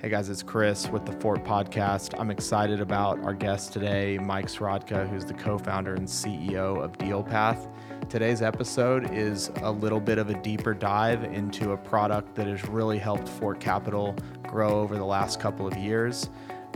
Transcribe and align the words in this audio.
Hey 0.00 0.08
guys, 0.08 0.30
it's 0.30 0.42
Chris 0.42 0.88
with 0.88 1.04
the 1.04 1.12
Fort 1.12 1.44
Podcast. 1.44 2.18
I'm 2.18 2.30
excited 2.30 2.80
about 2.80 3.22
our 3.22 3.34
guest 3.34 3.74
today, 3.74 4.16
Mike 4.16 4.46
Sroka, 4.46 5.06
who's 5.06 5.26
the 5.26 5.34
co 5.34 5.58
founder 5.58 5.94
and 5.94 6.08
CEO 6.08 6.82
of 6.82 6.92
DealPath. 6.92 7.68
Today's 8.08 8.40
episode 8.40 9.12
is 9.12 9.50
a 9.56 9.70
little 9.70 10.00
bit 10.00 10.16
of 10.16 10.30
a 10.30 10.40
deeper 10.40 10.72
dive 10.72 11.24
into 11.24 11.72
a 11.72 11.76
product 11.76 12.34
that 12.36 12.46
has 12.46 12.66
really 12.66 12.96
helped 12.96 13.28
Fort 13.28 13.60
Capital 13.60 14.16
grow 14.44 14.80
over 14.80 14.96
the 14.96 15.04
last 15.04 15.38
couple 15.38 15.66
of 15.66 15.76
years. 15.76 16.30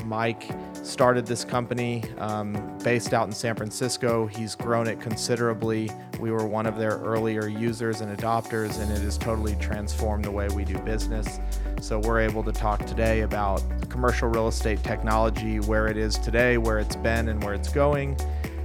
Mike 0.05 0.51
started 0.83 1.27
this 1.27 1.45
company 1.45 2.05
um, 2.19 2.79
based 2.83 3.15
out 3.15 3.27
in 3.27 3.33
San 3.33 3.55
Francisco. 3.55 4.27
He's 4.27 4.55
grown 4.55 4.87
it 4.87 5.01
considerably. 5.01 5.91
We 6.21 6.31
were 6.31 6.47
one 6.47 6.67
of 6.67 6.77
their 6.77 6.99
earlier 6.99 7.49
users 7.49 8.01
and 8.01 8.17
adopters, 8.17 8.81
and 8.81 8.91
it 8.93 9.01
has 9.01 9.19
totally 9.19 9.57
transformed 9.57 10.25
the 10.25 10.31
way 10.31 10.49
we 10.49 10.65
do 10.65 10.79
business. 10.79 11.41
So, 11.81 11.99
we're 11.99 12.21
able 12.21 12.43
to 12.45 12.53
talk 12.53 12.85
today 12.87 13.23
about 13.23 13.63
commercial 13.89 14.29
real 14.29 14.49
estate 14.49 14.83
technology, 14.83 15.61
where 15.61 15.87
it 15.87 15.97
is 15.97 16.19
today, 16.19 16.59
where 16.59 16.79
it's 16.79 16.97
been, 16.97 17.29
and 17.29 17.43
where 17.43 17.55
it's 17.55 17.69
going 17.69 18.17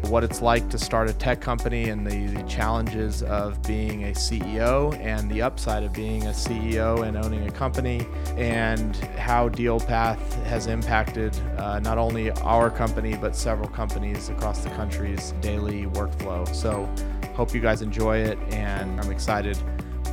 what 0.10 0.24
it's 0.24 0.42
like 0.42 0.68
to 0.70 0.78
start 0.78 1.08
a 1.08 1.14
tech 1.14 1.40
company 1.40 1.90
and 1.90 2.06
the, 2.06 2.26
the, 2.36 2.44
challenges 2.50 3.22
of 3.24 3.62
being 3.62 4.06
a 4.06 4.08
CEO 4.08 4.98
and 5.00 5.30
the 5.30 5.40
upside 5.40 5.84
of 5.84 5.94
being 5.94 6.26
a 6.26 6.32
CEO 6.32 7.08
and 7.08 7.16
owning 7.16 7.48
a 7.48 7.52
company, 7.52 8.06
and 8.36 8.96
how 9.18 9.48
DealPath 9.50 10.20
has 10.46 10.66
impacted 10.66 11.38
uh, 11.58 11.80
not 11.80 12.00
only 12.00 12.32
our 12.32 12.72
company 12.72 13.16
but 13.16 13.36
several 13.36 13.70
companies 13.70 14.30
across 14.30 14.64
the 14.64 14.70
country's 14.72 15.34
daily 15.42 15.86
workflow. 15.86 16.48
So, 16.56 16.90
hope 17.36 17.54
you 17.54 17.62
guys 17.62 17.84
enjoy 17.84 18.18
it, 18.18 18.40
and 18.52 19.00
I'm 19.00 19.12
excited 19.12 19.58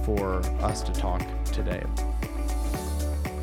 for 0.04 0.40
us 0.60 0.82
to 0.82 0.92
talk 0.92 1.22
today. 1.46 1.82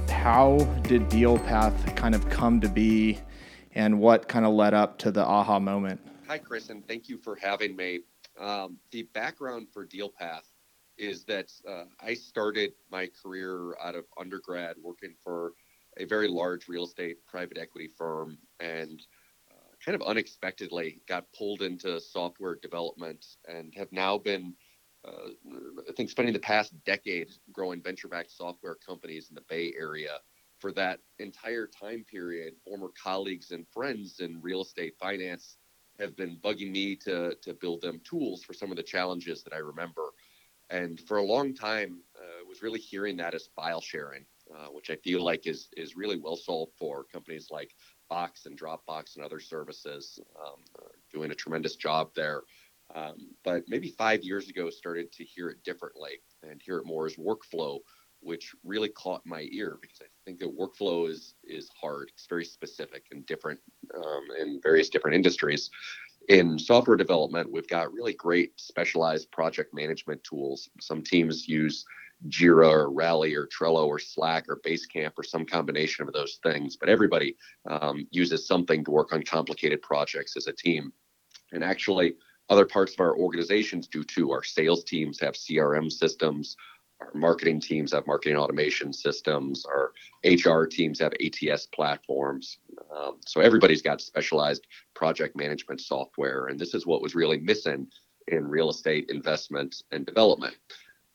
How 0.07 0.57
did 0.83 1.09
DealPath 1.09 1.95
kind 1.95 2.13
of 2.13 2.29
come 2.29 2.61
to 2.61 2.69
be, 2.69 3.19
and 3.73 3.99
what 3.99 4.27
kind 4.27 4.45
of 4.45 4.53
led 4.53 4.75
up 4.75 4.99
to 4.99 5.11
the 5.11 5.25
aha 5.25 5.57
moment? 5.59 5.99
Hi, 6.33 6.39
Chris, 6.39 6.71
and 6.71 6.83
thank 6.87 7.09
you 7.09 7.19
for 7.19 7.35
having 7.35 7.75
me. 7.75 7.99
Um, 8.39 8.79
the 8.89 9.03
background 9.13 9.67
for 9.71 9.85
DealPath 9.85 10.49
is 10.97 11.25
that 11.25 11.51
uh, 11.69 11.83
I 12.01 12.15
started 12.15 12.73
my 12.89 13.07
career 13.21 13.75
out 13.79 13.93
of 13.93 14.05
undergrad 14.17 14.77
working 14.81 15.13
for 15.23 15.53
a 15.97 16.05
very 16.05 16.27
large 16.27 16.67
real 16.67 16.85
estate 16.85 17.23
private 17.27 17.59
equity 17.59 17.87
firm 17.87 18.39
and 18.59 18.99
uh, 19.51 19.75
kind 19.85 19.93
of 19.93 20.01
unexpectedly 20.07 21.01
got 21.07 21.31
pulled 21.37 21.61
into 21.61 22.01
software 22.01 22.55
development 22.55 23.23
and 23.47 23.71
have 23.75 23.91
now 23.91 24.17
been, 24.17 24.55
uh, 25.07 25.29
I 25.87 25.91
think, 25.95 26.09
spending 26.09 26.33
the 26.33 26.39
past 26.39 26.73
decade 26.83 27.29
growing 27.51 27.79
venture 27.79 28.07
backed 28.07 28.31
software 28.31 28.77
companies 28.83 29.29
in 29.29 29.35
the 29.35 29.43
Bay 29.47 29.71
Area. 29.77 30.17
For 30.57 30.71
that 30.71 30.99
entire 31.19 31.67
time 31.67 32.03
period, 32.09 32.55
former 32.65 32.89
colleagues 32.99 33.51
and 33.51 33.67
friends 33.71 34.19
in 34.19 34.41
real 34.41 34.63
estate 34.63 34.95
finance 34.99 35.57
have 35.99 36.15
been 36.15 36.37
bugging 36.43 36.71
me 36.71 36.95
to 36.97 37.35
to 37.41 37.53
build 37.53 37.81
them 37.81 38.01
tools 38.03 38.43
for 38.43 38.53
some 38.53 38.71
of 38.71 38.77
the 38.77 38.83
challenges 38.83 39.43
that 39.43 39.53
I 39.53 39.59
remember. 39.59 40.09
And 40.69 40.99
for 41.01 41.17
a 41.17 41.23
long 41.23 41.53
time, 41.53 42.01
uh, 42.17 42.45
was 42.47 42.61
really 42.61 42.79
hearing 42.79 43.17
that 43.17 43.35
as 43.35 43.49
file 43.55 43.81
sharing, 43.81 44.25
uh, 44.53 44.67
which 44.67 44.89
I 44.89 44.95
feel 44.97 45.23
like 45.23 45.45
is 45.47 45.69
is 45.77 45.95
really 45.95 46.17
well 46.17 46.35
solved 46.35 46.73
for 46.77 47.05
companies 47.11 47.47
like 47.51 47.75
Box 48.09 48.45
and 48.45 48.59
Dropbox 48.59 49.15
and 49.15 49.25
other 49.25 49.39
services, 49.39 50.19
um, 50.43 50.61
doing 51.11 51.31
a 51.31 51.35
tremendous 51.35 51.75
job 51.75 52.11
there. 52.15 52.43
Um, 52.93 53.31
but 53.43 53.63
maybe 53.67 53.89
five 53.89 54.23
years 54.23 54.49
ago, 54.49 54.69
started 54.69 55.11
to 55.13 55.23
hear 55.23 55.49
it 55.49 55.63
differently 55.63 56.21
and 56.43 56.61
hear 56.61 56.77
it 56.77 56.85
more 56.85 57.05
as 57.05 57.15
workflow, 57.15 57.79
which 58.19 58.53
really 58.63 58.89
caught 58.89 59.25
my 59.25 59.47
ear 59.51 59.77
because 59.81 59.99
I 60.01 60.05
think 60.25 60.39
that 60.39 60.57
workflow 60.57 61.09
is 61.09 61.35
is 61.43 61.69
hard. 61.79 62.11
It's 62.13 62.27
very 62.27 62.45
specific 62.45 63.05
and 63.11 63.25
different 63.25 63.59
um, 63.95 64.23
in 64.39 64.59
various 64.61 64.89
different 64.89 65.15
industries. 65.15 65.69
In 66.29 66.57
software 66.57 66.95
development, 66.95 67.51
we've 67.51 67.67
got 67.67 67.93
really 67.93 68.13
great 68.13 68.59
specialized 68.59 69.29
project 69.31 69.73
management 69.73 70.23
tools. 70.23 70.69
Some 70.79 71.01
teams 71.01 71.47
use 71.47 71.85
Jira 72.29 72.69
or 72.69 72.91
Rally 72.91 73.35
or 73.35 73.47
Trello 73.47 73.87
or 73.87 73.99
Slack 73.99 74.47
or 74.47 74.61
Basecamp 74.65 75.11
or 75.17 75.23
some 75.23 75.45
combination 75.45 76.07
of 76.07 76.13
those 76.13 76.39
things, 76.41 76.77
but 76.77 76.87
everybody 76.87 77.35
um, 77.69 78.07
uses 78.11 78.47
something 78.47 78.85
to 78.85 78.91
work 78.91 79.11
on 79.11 79.23
complicated 79.23 79.81
projects 79.81 80.37
as 80.37 80.47
a 80.47 80.53
team. 80.53 80.93
And 81.51 81.63
actually, 81.63 82.15
other 82.49 82.65
parts 82.65 82.93
of 82.93 82.99
our 82.99 83.17
organizations 83.17 83.87
do 83.87 84.03
too. 84.03 84.31
Our 84.31 84.43
sales 84.43 84.83
teams 84.83 85.19
have 85.19 85.33
CRM 85.33 85.91
systems 85.91 86.55
our 87.03 87.19
marketing 87.19 87.59
teams 87.59 87.91
have 87.93 88.07
marketing 88.07 88.37
automation 88.37 88.93
systems. 88.93 89.65
Our 89.65 89.91
HR 90.23 90.65
teams 90.65 90.99
have 90.99 91.13
ATS 91.23 91.67
platforms. 91.67 92.59
Um, 92.95 93.17
so 93.25 93.41
everybody's 93.41 93.81
got 93.81 94.01
specialized 94.01 94.67
project 94.93 95.35
management 95.35 95.81
software, 95.81 96.47
and 96.47 96.59
this 96.59 96.73
is 96.73 96.85
what 96.85 97.01
was 97.01 97.15
really 97.15 97.39
missing 97.39 97.87
in 98.27 98.47
real 98.47 98.69
estate 98.69 99.09
investment 99.09 99.83
and 99.91 100.05
development. 100.05 100.55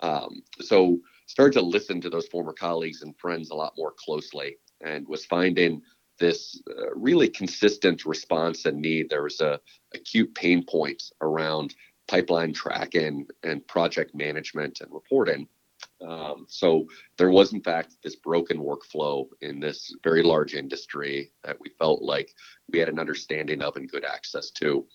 Um, 0.00 0.43
so 0.60 0.99
started 1.26 1.54
to 1.54 1.62
listen 1.62 2.00
to 2.00 2.10
those 2.10 2.28
former 2.28 2.53
colleagues 2.53 3.03
and 3.03 3.16
friends 3.19 3.50
a 3.50 3.55
lot 3.55 3.75
more 3.76 3.94
closely, 3.97 4.56
and 4.82 5.06
was 5.09 5.25
finding 5.25 5.82
this 6.19 6.60
uh, 6.69 6.94
really 6.94 7.28
consistent 7.28 8.05
response 8.05 8.65
and 8.66 8.81
need. 8.81 9.09
There 9.09 9.22
was 9.22 9.41
a 9.41 9.60
acute 9.94 10.34
pain 10.34 10.65
point 10.65 11.03
around 11.20 11.75
pipeline 12.09 12.53
tracking 12.53 13.26
and 13.44 13.66
project 13.69 14.15
management 14.15 14.81
and 14.81 14.93
reporting 14.93 15.47
um, 16.06 16.47
so 16.48 16.86
there 17.16 17.31
was, 17.31 17.53
in 17.53 17.60
fact, 17.60 17.97
this 18.03 18.16
broken 18.16 18.59
workflow 18.59 19.26
in 19.41 19.59
this 19.60 19.94
very 20.04 20.22
large 20.22 20.54
industry 20.54 21.32
that 21.44 21.59
we 21.60 21.70
felt 21.78 22.03
like 22.03 22.34
we 22.72 22.78
had 22.78 22.88
an 22.88 22.98
understanding 22.98 23.62
of 23.62 23.76
and 23.76 23.91
good 23.91 24.04
access 24.04 24.50
to. 24.53 24.87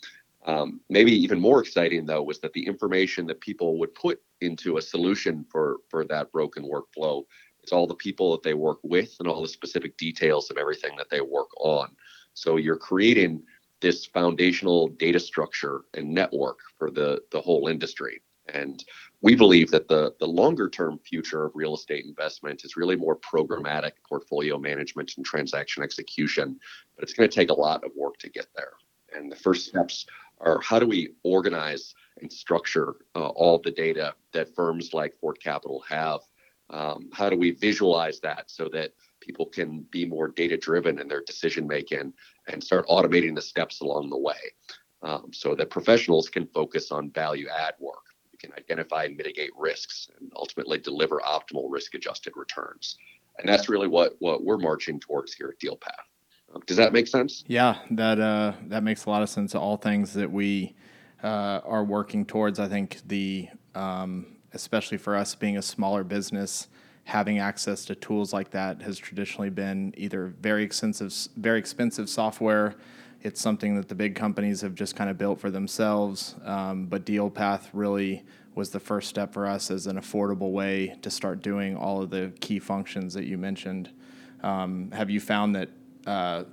Um, 0.45 0.81
maybe 0.89 1.11
even 1.11 1.39
more 1.39 1.61
exciting, 1.61 2.05
though, 2.05 2.23
was 2.23 2.39
that 2.39 2.53
the 2.53 2.65
information 2.65 3.25
that 3.27 3.39
people 3.41 3.77
would 3.79 3.93
put 3.95 4.21
into 4.41 4.77
a 4.77 4.81
solution 4.81 5.45
for 5.49 5.77
for 5.89 6.05
that 6.05 6.31
broken 6.31 6.63
workflow 6.63 7.23
is 7.63 7.71
all 7.71 7.87
the 7.87 7.95
people 7.95 8.31
that 8.31 8.43
they 8.43 8.53
work 8.53 8.79
with 8.83 9.15
and 9.19 9.27
all 9.27 9.41
the 9.41 9.47
specific 9.47 9.95
details 9.97 10.51
of 10.51 10.57
everything 10.57 10.91
that 10.97 11.09
they 11.09 11.21
work 11.21 11.49
on. 11.57 11.89
So 12.33 12.57
you're 12.57 12.77
creating 12.77 13.43
this 13.79 14.05
foundational 14.05 14.89
data 14.89 15.19
structure 15.19 15.81
and 15.93 16.09
network 16.09 16.59
for 16.77 16.91
the 16.91 17.21
the 17.31 17.41
whole 17.41 17.67
industry. 17.67 18.21
And 18.49 18.83
we 19.23 19.35
believe 19.35 19.71
that 19.71 19.87
the, 19.87 20.13
the 20.19 20.27
longer 20.27 20.69
term 20.69 20.99
future 20.99 21.45
of 21.45 21.53
real 21.55 21.73
estate 21.73 22.05
investment 22.05 22.65
is 22.65 22.75
really 22.75 22.97
more 22.97 23.15
programmatic 23.15 23.93
portfolio 24.07 24.59
management 24.59 25.13
and 25.15 25.25
transaction 25.25 25.81
execution, 25.81 26.59
but 26.95 27.03
it's 27.03 27.13
going 27.13 27.27
to 27.27 27.33
take 27.33 27.49
a 27.49 27.53
lot 27.53 27.83
of 27.85 27.91
work 27.95 28.17
to 28.17 28.29
get 28.29 28.47
there. 28.53 28.73
And 29.15 29.31
the 29.31 29.35
first 29.37 29.65
steps 29.65 30.05
are 30.41 30.59
how 30.59 30.77
do 30.77 30.85
we 30.85 31.13
organize 31.23 31.95
and 32.21 32.31
structure 32.31 32.95
uh, 33.15 33.27
all 33.29 33.59
the 33.63 33.71
data 33.71 34.13
that 34.33 34.53
firms 34.53 34.93
like 34.93 35.15
Fort 35.15 35.41
Capital 35.41 35.81
have? 35.87 36.19
Um, 36.69 37.09
how 37.13 37.29
do 37.29 37.37
we 37.37 37.51
visualize 37.51 38.19
that 38.21 38.51
so 38.51 38.67
that 38.73 38.91
people 39.21 39.45
can 39.45 39.85
be 39.89 40.05
more 40.05 40.27
data 40.27 40.57
driven 40.57 40.99
in 40.99 41.07
their 41.07 41.23
decision 41.23 41.65
making 41.65 42.11
and 42.49 42.61
start 42.61 42.85
automating 42.87 43.35
the 43.35 43.41
steps 43.41 43.79
along 43.79 44.09
the 44.09 44.17
way 44.17 44.35
um, 45.01 45.29
so 45.31 45.55
that 45.55 45.69
professionals 45.69 46.27
can 46.27 46.45
focus 46.47 46.91
on 46.91 47.09
value 47.11 47.47
add 47.47 47.75
work? 47.79 48.12
Can 48.43 48.51
identify 48.57 49.05
and 49.05 49.15
mitigate 49.15 49.51
risks 49.57 50.09
and 50.19 50.31
ultimately 50.35 50.77
deliver 50.77 51.19
optimal 51.19 51.65
risk 51.69 51.95
adjusted 51.95 52.33
returns. 52.35 52.97
And 53.39 53.49
that's 53.49 53.69
really 53.69 53.87
what, 53.87 54.15
what 54.19 54.43
we're 54.43 54.57
marching 54.57 54.99
towards 54.99 55.33
here 55.33 55.47
at 55.49 55.59
DealPath. 55.59 56.05
Does 56.67 56.77
that 56.77 56.93
make 56.93 57.07
sense? 57.07 57.43
Yeah, 57.47 57.77
that 57.91 58.19
uh, 58.19 58.53
that 58.67 58.83
makes 58.83 59.05
a 59.05 59.09
lot 59.09 59.23
of 59.23 59.29
sense. 59.29 59.55
All 59.55 59.75
things 59.75 60.13
that 60.13 60.31
we 60.31 60.75
uh, 61.23 61.61
are 61.65 61.83
working 61.83 62.25
towards. 62.27 62.59
I 62.59 62.67
think 62.67 62.99
the 63.07 63.47
um, 63.73 64.37
especially 64.53 64.99
for 64.99 65.15
us 65.15 65.33
being 65.33 65.57
a 65.57 65.63
smaller 65.63 66.03
business, 66.03 66.67
having 67.05 67.39
access 67.39 67.85
to 67.85 67.95
tools 67.95 68.33
like 68.33 68.51
that 68.51 68.83
has 68.83 68.99
traditionally 68.99 69.49
been 69.49 69.95
either 69.97 70.27
very 70.41 70.63
expensive, 70.63 71.11
very 71.37 71.57
expensive 71.57 72.07
software 72.07 72.75
it's 73.23 73.41
something 73.41 73.75
that 73.75 73.87
the 73.87 73.95
big 73.95 74.15
companies 74.15 74.61
have 74.61 74.75
just 74.75 74.95
kind 74.95 75.09
of 75.09 75.17
built 75.17 75.39
for 75.39 75.49
themselves. 75.49 76.35
Um, 76.43 76.85
but 76.85 77.05
DealPath 77.05 77.69
really 77.71 78.23
was 78.53 78.69
the 78.69 78.79
first 78.79 79.09
step 79.09 79.33
for 79.33 79.47
us 79.47 79.71
as 79.71 79.87
an 79.87 79.97
affordable 79.97 80.51
way 80.51 80.95
to 81.01 81.09
start 81.09 81.41
doing 81.41 81.75
all 81.75 82.03
of 82.03 82.09
the 82.09 82.33
key 82.41 82.59
functions 82.59 83.13
that 83.13 83.23
you 83.23 83.37
mentioned. 83.37 83.89
Um, 84.43 84.91
have 84.91 85.09
you 85.09 85.21
found 85.21 85.55
that 85.55 85.69
uh, 86.05 86.43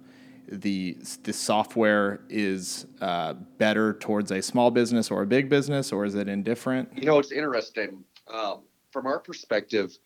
the 0.49 0.97
the 1.25 1.33
software 1.33 2.21
is 2.29 2.87
uh, 3.01 3.35
better 3.59 3.95
towards 3.95 4.31
a 4.31 4.41
small 4.41 4.71
business 4.71 5.11
or 5.11 5.23
a 5.23 5.27
big 5.27 5.49
business, 5.49 5.93
or 5.93 6.05
is 6.05 6.15
it 6.15 6.29
indifferent? 6.29 6.89
You 6.97 7.05
know, 7.05 7.19
it's 7.19 7.33
interesting 7.33 8.05
um, 8.33 8.61
from 8.93 9.07
our 9.07 9.19
perspective. 9.19 9.99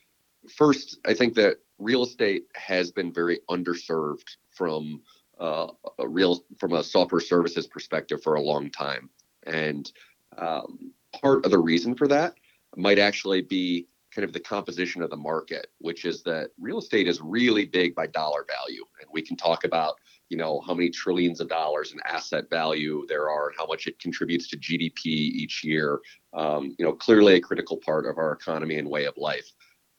First, 0.56 0.98
I 1.06 1.14
think 1.14 1.34
that 1.34 1.58
real 1.78 2.02
estate 2.02 2.46
has 2.54 2.90
been 2.90 3.12
very 3.12 3.40
underserved 3.50 4.36
from 4.50 5.02
uh, 5.40 5.68
a 5.98 6.08
real 6.08 6.44
from 6.58 6.72
a 6.74 6.82
software 6.82 7.20
services 7.20 7.66
perspective 7.66 8.22
for 8.22 8.34
a 8.34 8.40
long 8.40 8.70
time. 8.70 9.10
And 9.46 9.90
um, 10.38 10.92
part 11.20 11.44
of 11.44 11.50
the 11.50 11.58
reason 11.58 11.94
for 11.94 12.08
that 12.08 12.34
might 12.76 12.98
actually 12.98 13.42
be 13.42 13.86
kind 14.14 14.24
of 14.24 14.32
the 14.32 14.40
composition 14.40 15.02
of 15.02 15.10
the 15.10 15.16
market, 15.16 15.68
which 15.78 16.04
is 16.04 16.22
that 16.22 16.50
real 16.58 16.78
estate 16.78 17.08
is 17.08 17.20
really 17.20 17.64
big 17.64 17.94
by 17.94 18.06
dollar 18.06 18.46
value. 18.48 18.84
And 19.00 19.08
we 19.12 19.22
can 19.22 19.36
talk 19.36 19.64
about, 19.64 19.96
you 20.28 20.36
know, 20.36 20.60
how 20.60 20.74
many 20.74 20.90
trillions 20.90 21.40
of 21.40 21.48
dollars 21.48 21.92
in 21.92 21.98
asset 22.04 22.48
value 22.48 23.04
there 23.08 23.28
are, 23.28 23.52
how 23.58 23.66
much 23.66 23.86
it 23.86 23.98
contributes 23.98 24.48
to 24.48 24.56
GDP 24.56 25.06
each 25.06 25.64
year. 25.64 26.00
Um, 26.32 26.74
you 26.78 26.84
know, 26.84 26.92
clearly 26.92 27.34
a 27.34 27.40
critical 27.40 27.76
part 27.76 28.06
of 28.06 28.18
our 28.18 28.32
economy 28.32 28.78
and 28.78 28.88
way 28.88 29.04
of 29.04 29.16
life. 29.16 29.50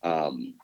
Um, 0.04 0.56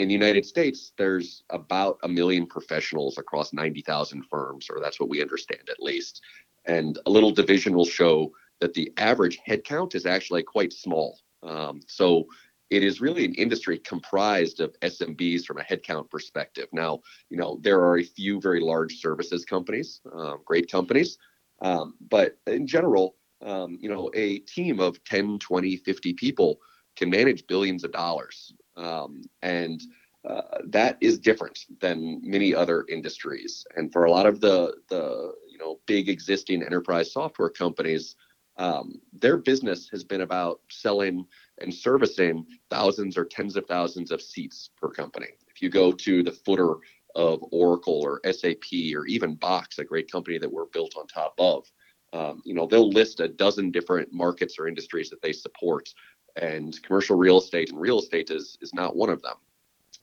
in 0.00 0.08
the 0.08 0.14
United 0.14 0.46
States, 0.46 0.94
there's 0.96 1.42
about 1.50 1.98
a 2.04 2.08
million 2.08 2.46
professionals 2.46 3.18
across 3.18 3.52
90,000 3.52 4.24
firms, 4.30 4.68
or 4.70 4.80
that's 4.80 4.98
what 4.98 5.10
we 5.10 5.20
understand 5.20 5.68
at 5.68 5.82
least. 5.82 6.22
And 6.64 6.98
a 7.04 7.10
little 7.10 7.30
division 7.30 7.74
will 7.74 7.84
show 7.84 8.32
that 8.60 8.72
the 8.72 8.90
average 8.96 9.38
headcount 9.46 9.94
is 9.94 10.06
actually 10.06 10.42
quite 10.42 10.72
small. 10.72 11.18
Um, 11.42 11.82
so 11.86 12.24
it 12.70 12.82
is 12.82 13.02
really 13.02 13.26
an 13.26 13.34
industry 13.34 13.78
comprised 13.78 14.60
of 14.60 14.74
SMBs 14.80 15.44
from 15.44 15.58
a 15.58 15.64
headcount 15.64 16.08
perspective. 16.08 16.68
Now, 16.72 17.00
you 17.28 17.36
know, 17.36 17.58
there 17.60 17.80
are 17.82 17.98
a 17.98 18.02
few 18.04 18.40
very 18.40 18.60
large 18.60 19.00
services 19.00 19.44
companies, 19.44 20.00
um, 20.14 20.38
great 20.46 20.70
companies, 20.72 21.18
um, 21.60 21.92
but 22.08 22.38
in 22.46 22.66
general, 22.66 23.16
um, 23.42 23.76
you 23.78 23.90
know, 23.90 24.10
a 24.14 24.38
team 24.38 24.80
of 24.80 25.04
10, 25.04 25.40
20, 25.40 25.76
50 25.76 26.14
people 26.14 26.58
can 26.96 27.10
manage 27.10 27.46
billions 27.46 27.84
of 27.84 27.92
dollars. 27.92 28.54
Um, 28.80 29.22
and 29.42 29.80
uh, 30.28 30.58
that 30.66 30.98
is 31.00 31.18
different 31.18 31.66
than 31.80 32.20
many 32.22 32.54
other 32.54 32.84
industries. 32.88 33.64
And 33.76 33.92
for 33.92 34.04
a 34.04 34.10
lot 34.10 34.26
of 34.26 34.40
the, 34.40 34.74
the 34.88 35.32
you 35.50 35.58
know, 35.58 35.80
big 35.86 36.08
existing 36.08 36.62
enterprise 36.62 37.12
software 37.12 37.48
companies, 37.50 38.16
um, 38.56 39.00
their 39.12 39.38
business 39.38 39.88
has 39.90 40.04
been 40.04 40.20
about 40.20 40.60
selling 40.70 41.24
and 41.60 41.72
servicing 41.72 42.44
thousands 42.70 43.16
or 43.16 43.24
tens 43.24 43.56
of 43.56 43.66
thousands 43.66 44.10
of 44.10 44.20
seats 44.20 44.70
per 44.76 44.90
company. 44.90 45.28
If 45.48 45.62
you 45.62 45.70
go 45.70 45.92
to 45.92 46.22
the 46.22 46.32
footer 46.32 46.74
of 47.14 47.42
Oracle 47.50 48.00
or 48.02 48.20
SAP 48.30 48.72
or 48.94 49.06
even 49.06 49.34
Box, 49.34 49.78
a 49.78 49.84
great 49.84 50.10
company 50.12 50.38
that 50.38 50.52
we're 50.52 50.66
built 50.66 50.94
on 50.98 51.06
top 51.06 51.34
of, 51.38 51.70
um, 52.12 52.42
you 52.44 52.54
know, 52.54 52.66
they'll 52.66 52.90
list 52.90 53.20
a 53.20 53.28
dozen 53.28 53.70
different 53.70 54.12
markets 54.12 54.56
or 54.58 54.66
industries 54.66 55.10
that 55.10 55.22
they 55.22 55.32
support, 55.32 55.88
and 56.36 56.80
commercial 56.82 57.16
real 57.16 57.38
estate 57.38 57.70
and 57.70 57.80
real 57.80 57.98
estate 57.98 58.30
is 58.30 58.58
is 58.60 58.74
not 58.74 58.96
one 58.96 59.10
of 59.10 59.22
them. 59.22 59.36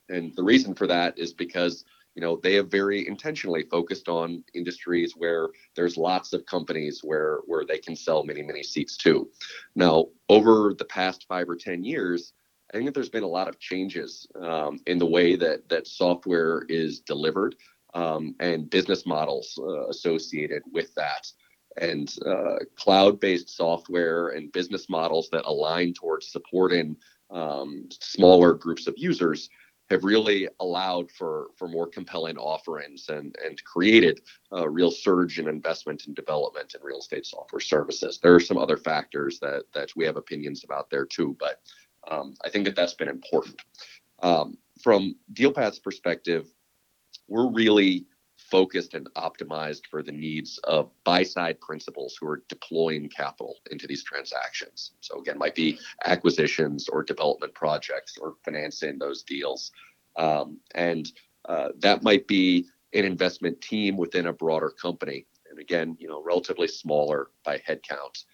And 0.08 0.34
the 0.36 0.42
reason 0.42 0.74
for 0.74 0.86
that 0.86 1.18
is 1.18 1.32
because 1.32 1.84
you 2.18 2.22
know 2.22 2.40
they 2.42 2.54
have 2.54 2.68
very 2.68 3.06
intentionally 3.06 3.62
focused 3.70 4.08
on 4.08 4.42
industries 4.52 5.14
where 5.16 5.50
there's 5.76 5.96
lots 5.96 6.32
of 6.32 6.44
companies 6.46 7.00
where 7.04 7.38
where 7.46 7.64
they 7.64 7.78
can 7.78 7.94
sell 7.94 8.24
many 8.24 8.42
many 8.42 8.62
seats 8.64 8.96
to 8.96 9.28
now 9.76 10.06
over 10.28 10.74
the 10.74 10.84
past 10.84 11.26
five 11.28 11.48
or 11.48 11.54
ten 11.54 11.84
years 11.84 12.32
i 12.70 12.76
think 12.76 12.86
that 12.86 12.94
there's 12.94 13.08
been 13.08 13.22
a 13.22 13.36
lot 13.38 13.46
of 13.46 13.60
changes 13.60 14.26
um, 14.42 14.80
in 14.88 14.98
the 14.98 15.06
way 15.06 15.36
that 15.36 15.68
that 15.68 15.86
software 15.86 16.62
is 16.68 16.98
delivered 16.98 17.54
um, 17.94 18.34
and 18.40 18.68
business 18.68 19.06
models 19.06 19.56
uh, 19.62 19.86
associated 19.86 20.62
with 20.72 20.92
that 20.96 21.30
and 21.80 22.14
uh, 22.26 22.56
cloud-based 22.76 23.48
software 23.54 24.28
and 24.28 24.52
business 24.52 24.88
models 24.88 25.28
that 25.30 25.44
align 25.46 25.92
towards 25.92 26.28
supporting 26.28 26.96
um, 27.30 27.88
smaller 28.00 28.54
groups 28.54 28.86
of 28.86 28.94
users 28.96 29.48
have 29.90 30.04
really 30.04 30.48
allowed 30.60 31.10
for 31.10 31.48
for 31.56 31.66
more 31.68 31.86
compelling 31.86 32.36
offerings 32.36 33.08
and 33.08 33.34
and 33.44 33.62
created 33.64 34.20
a 34.52 34.68
real 34.68 34.90
surge 34.90 35.38
in 35.38 35.48
investment 35.48 36.06
and 36.06 36.14
development 36.14 36.74
in 36.74 36.80
real 36.82 36.98
estate 36.98 37.26
software 37.26 37.60
services. 37.60 38.18
There 38.18 38.34
are 38.34 38.40
some 38.40 38.58
other 38.58 38.76
factors 38.76 39.38
that 39.40 39.64
that 39.74 39.90
we 39.96 40.04
have 40.04 40.16
opinions 40.16 40.64
about 40.64 40.90
there 40.90 41.06
too, 41.06 41.36
but 41.40 41.60
um, 42.10 42.34
I 42.44 42.50
think 42.50 42.64
that 42.66 42.76
that's 42.76 42.94
been 42.94 43.08
important. 43.08 43.60
Um, 44.22 44.58
from 44.82 45.16
DealPath's 45.32 45.78
perspective, 45.78 46.46
we're 47.28 47.50
really 47.50 48.06
focused 48.50 48.94
and 48.94 49.12
optimized 49.14 49.86
for 49.90 50.02
the 50.02 50.12
needs 50.12 50.58
of 50.64 50.90
buy 51.04 51.22
side 51.22 51.60
principals 51.60 52.16
who 52.18 52.26
are 52.28 52.42
deploying 52.48 53.08
capital 53.08 53.56
into 53.70 53.86
these 53.86 54.02
transactions. 54.02 54.92
So, 55.00 55.20
again, 55.20 55.38
might 55.38 55.54
be 55.54 55.78
acquisitions 56.04 56.88
or 56.88 57.02
development 57.02 57.54
projects 57.54 58.16
or 58.18 58.34
financing 58.44 58.98
those 58.98 59.22
deals. 59.22 59.72
Um, 60.16 60.58
and 60.74 61.10
uh, 61.48 61.68
that 61.78 62.02
might 62.02 62.26
be 62.26 62.66
an 62.92 63.04
investment 63.04 63.60
team 63.60 63.96
within 63.96 64.26
a 64.26 64.32
broader 64.32 64.70
company. 64.70 65.26
And 65.50 65.58
again, 65.58 65.96
you 65.98 66.08
know, 66.08 66.22
relatively 66.22 66.68
smaller 66.68 67.30
by 67.44 67.58
headcount. 67.58 68.24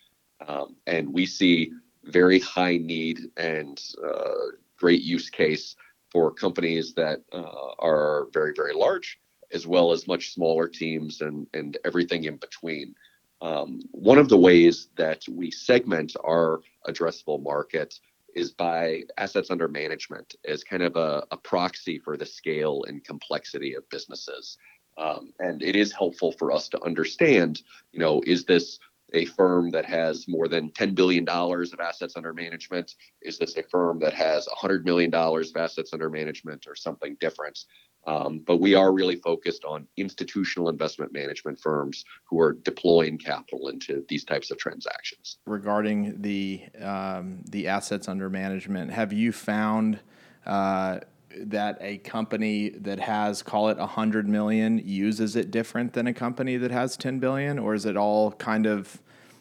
Um, 0.46 0.76
and 0.86 1.12
we 1.12 1.26
see 1.26 1.72
very 2.04 2.40
high 2.40 2.76
need 2.76 3.30
and 3.36 3.80
uh, 4.04 4.50
great 4.76 5.02
use 5.02 5.30
case 5.30 5.76
for 6.10 6.32
companies 6.32 6.94
that 6.94 7.22
uh, 7.32 7.72
are 7.78 8.28
very, 8.32 8.52
very 8.54 8.74
large 8.74 9.18
as 9.54 9.66
well 9.66 9.92
as 9.92 10.06
much 10.06 10.34
smaller 10.34 10.68
teams 10.68 11.20
and, 11.20 11.46
and 11.54 11.78
everything 11.84 12.24
in 12.24 12.36
between. 12.36 12.94
Um, 13.40 13.80
one 13.92 14.18
of 14.18 14.28
the 14.28 14.36
ways 14.36 14.88
that 14.96 15.22
we 15.30 15.50
segment 15.50 16.14
our 16.24 16.60
addressable 16.88 17.42
market 17.42 17.98
is 18.34 18.50
by 18.50 19.02
assets 19.16 19.50
under 19.50 19.68
management 19.68 20.34
as 20.44 20.64
kind 20.64 20.82
of 20.82 20.96
a, 20.96 21.24
a 21.30 21.36
proxy 21.36 21.98
for 21.98 22.16
the 22.16 22.26
scale 22.26 22.84
and 22.88 23.04
complexity 23.04 23.74
of 23.74 23.88
businesses. 23.90 24.58
Um, 24.98 25.32
and 25.38 25.62
it 25.62 25.76
is 25.76 25.92
helpful 25.92 26.32
for 26.32 26.52
us 26.52 26.68
to 26.70 26.82
understand, 26.84 27.62
you 27.92 28.00
know, 28.00 28.22
is 28.26 28.44
this 28.44 28.78
a 29.12 29.24
firm 29.24 29.70
that 29.70 29.84
has 29.84 30.26
more 30.26 30.48
than 30.48 30.70
$10 30.70 30.94
billion 30.94 31.28
of 31.28 31.80
assets 31.80 32.16
under 32.16 32.32
management? 32.32 32.94
Is 33.22 33.38
this 33.38 33.56
a 33.56 33.62
firm 33.62 33.98
that 34.00 34.14
has 34.14 34.48
$100 34.48 34.84
million 34.84 35.14
of 35.14 35.56
assets 35.56 35.92
under 35.92 36.10
management 36.10 36.66
or 36.66 36.74
something 36.74 37.16
different? 37.20 37.58
Um, 38.06 38.40
but 38.40 38.58
we 38.58 38.74
are 38.74 38.92
really 38.92 39.16
focused 39.16 39.64
on 39.64 39.86
institutional 39.96 40.68
investment 40.68 41.12
management 41.12 41.58
firms 41.58 42.04
who 42.24 42.38
are 42.40 42.52
deploying 42.52 43.16
capital 43.16 43.68
into 43.68 44.04
these 44.08 44.24
types 44.24 44.50
of 44.50 44.58
transactions. 44.58 45.38
Regarding 45.46 46.20
the 46.20 46.64
um, 46.82 47.40
the 47.48 47.66
assets 47.68 48.08
under 48.08 48.28
management, 48.28 48.90
have 48.90 49.12
you 49.12 49.32
found 49.32 50.00
uh, 50.44 51.00
that 51.36 51.78
a 51.80 51.98
company 51.98 52.70
that 52.70 53.00
has 53.00 53.42
call 53.42 53.68
it 53.68 53.76
a 53.78 53.80
100 53.80 54.28
million 54.28 54.78
uses 54.78 55.36
it 55.36 55.50
different 55.50 55.92
than 55.92 56.06
a 56.06 56.14
company 56.14 56.56
that 56.56 56.70
has 56.70 56.96
10 56.96 57.18
billion 57.18 57.58
or 57.58 57.74
is 57.74 57.86
it 57.86 57.96
all 57.96 58.32
kind 58.32 58.66
of 58.66 59.00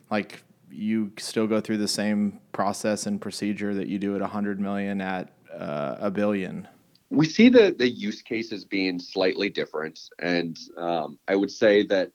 like 0.10 0.42
you 0.72 1.12
still 1.20 1.46
go 1.46 1.62
through 1.62 1.78
the 1.78 1.88
same 1.88 2.40
process 2.52 3.06
and 3.06 3.22
procedure 3.22 3.76
that 3.76 3.88
you 3.88 4.00
do 4.00 4.16
at 4.16 4.22
a 4.22 4.26
100 4.26 4.60
million 4.60 5.02
at 5.02 5.30
uh, 5.54 5.98
a 6.00 6.10
billion 6.10 6.68
we 7.14 7.26
see 7.26 7.50
the 7.50 7.76
the 7.78 7.90
use 7.90 8.22
cases 8.22 8.66
being 8.66 9.00
slightly 9.00 9.50
different 9.50 10.00
and 10.20 10.58
um, 10.78 11.20
i 11.28 11.36
would 11.36 11.52
say 11.52 11.86
that 11.86 12.12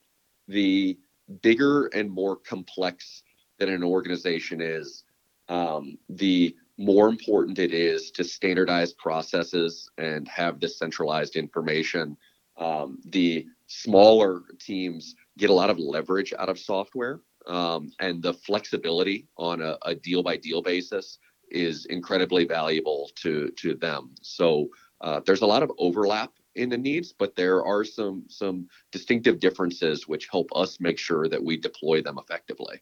the 0.48 0.98
bigger 1.42 1.86
and 1.88 2.10
more 2.10 2.36
complex 2.36 3.22
that 3.58 3.68
an 3.68 3.82
organization 3.82 4.60
is 4.60 5.04
um, 5.48 5.98
the 6.08 6.54
more 6.78 7.08
important 7.08 7.58
it 7.58 7.72
is 7.72 8.10
to 8.12 8.24
standardize 8.24 8.92
processes 8.92 9.90
and 9.98 10.28
have 10.28 10.60
this 10.60 10.78
centralized 10.78 11.36
information. 11.36 12.16
Um, 12.56 13.00
the 13.04 13.46
smaller 13.66 14.42
teams 14.60 15.16
get 15.36 15.50
a 15.50 15.54
lot 15.54 15.70
of 15.70 15.78
leverage 15.78 16.32
out 16.38 16.48
of 16.48 16.58
software, 16.58 17.20
um, 17.46 17.92
and 18.00 18.22
the 18.22 18.34
flexibility 18.34 19.26
on 19.36 19.60
a, 19.60 19.76
a, 19.82 19.94
deal 19.94 20.22
by 20.22 20.36
deal 20.36 20.62
basis 20.62 21.18
is 21.50 21.86
incredibly 21.86 22.44
valuable 22.44 23.10
to 23.16 23.50
to 23.56 23.74
them. 23.74 24.14
So 24.22 24.68
uh, 25.00 25.20
there's 25.24 25.42
a 25.42 25.46
lot 25.46 25.62
of 25.62 25.70
overlap 25.78 26.32
in 26.54 26.68
the 26.68 26.78
needs, 26.78 27.12
but 27.12 27.36
there 27.36 27.64
are 27.64 27.84
some 27.84 28.24
some 28.28 28.68
distinctive 28.90 29.38
differences 29.38 30.08
which 30.08 30.28
help 30.30 30.48
us 30.54 30.80
make 30.80 30.98
sure 30.98 31.28
that 31.28 31.42
we 31.42 31.56
deploy 31.56 32.02
them 32.02 32.18
effectively. 32.18 32.80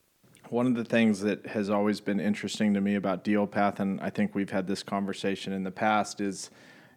One 0.48 0.66
of 0.66 0.74
the 0.74 0.84
things 0.84 1.20
that 1.20 1.44
has 1.46 1.70
always 1.70 2.00
been 2.00 2.20
interesting 2.20 2.72
to 2.74 2.80
me 2.80 2.94
about 2.94 3.24
DealPath, 3.24 3.80
and 3.80 4.00
I 4.00 4.10
think 4.10 4.34
we've 4.34 4.50
had 4.50 4.66
this 4.66 4.82
conversation 4.82 5.52
in 5.52 5.64
the 5.64 5.72
past, 5.72 6.20
is 6.20 6.50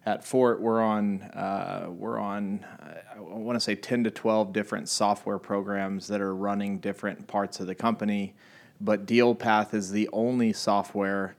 at 0.06 0.24
Fort 0.24 0.60
we're 0.60 0.80
on 0.80 1.22
uh, 1.22 1.88
we're 1.90 2.18
on 2.18 2.64
I 3.14 3.20
want 3.20 3.56
to 3.56 3.60
say 3.60 3.74
ten 3.74 4.04
to 4.04 4.10
twelve 4.10 4.52
different 4.52 4.88
software 4.88 5.38
programs 5.38 6.06
that 6.06 6.20
are 6.20 6.34
running 6.34 6.78
different 6.78 7.26
parts 7.26 7.60
of 7.60 7.66
the 7.66 7.74
company, 7.74 8.34
but 8.80 9.06
DealPath 9.06 9.74
is 9.74 9.90
the 9.90 10.08
only 10.12 10.52
software 10.54 11.36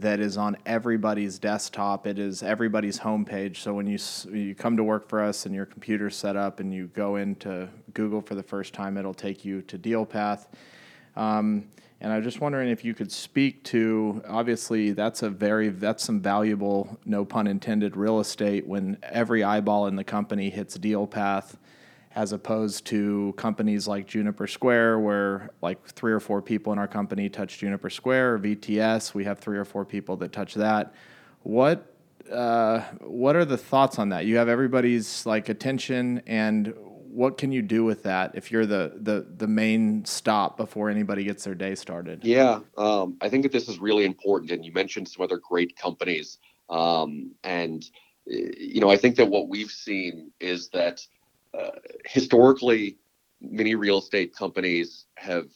that 0.00 0.20
is 0.20 0.36
on 0.36 0.56
everybody's 0.66 1.38
desktop. 1.38 2.06
It 2.06 2.18
is 2.18 2.42
everybody's 2.42 2.98
homepage. 3.00 3.56
So 3.56 3.74
when 3.74 3.86
you 3.86 3.98
you 4.36 4.54
come 4.54 4.76
to 4.76 4.84
work 4.84 5.08
for 5.08 5.22
us 5.22 5.46
and 5.46 5.54
your 5.54 5.66
computer's 5.66 6.16
set 6.16 6.36
up 6.36 6.60
and 6.60 6.72
you 6.72 6.86
go 6.88 7.16
into 7.16 7.68
Google 7.92 8.20
for 8.20 8.34
the 8.34 8.42
first 8.42 8.74
time, 8.74 8.96
it'll 8.96 9.14
take 9.14 9.44
you 9.44 9.62
to 9.62 9.78
DealPath 9.78 10.46
um, 11.16 11.64
and 12.00 12.12
I 12.12 12.16
was 12.16 12.24
just 12.24 12.40
wondering 12.40 12.68
if 12.68 12.84
you 12.84 12.92
could 12.92 13.10
speak 13.10 13.62
to 13.64 14.22
obviously 14.28 14.90
that's 14.90 15.22
a 15.22 15.30
very 15.30 15.70
that's 15.70 16.04
some 16.04 16.20
valuable 16.20 16.98
no 17.04 17.24
pun 17.24 17.46
intended 17.46 17.96
real 17.96 18.20
estate 18.20 18.66
when 18.66 18.98
every 19.02 19.42
eyeball 19.42 19.86
in 19.86 19.96
the 19.96 20.04
company 20.04 20.50
hits 20.50 20.76
DealPath 20.76 21.56
as 22.14 22.32
opposed 22.32 22.84
to 22.86 23.34
companies 23.36 23.88
like 23.88 24.06
Juniper 24.06 24.46
Square 24.46 25.00
where 25.00 25.50
like 25.62 25.84
three 25.86 26.12
or 26.12 26.20
four 26.20 26.40
people 26.40 26.72
in 26.72 26.78
our 26.78 26.88
company 26.88 27.28
touch 27.28 27.58
Juniper 27.58 27.90
Square 27.90 28.34
or 28.34 28.38
VTS 28.38 29.14
we 29.14 29.24
have 29.24 29.38
three 29.38 29.58
or 29.58 29.64
four 29.64 29.84
people 29.84 30.16
that 30.18 30.32
touch 30.32 30.54
that 30.54 30.94
What 31.42 31.94
uh, 32.30 32.80
what 33.00 33.36
are 33.36 33.44
the 33.44 33.56
thoughts 33.56 33.98
on 33.98 34.10
that? 34.10 34.26
You 34.26 34.36
have 34.36 34.48
everybody's 34.48 35.26
like 35.26 35.48
attention, 35.48 36.22
and 36.26 36.72
what 36.76 37.38
can 37.38 37.52
you 37.52 37.62
do 37.62 37.84
with 37.84 38.02
that 38.04 38.32
if 38.34 38.50
you're 38.50 38.66
the 38.66 38.92
the 39.00 39.26
the 39.36 39.46
main 39.46 40.04
stop 40.04 40.56
before 40.56 40.90
anybody 40.90 41.24
gets 41.24 41.44
their 41.44 41.54
day 41.54 41.74
started? 41.74 42.24
Yeah, 42.24 42.60
um, 42.76 43.16
I 43.20 43.28
think 43.28 43.42
that 43.42 43.52
this 43.52 43.68
is 43.68 43.78
really 43.78 44.04
important, 44.04 44.50
and 44.50 44.64
you 44.64 44.72
mentioned 44.72 45.08
some 45.08 45.22
other 45.22 45.38
great 45.38 45.76
companies, 45.76 46.38
um, 46.70 47.32
and 47.44 47.84
you 48.26 48.80
know 48.80 48.90
I 48.90 48.96
think 48.96 49.16
that 49.16 49.26
what 49.26 49.48
we've 49.48 49.70
seen 49.70 50.30
is 50.40 50.68
that 50.70 51.00
historically 52.06 52.98
many 53.40 53.74
real 53.74 53.98
estate 53.98 54.34
companies 54.34 55.06
have 55.16 55.46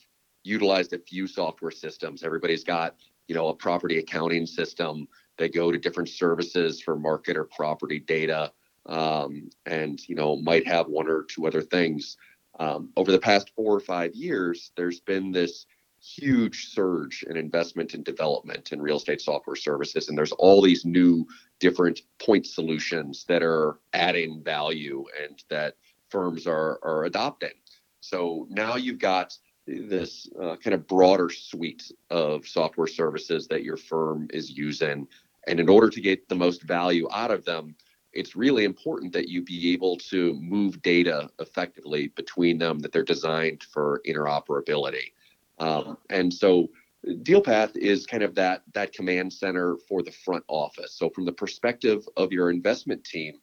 utilized 0.44 0.92
a 0.92 0.98
few 0.98 1.26
software 1.26 1.70
systems. 1.70 2.22
Everybody's 2.22 2.64
got 2.64 2.96
you 3.26 3.34
know 3.34 3.48
a 3.48 3.54
property 3.54 3.98
accounting 3.98 4.46
system 4.46 5.08
they 5.38 5.48
go 5.48 5.70
to 5.70 5.78
different 5.78 6.08
services 6.08 6.82
for 6.82 6.98
market 6.98 7.36
or 7.36 7.44
property 7.44 8.00
data, 8.00 8.52
um, 8.86 9.48
and 9.66 10.06
you 10.08 10.14
know 10.14 10.36
might 10.36 10.66
have 10.66 10.88
one 10.88 11.08
or 11.08 11.24
two 11.24 11.46
other 11.46 11.62
things. 11.62 12.16
Um, 12.58 12.90
over 12.96 13.12
the 13.12 13.20
past 13.20 13.52
four 13.54 13.74
or 13.74 13.80
five 13.80 14.14
years, 14.14 14.72
there's 14.76 15.00
been 15.00 15.30
this 15.30 15.66
huge 16.00 16.68
surge 16.68 17.24
in 17.28 17.36
investment 17.36 17.94
and 17.94 18.04
development 18.04 18.72
in 18.72 18.82
real 18.82 18.96
estate 18.96 19.20
software 19.20 19.56
services, 19.56 20.08
and 20.08 20.18
there's 20.18 20.32
all 20.32 20.60
these 20.60 20.84
new 20.84 21.26
different 21.60 22.00
point 22.18 22.46
solutions 22.46 23.24
that 23.28 23.42
are 23.42 23.78
adding 23.92 24.42
value 24.42 25.04
and 25.22 25.42
that 25.48 25.74
firms 26.10 26.46
are 26.46 26.78
are 26.82 27.04
adopting. 27.04 27.54
So 28.00 28.46
now 28.50 28.76
you've 28.76 28.98
got 28.98 29.36
this 29.66 30.28
uh, 30.40 30.56
kind 30.56 30.72
of 30.74 30.86
broader 30.86 31.28
suite 31.28 31.92
of 32.10 32.46
software 32.46 32.86
services 32.86 33.46
that 33.48 33.64
your 33.64 33.76
firm 33.76 34.28
is 34.32 34.50
using 34.50 35.06
and 35.48 35.58
in 35.58 35.68
order 35.68 35.88
to 35.88 36.00
get 36.00 36.28
the 36.28 36.34
most 36.34 36.62
value 36.62 37.08
out 37.10 37.30
of 37.30 37.44
them, 37.44 37.74
it's 38.12 38.36
really 38.36 38.64
important 38.64 39.12
that 39.12 39.28
you 39.28 39.42
be 39.42 39.72
able 39.72 39.96
to 39.96 40.34
move 40.34 40.80
data 40.82 41.30
effectively 41.38 42.08
between 42.08 42.58
them, 42.58 42.78
that 42.80 42.92
they're 42.92 43.02
designed 43.02 43.62
for 43.62 44.02
interoperability. 44.06 45.12
Um, 45.58 45.96
and 46.10 46.32
so 46.32 46.68
DealPath 47.06 47.76
is 47.76 48.06
kind 48.06 48.22
of 48.22 48.34
that 48.34 48.62
that 48.74 48.92
command 48.92 49.32
center 49.32 49.76
for 49.88 50.02
the 50.02 50.10
front 50.10 50.44
office. 50.48 50.94
So 50.94 51.10
from 51.10 51.24
the 51.24 51.32
perspective 51.32 52.06
of 52.16 52.32
your 52.32 52.50
investment 52.50 53.04
team, 53.04 53.34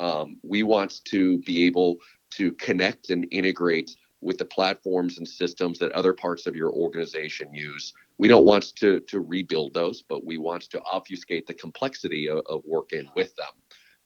um, 0.00 0.38
we 0.42 0.64
want 0.64 1.04
to 1.04 1.38
be 1.38 1.64
able 1.66 1.98
to 2.30 2.52
connect 2.52 3.10
and 3.10 3.26
integrate 3.30 3.92
with 4.20 4.38
the 4.38 4.44
platforms 4.44 5.18
and 5.18 5.28
systems 5.28 5.78
that 5.78 5.92
other 5.92 6.12
parts 6.12 6.46
of 6.46 6.56
your 6.56 6.70
organization 6.70 7.54
use 7.54 7.92
we 8.20 8.28
don't 8.28 8.44
want 8.44 8.76
to 8.76 9.00
to 9.00 9.20
rebuild 9.20 9.72
those, 9.72 10.02
but 10.02 10.26
we 10.26 10.36
want 10.36 10.64
to 10.64 10.82
obfuscate 10.82 11.46
the 11.46 11.54
complexity 11.54 12.28
of, 12.28 12.42
of 12.50 12.60
working 12.66 13.08
with 13.16 13.34
them. 13.34 13.54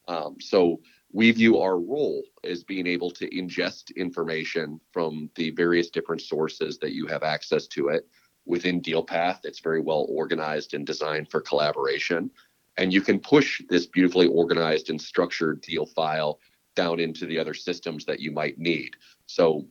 Um, 0.06 0.36
so 0.40 0.80
we 1.12 1.32
view 1.32 1.58
our 1.58 1.80
role 1.80 2.22
as 2.44 2.62
being 2.62 2.86
able 2.86 3.10
to 3.10 3.28
ingest 3.30 3.94
information 3.96 4.80
from 4.92 5.30
the 5.34 5.50
various 5.50 5.90
different 5.90 6.22
sources 6.22 6.78
that 6.78 6.92
you 6.92 7.08
have 7.08 7.24
access 7.24 7.66
to 7.68 7.88
it 7.88 8.06
within 8.46 8.80
DealPath. 8.80 9.40
It's 9.42 9.58
very 9.58 9.80
well 9.80 10.06
organized 10.08 10.74
and 10.74 10.86
designed 10.86 11.28
for 11.28 11.40
collaboration. 11.40 12.30
And 12.76 12.92
you 12.92 13.00
can 13.00 13.20
push 13.20 13.62
this 13.68 13.86
beautifully 13.86 14.26
organized 14.26 14.90
and 14.90 15.00
structured 15.00 15.60
deal 15.60 15.86
file 15.86 16.40
down 16.74 16.98
into 16.98 17.26
the 17.26 17.38
other 17.38 17.54
systems 17.54 18.04
that 18.06 18.20
you 18.20 18.32
might 18.32 18.58
need. 18.58 18.96
So, 19.26 19.66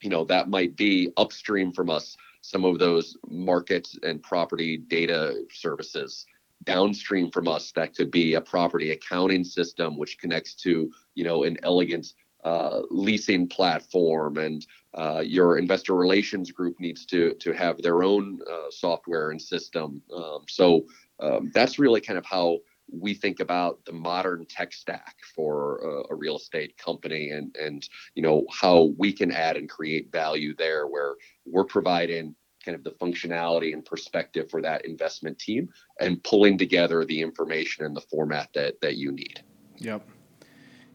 you 0.00 0.08
know, 0.08 0.24
that 0.24 0.48
might 0.48 0.76
be 0.76 1.12
upstream 1.16 1.72
from 1.72 1.90
us 1.90 2.16
some 2.40 2.64
of 2.64 2.78
those 2.78 3.16
market 3.28 3.88
and 4.02 4.22
property 4.22 4.78
data 4.78 5.44
services 5.52 6.24
downstream 6.64 7.30
from 7.30 7.48
us 7.48 7.72
that 7.72 7.94
could 7.94 8.10
be 8.10 8.34
a 8.34 8.40
property 8.40 8.90
accounting 8.90 9.44
system 9.44 9.96
which 9.96 10.18
connects 10.18 10.54
to 10.54 10.90
you 11.14 11.24
know 11.24 11.44
an 11.44 11.56
elegant 11.62 12.14
uh, 12.44 12.80
leasing 12.90 13.46
platform 13.48 14.38
and 14.38 14.66
uh, 14.94 15.22
your 15.24 15.58
investor 15.58 15.94
relations 15.94 16.50
group 16.50 16.78
needs 16.80 17.04
to 17.04 17.34
to 17.34 17.52
have 17.52 17.80
their 17.82 18.02
own 18.02 18.40
uh, 18.50 18.70
software 18.70 19.30
and 19.30 19.40
system 19.40 20.02
um, 20.14 20.40
so 20.48 20.84
um, 21.20 21.50
that's 21.54 21.78
really 21.78 22.00
kind 22.00 22.18
of 22.18 22.24
how 22.24 22.58
we 22.90 23.14
think 23.14 23.40
about 23.40 23.84
the 23.84 23.92
modern 23.92 24.46
tech 24.46 24.72
stack 24.72 25.16
for 25.34 25.78
a, 25.78 26.14
a, 26.14 26.16
real 26.16 26.36
estate 26.36 26.76
company 26.78 27.30
and 27.30 27.54
and 27.56 27.88
you 28.14 28.22
know 28.22 28.46
how 28.50 28.94
we 28.96 29.12
can 29.12 29.30
add 29.30 29.56
and 29.56 29.68
create 29.68 30.10
value 30.10 30.54
there 30.56 30.86
where 30.86 31.14
we're 31.44 31.64
providing 31.64 32.34
kind 32.64 32.74
of 32.74 32.84
the 32.84 32.90
functionality 32.92 33.72
and 33.72 33.84
perspective 33.84 34.50
for 34.50 34.60
that 34.62 34.84
investment 34.84 35.38
team 35.38 35.68
and 36.00 36.22
pulling 36.24 36.58
together 36.58 37.04
the 37.04 37.20
information 37.20 37.84
and 37.84 37.96
the 37.96 38.00
format 38.00 38.48
that 38.54 38.80
that 38.80 38.96
you 38.96 39.12
need. 39.12 39.42
Yep. 39.78 40.08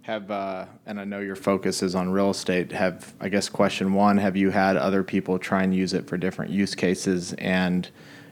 Have 0.01 0.31
uh, 0.31 0.65
and 0.85 0.99
i 0.99 1.05
know 1.05 1.19
your 1.19 1.37
focus 1.37 1.81
is 1.81 1.95
on 1.95 2.09
real 2.09 2.31
estate. 2.31 2.71
Have 2.71 3.13
i 3.21 3.29
guess 3.29 3.49
question 3.49 3.93
one 3.93 4.17
have 4.17 4.35
you 4.35 4.49
had 4.49 4.77
other 4.77 5.03
people 5.03 5.37
try 5.39 5.63
and 5.63 5.75
use 5.75 5.93
it 5.93 6.07
for 6.07 6.17
different 6.17 6.51
use 6.51 6.75
cases? 6.75 7.33
And 7.33 7.89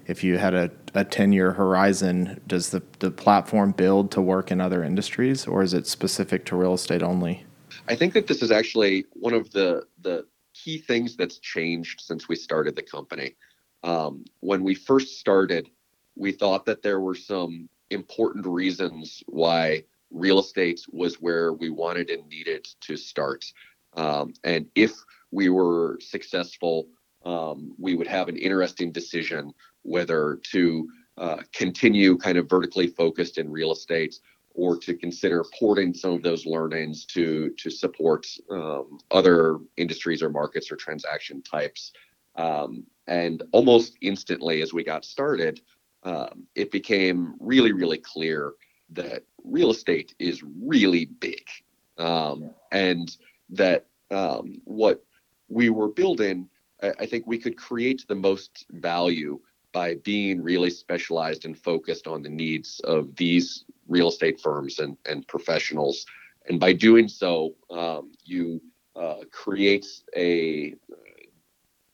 if 0.07 0.23
you 0.23 0.37
had 0.37 0.53
a, 0.53 0.71
a 0.93 1.05
10 1.05 1.33
year 1.33 1.51
horizon, 1.51 2.41
does 2.47 2.69
the, 2.69 2.83
the 2.99 3.11
platform 3.11 3.71
build 3.71 4.11
to 4.11 4.21
work 4.21 4.51
in 4.51 4.61
other 4.61 4.83
industries 4.83 5.47
or 5.47 5.61
is 5.63 5.73
it 5.73 5.87
specific 5.87 6.45
to 6.45 6.55
real 6.55 6.73
estate 6.73 7.03
only? 7.03 7.45
I 7.87 7.95
think 7.95 8.13
that 8.13 8.27
this 8.27 8.41
is 8.41 8.51
actually 8.51 9.05
one 9.13 9.33
of 9.33 9.51
the, 9.51 9.85
the 10.01 10.25
key 10.53 10.77
things 10.77 11.15
that's 11.15 11.39
changed 11.39 12.01
since 12.01 12.27
we 12.27 12.35
started 12.35 12.75
the 12.75 12.83
company. 12.83 13.35
Um, 13.83 14.25
when 14.41 14.63
we 14.63 14.75
first 14.75 15.19
started, 15.19 15.69
we 16.15 16.31
thought 16.31 16.65
that 16.65 16.83
there 16.83 16.99
were 16.99 17.15
some 17.15 17.69
important 17.89 18.45
reasons 18.45 19.23
why 19.27 19.83
real 20.11 20.39
estate 20.39 20.81
was 20.91 21.15
where 21.15 21.53
we 21.53 21.69
wanted 21.69 22.09
and 22.09 22.27
needed 22.27 22.67
to 22.81 22.97
start. 22.97 23.45
Um, 23.95 24.33
and 24.43 24.67
if 24.75 24.93
we 25.31 25.49
were 25.49 25.97
successful, 26.01 26.87
um, 27.25 27.73
we 27.77 27.95
would 27.95 28.07
have 28.07 28.27
an 28.27 28.37
interesting 28.37 28.91
decision 28.91 29.53
whether 29.83 30.39
to 30.51 30.89
uh, 31.17 31.37
continue 31.53 32.17
kind 32.17 32.37
of 32.37 32.49
vertically 32.49 32.87
focused 32.87 33.37
in 33.37 33.51
real 33.51 33.71
estate 33.71 34.19
or 34.53 34.77
to 34.77 34.95
consider 34.95 35.45
porting 35.57 35.93
some 35.93 36.11
of 36.11 36.23
those 36.23 36.45
learnings 36.45 37.05
to 37.05 37.51
to 37.57 37.69
support 37.69 38.25
um, 38.49 38.99
other 39.11 39.59
industries 39.77 40.21
or 40.21 40.29
markets 40.29 40.71
or 40.71 40.75
transaction 40.75 41.41
types. 41.41 41.93
Um, 42.35 42.85
and 43.07 43.43
almost 43.51 43.97
instantly, 44.01 44.61
as 44.61 44.73
we 44.73 44.83
got 44.83 45.05
started, 45.05 45.61
um, 46.03 46.47
it 46.55 46.71
became 46.71 47.35
really, 47.39 47.73
really 47.73 47.97
clear 47.97 48.53
that 48.91 49.23
real 49.43 49.71
estate 49.71 50.15
is 50.19 50.43
really 50.43 51.05
big, 51.05 51.45
um, 51.97 52.51
and 52.71 53.15
that 53.49 53.85
um, 54.11 54.61
what 54.65 55.03
we 55.49 55.69
were 55.69 55.89
building, 55.89 56.47
I, 56.81 56.93
I 56.99 57.05
think 57.05 57.27
we 57.27 57.37
could 57.37 57.57
create 57.57 58.05
the 58.07 58.15
most 58.15 58.65
value 58.71 59.39
by 59.73 59.95
being 59.95 60.41
really 60.41 60.69
specialized 60.69 61.45
and 61.45 61.57
focused 61.57 62.07
on 62.07 62.21
the 62.21 62.29
needs 62.29 62.79
of 62.83 63.15
these 63.15 63.65
real 63.87 64.09
estate 64.09 64.39
firms 64.39 64.79
and, 64.79 64.97
and 65.05 65.27
professionals. 65.27 66.05
And 66.47 66.59
by 66.59 66.73
doing 66.73 67.07
so, 67.07 67.55
um, 67.69 68.11
you 68.23 68.61
uh, 68.95 69.23
create 69.31 69.85
a 70.15 70.75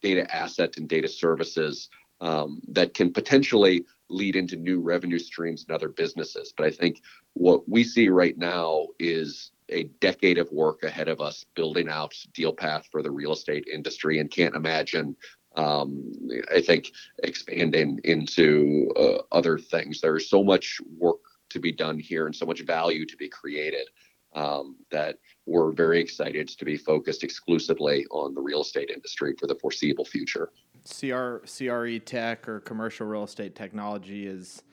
data 0.02 0.36
asset 0.36 0.78
and 0.78 0.88
data 0.88 1.08
services 1.08 1.90
um, 2.22 2.62
that 2.70 2.94
can 2.94 3.12
potentially 3.12 3.86
lead 4.10 4.36
into 4.36 4.56
new 4.56 4.80
revenue 4.80 5.20
streams 5.20 5.66
and 5.68 5.76
other 5.76 5.90
businesses. 5.90 6.54
But 6.56 6.68
I 6.68 6.72
think 6.72 7.02
what 7.34 7.68
we 7.68 7.84
see 7.84 8.10
right 8.10 8.38
now 8.38 8.88
is 9.00 9.52
a 9.70 9.84
decade 10.00 10.38
of 10.38 10.52
work 10.52 10.84
ahead 10.84 11.10
of 11.10 11.20
us 11.20 11.46
building 11.56 11.90
out 11.90 12.14
DealPath 12.34 12.86
for 12.90 13.04
the 13.04 13.12
real 13.12 13.34
estate 13.34 13.68
industry 13.72 14.20
and 14.20 14.32
can't 14.32 14.56
imagine 14.56 15.16
um, 15.58 16.14
I 16.54 16.62
think 16.62 16.92
expanding 17.24 18.00
into 18.04 18.90
uh, 18.96 19.18
other 19.32 19.58
things. 19.58 20.00
There's 20.00 20.30
so 20.30 20.44
much 20.44 20.80
work 20.98 21.20
to 21.50 21.60
be 21.60 21.72
done 21.72 22.00
here 22.00 22.28
and 22.28 22.36
so 22.36 22.46
much 22.46 22.62
value 22.62 23.06
to 23.06 23.18
be 23.18 23.28
created 23.28 23.90
um, 24.36 24.76
that 24.92 25.18
we're 25.46 25.72
very 25.72 26.00
excited 26.00 26.48
to 26.48 26.66
be 26.66 26.78
focused 26.78 27.24
exclusively 27.24 28.06
on 28.12 28.36
the 28.36 28.42
real 28.42 28.62
estate 28.62 28.92
industry 28.94 29.34
for 29.40 29.48
the 29.48 29.56
foreseeable 29.56 30.06
future. 30.06 30.52
CR, 30.86 31.38
CRE 31.46 31.98
tech 32.00 32.48
or 32.48 32.60
commercial 32.60 33.08
real 33.08 33.24
estate 33.24 33.56
technology 33.56 34.28
is 34.28 34.64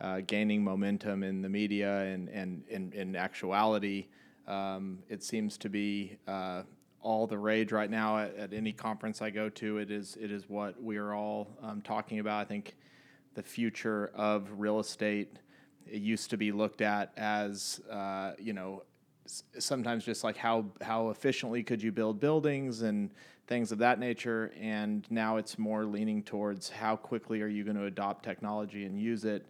uh, 0.00 0.20
gaining 0.26 0.64
momentum 0.64 1.22
in 1.22 1.40
the 1.40 1.48
media 1.48 2.00
and, 2.00 2.28
and, 2.30 2.64
and 2.70 2.92
in 2.94 3.14
actuality. 3.14 4.08
Um, 4.48 4.98
it 5.08 5.22
seems 5.22 5.56
to 5.58 5.68
be 5.68 6.18
uh, 6.26 6.62
all 7.02 7.26
the 7.26 7.38
rage 7.38 7.72
right 7.72 7.90
now 7.90 8.18
at, 8.18 8.36
at, 8.36 8.52
any 8.52 8.72
conference 8.72 9.20
I 9.20 9.30
go 9.30 9.48
to. 9.48 9.78
It 9.78 9.90
is 9.90 10.16
it 10.20 10.30
is 10.30 10.48
what 10.48 10.80
we 10.82 10.96
are 10.96 11.12
all 11.12 11.48
um, 11.62 11.82
talking 11.82 12.20
about. 12.20 12.40
I 12.40 12.44
think 12.44 12.76
the 13.34 13.42
future 13.42 14.10
of 14.14 14.48
real 14.56 14.78
estate 14.78 15.36
it 15.86 16.00
used 16.00 16.30
to 16.30 16.36
be 16.36 16.52
looked 16.52 16.80
at 16.80 17.12
as 17.16 17.80
uh, 17.90 18.32
you 18.38 18.52
know 18.52 18.82
sometimes 19.58 20.04
just 20.04 20.24
like 20.24 20.36
how 20.36 20.64
how 20.80 21.10
efficiently 21.10 21.62
could 21.62 21.82
you 21.82 21.92
build 21.92 22.20
buildings 22.20 22.82
and 22.82 23.10
things 23.46 23.72
of 23.72 23.78
that 23.78 23.98
nature 23.98 24.52
and 24.60 25.06
now 25.10 25.36
it's 25.36 25.58
more 25.58 25.84
leaning 25.84 26.22
towards 26.22 26.68
how 26.70 26.96
quickly 26.96 27.40
are 27.42 27.46
you 27.48 27.64
going 27.64 27.76
to 27.76 27.86
adopt 27.86 28.24
technology 28.24 28.84
and 28.84 29.00
use 29.00 29.24
it 29.24 29.46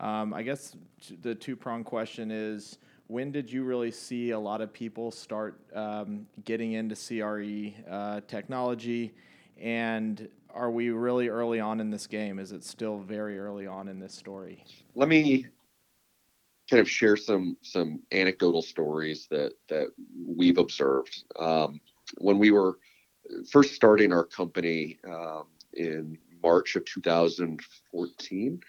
Um, 0.00 0.34
I 0.34 0.42
guess 0.42 0.76
the 1.22 1.34
two 1.34 1.56
prong 1.56 1.84
question 1.84 2.30
is 2.30 2.78
when 3.12 3.30
did 3.30 3.52
you 3.52 3.62
really 3.62 3.90
see 3.90 4.30
a 4.30 4.38
lot 4.38 4.62
of 4.62 4.72
people 4.72 5.10
start 5.10 5.60
um, 5.74 6.26
getting 6.46 6.72
into 6.72 6.96
CRE 6.96 7.78
uh, 7.92 8.22
technology? 8.26 9.12
And 9.60 10.28
are 10.54 10.70
we 10.70 10.88
really 10.88 11.28
early 11.28 11.60
on 11.60 11.78
in 11.78 11.90
this 11.90 12.06
game? 12.06 12.38
Is 12.38 12.52
it 12.52 12.64
still 12.64 12.98
very 12.98 13.38
early 13.38 13.66
on 13.66 13.88
in 13.88 14.00
this 14.00 14.14
story? 14.14 14.64
Let 14.94 15.10
me 15.10 15.46
kind 16.70 16.80
of 16.80 16.88
share 16.88 17.18
some 17.18 17.58
some 17.60 18.00
anecdotal 18.12 18.62
stories 18.62 19.28
that 19.30 19.52
that 19.68 19.88
we've 20.26 20.56
observed 20.56 21.24
um, 21.38 21.82
when 22.16 22.38
we 22.38 22.50
were 22.50 22.78
first 23.50 23.74
starting 23.74 24.10
our 24.10 24.24
company 24.24 24.98
um, 25.06 25.44
in 25.74 26.16
March 26.42 26.76
of 26.76 26.86
2014. 26.86 28.60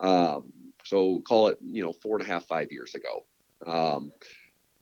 Um, 0.00 0.44
so 0.82 1.20
call 1.20 1.48
it 1.48 1.58
you 1.62 1.82
know 1.82 1.92
four 1.92 2.16
and 2.16 2.26
a 2.26 2.28
half 2.28 2.46
five 2.46 2.72
years 2.72 2.94
ago. 2.94 3.26
Um, 3.66 4.12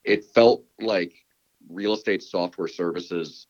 it 0.04 0.24
felt 0.24 0.64
like 0.80 1.14
real 1.68 1.94
estate 1.94 2.22
software 2.22 2.68
services 2.68 3.46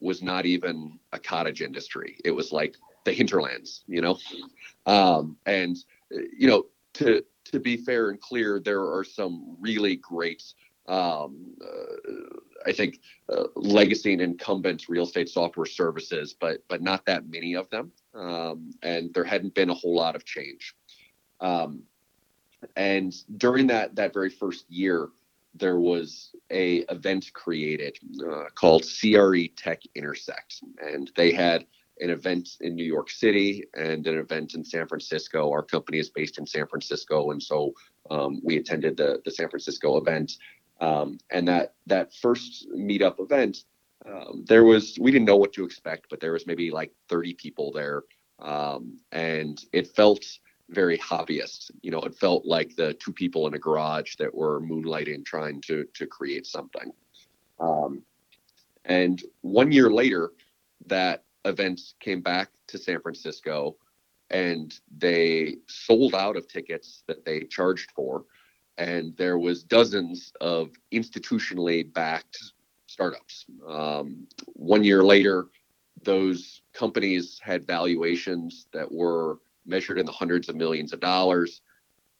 was 0.00 0.22
not 0.22 0.46
even 0.46 0.98
a 1.12 1.18
cottage 1.18 1.62
industry. 1.62 2.18
It 2.24 2.30
was 2.30 2.52
like 2.52 2.76
the 3.04 3.12
hinterlands, 3.12 3.84
you 3.86 4.00
know. 4.00 4.18
Um, 4.84 5.36
and 5.46 5.76
you 6.10 6.48
know, 6.48 6.66
to 6.94 7.24
to 7.52 7.60
be 7.60 7.76
fair 7.76 8.10
and 8.10 8.20
clear, 8.20 8.60
there 8.60 8.82
are 8.82 9.04
some 9.04 9.56
really 9.60 9.96
great, 9.96 10.42
um, 10.88 11.54
uh, 11.62 12.36
I 12.66 12.72
think, 12.72 13.00
uh, 13.32 13.44
legacy 13.54 14.12
and 14.12 14.20
incumbent 14.22 14.88
real 14.88 15.04
estate 15.04 15.28
software 15.28 15.66
services, 15.66 16.34
but 16.38 16.62
but 16.68 16.82
not 16.82 17.06
that 17.06 17.28
many 17.28 17.54
of 17.54 17.70
them, 17.70 17.92
um, 18.14 18.70
and 18.82 19.14
there 19.14 19.24
hadn't 19.24 19.54
been 19.54 19.70
a 19.70 19.74
whole 19.74 19.94
lot 19.94 20.16
of 20.16 20.24
change. 20.24 20.74
Um, 21.40 21.82
and 22.76 23.14
during 23.38 23.66
that 23.68 23.94
that 23.96 24.12
very 24.12 24.30
first 24.30 24.70
year, 24.70 25.08
there 25.54 25.78
was 25.78 26.34
a 26.50 26.78
event 26.90 27.30
created 27.32 27.98
uh, 28.28 28.44
called 28.54 28.84
CRE 28.84 29.46
Tech 29.56 29.82
Intersect, 29.94 30.62
and 30.80 31.10
they 31.16 31.32
had 31.32 31.66
an 32.00 32.10
event 32.10 32.56
in 32.60 32.74
New 32.74 32.84
York 32.84 33.08
City 33.08 33.64
and 33.74 34.06
an 34.06 34.18
event 34.18 34.54
in 34.54 34.62
San 34.64 34.86
Francisco. 34.86 35.50
Our 35.50 35.62
company 35.62 35.98
is 35.98 36.10
based 36.10 36.38
in 36.38 36.46
San 36.46 36.66
Francisco, 36.66 37.30
and 37.30 37.42
so 37.42 37.72
um, 38.10 38.40
we 38.42 38.56
attended 38.56 38.96
the 38.96 39.20
the 39.24 39.30
San 39.30 39.48
Francisco 39.48 39.96
event. 39.96 40.32
Um, 40.80 41.18
and 41.30 41.48
that 41.48 41.74
that 41.86 42.14
first 42.14 42.68
meetup 42.70 43.18
event, 43.18 43.64
um, 44.06 44.44
there 44.46 44.64
was 44.64 44.98
we 45.00 45.10
didn't 45.10 45.26
know 45.26 45.36
what 45.36 45.52
to 45.54 45.64
expect, 45.64 46.06
but 46.10 46.20
there 46.20 46.32
was 46.32 46.46
maybe 46.46 46.70
like 46.70 46.92
30 47.08 47.34
people 47.34 47.72
there, 47.72 48.02
um, 48.40 48.98
and 49.12 49.64
it 49.72 49.88
felt 49.88 50.24
very 50.70 50.98
hobbyist. 50.98 51.70
You 51.82 51.90
know, 51.90 52.00
it 52.00 52.14
felt 52.14 52.44
like 52.44 52.74
the 52.76 52.94
two 52.94 53.12
people 53.12 53.46
in 53.46 53.54
a 53.54 53.58
garage 53.58 54.16
that 54.16 54.34
were 54.34 54.60
moonlighting 54.60 55.24
trying 55.24 55.60
to 55.62 55.86
to 55.94 56.06
create 56.06 56.46
something. 56.46 56.92
Um, 57.60 58.02
and 58.84 59.22
one 59.42 59.72
year 59.72 59.90
later, 59.90 60.32
that 60.86 61.24
event 61.44 61.80
came 62.00 62.20
back 62.20 62.50
to 62.68 62.78
San 62.78 63.00
Francisco 63.00 63.76
and 64.30 64.78
they 64.98 65.56
sold 65.66 66.14
out 66.14 66.36
of 66.36 66.48
tickets 66.48 67.04
that 67.06 67.24
they 67.24 67.40
charged 67.42 67.90
for 67.92 68.24
and 68.78 69.16
there 69.16 69.38
was 69.38 69.62
dozens 69.62 70.32
of 70.40 70.70
institutionally 70.92 71.92
backed 71.92 72.52
startups 72.86 73.46
um, 73.68 74.26
one 74.54 74.82
year 74.82 75.04
later 75.04 75.46
those 76.02 76.62
companies 76.72 77.40
had 77.42 77.66
valuations 77.66 78.66
that 78.72 78.90
were 78.90 79.38
measured 79.66 79.98
in 79.98 80.06
the 80.06 80.12
hundreds 80.12 80.48
of 80.48 80.56
millions 80.56 80.92
of 80.92 81.00
dollars 81.00 81.62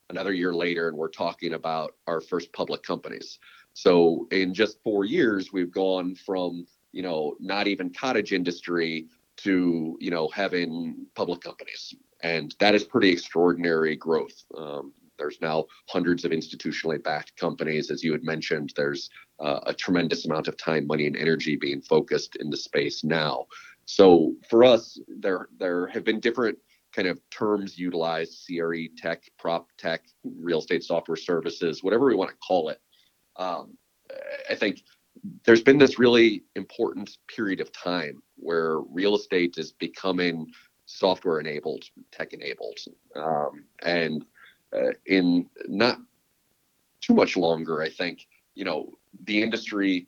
another 0.09 0.33
year 0.33 0.53
later 0.53 0.87
and 0.87 0.97
we're 0.97 1.09
talking 1.09 1.53
about 1.53 1.95
our 2.07 2.21
first 2.21 2.51
public 2.53 2.83
companies 2.83 3.39
so 3.73 4.27
in 4.31 4.53
just 4.53 4.81
four 4.83 5.05
years 5.05 5.51
we've 5.51 5.71
gone 5.71 6.15
from 6.15 6.65
you 6.91 7.03
know 7.03 7.35
not 7.39 7.67
even 7.67 7.93
cottage 7.93 8.33
industry 8.33 9.07
to 9.37 9.97
you 9.99 10.11
know 10.11 10.27
having 10.29 11.05
public 11.15 11.41
companies, 11.41 11.93
and 12.21 12.55
that 12.59 12.75
is 12.75 12.83
pretty 12.83 13.09
extraordinary 13.09 13.95
growth. 13.95 14.43
Um, 14.57 14.93
there's 15.17 15.39
now 15.41 15.65
hundreds 15.87 16.25
of 16.25 16.31
institutionally 16.31 17.01
backed 17.01 17.35
companies, 17.37 17.89
as 17.89 18.03
you 18.03 18.11
had 18.11 18.23
mentioned. 18.23 18.73
There's 18.75 19.09
uh, 19.39 19.61
a 19.65 19.73
tremendous 19.73 20.25
amount 20.25 20.47
of 20.47 20.57
time, 20.57 20.85
money, 20.85 21.07
and 21.07 21.15
energy 21.15 21.55
being 21.55 21.81
focused 21.81 22.35
in 22.35 22.49
the 22.49 22.57
space 22.57 23.03
now. 23.03 23.45
So 23.85 24.35
for 24.49 24.63
us, 24.63 24.99
there 25.07 25.47
there 25.59 25.87
have 25.87 26.03
been 26.03 26.19
different 26.19 26.57
kind 26.97 27.07
of 27.07 27.19
terms 27.29 27.77
utilized: 27.77 28.45
CRE 28.45 28.87
tech, 28.97 29.23
prop 29.37 29.67
tech, 29.77 30.01
real 30.23 30.59
estate 30.59 30.83
software 30.83 31.15
services, 31.15 31.83
whatever 31.83 32.07
we 32.07 32.15
want 32.15 32.31
to 32.31 32.37
call 32.37 32.69
it. 32.69 32.81
Um, 33.37 33.77
I 34.49 34.55
think 34.55 34.81
there's 35.45 35.61
been 35.61 35.77
this 35.77 35.99
really 35.99 36.43
important 36.55 37.17
period 37.27 37.61
of 37.61 37.71
time 37.71 38.21
where 38.35 38.79
real 38.79 39.15
estate 39.15 39.55
is 39.57 39.71
becoming 39.71 40.47
software 40.85 41.39
enabled, 41.39 41.83
tech 42.11 42.33
enabled. 42.33 42.79
Um, 43.15 43.65
and 43.83 44.25
uh, 44.73 44.93
in 45.05 45.49
not 45.67 45.99
too 47.01 47.13
much 47.13 47.37
longer, 47.37 47.81
I 47.81 47.89
think, 47.89 48.27
you 48.55 48.65
know, 48.65 48.91
the 49.25 49.41
industry 49.41 50.07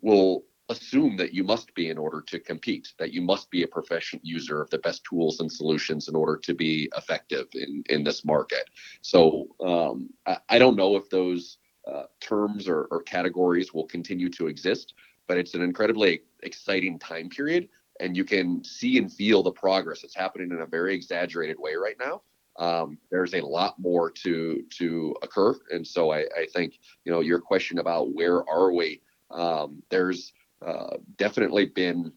will 0.00 0.44
assume 0.68 1.16
that 1.16 1.34
you 1.34 1.44
must 1.44 1.74
be 1.74 1.90
in 1.90 1.98
order 1.98 2.22
to 2.22 2.40
compete, 2.40 2.92
that 2.98 3.12
you 3.12 3.20
must 3.20 3.50
be 3.50 3.62
a 3.62 3.68
proficient 3.68 4.24
user 4.24 4.62
of 4.62 4.70
the 4.70 4.78
best 4.78 5.04
tools 5.04 5.40
and 5.40 5.50
solutions 5.50 6.08
in 6.08 6.16
order 6.16 6.36
to 6.36 6.54
be 6.54 6.88
effective 6.96 7.46
in, 7.54 7.82
in 7.90 8.02
this 8.02 8.24
market. 8.24 8.70
So 9.02 9.48
um, 9.64 10.08
I, 10.26 10.38
I 10.48 10.58
don't 10.58 10.76
know 10.76 10.96
if 10.96 11.10
those 11.10 11.58
uh, 11.86 12.04
terms 12.20 12.66
or, 12.66 12.84
or 12.90 13.02
categories 13.02 13.74
will 13.74 13.86
continue 13.86 14.30
to 14.30 14.46
exist, 14.46 14.94
but 15.28 15.36
it's 15.36 15.54
an 15.54 15.60
incredibly 15.60 16.22
exciting 16.42 16.98
time 16.98 17.28
period. 17.28 17.68
And 18.00 18.16
you 18.16 18.24
can 18.24 18.64
see 18.64 18.98
and 18.98 19.12
feel 19.12 19.42
the 19.42 19.52
progress 19.52 20.00
that's 20.02 20.16
happening 20.16 20.50
in 20.50 20.62
a 20.62 20.66
very 20.66 20.94
exaggerated 20.94 21.58
way 21.58 21.74
right 21.74 21.96
now. 22.00 22.22
Um, 22.58 22.98
there's 23.10 23.34
a 23.34 23.40
lot 23.40 23.78
more 23.78 24.10
to 24.10 24.62
to 24.78 25.16
occur, 25.22 25.54
and 25.70 25.84
so 25.84 26.12
I, 26.12 26.20
I 26.20 26.46
think 26.52 26.78
you 27.04 27.10
know 27.10 27.18
your 27.20 27.40
question 27.40 27.78
about 27.78 28.14
where 28.14 28.48
are 28.48 28.72
we? 28.72 29.02
Um, 29.30 29.82
there's 29.90 30.32
uh, 30.64 30.96
definitely 31.16 31.66
been 31.66 32.12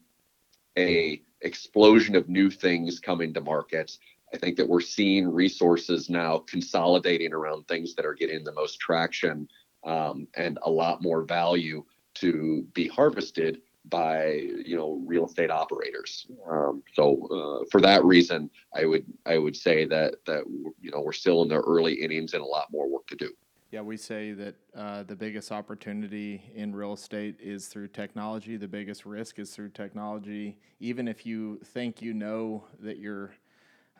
a 0.76 1.22
explosion 1.42 2.16
of 2.16 2.28
new 2.28 2.50
things 2.50 2.98
coming 2.98 3.32
to 3.34 3.40
market. 3.40 3.96
I 4.32 4.36
think 4.36 4.56
that 4.56 4.68
we're 4.68 4.80
seeing 4.80 5.28
resources 5.28 6.10
now 6.10 6.38
consolidating 6.38 7.32
around 7.32 7.66
things 7.66 7.94
that 7.94 8.04
are 8.04 8.14
getting 8.14 8.44
the 8.44 8.52
most 8.52 8.78
traction 8.78 9.48
um, 9.86 10.26
and 10.36 10.58
a 10.62 10.70
lot 10.70 11.02
more 11.02 11.22
value 11.22 11.84
to 12.14 12.66
be 12.74 12.88
harvested 12.88 13.60
by 13.86 14.32
you 14.64 14.76
know 14.76 15.02
real 15.06 15.26
estate 15.26 15.50
operators. 15.50 16.26
Um, 16.50 16.82
so 16.94 17.26
uh, 17.30 17.64
for 17.70 17.80
that 17.80 18.04
reason, 18.04 18.50
I 18.74 18.84
would 18.84 19.06
I 19.24 19.38
would 19.38 19.56
say 19.56 19.86
that 19.86 20.16
that 20.26 20.44
you 20.80 20.90
know 20.90 21.00
we're 21.00 21.12
still 21.12 21.42
in 21.42 21.48
the 21.48 21.60
early 21.60 21.94
innings 21.94 22.34
and 22.34 22.42
a 22.42 22.46
lot 22.46 22.70
more 22.70 22.88
work 22.88 23.06
to 23.08 23.16
do. 23.16 23.32
Yeah, 23.70 23.82
we 23.82 23.98
say 23.98 24.32
that 24.32 24.54
uh, 24.74 25.02
the 25.02 25.14
biggest 25.14 25.52
opportunity 25.52 26.42
in 26.54 26.74
real 26.74 26.94
estate 26.94 27.36
is 27.38 27.66
through 27.66 27.88
technology. 27.88 28.56
The 28.56 28.66
biggest 28.66 29.04
risk 29.04 29.38
is 29.38 29.50
through 29.50 29.70
technology. 29.70 30.56
Even 30.80 31.06
if 31.06 31.26
you 31.26 31.58
think 31.62 32.00
you 32.00 32.14
know 32.14 32.64
that 32.80 32.96
you're 32.96 33.34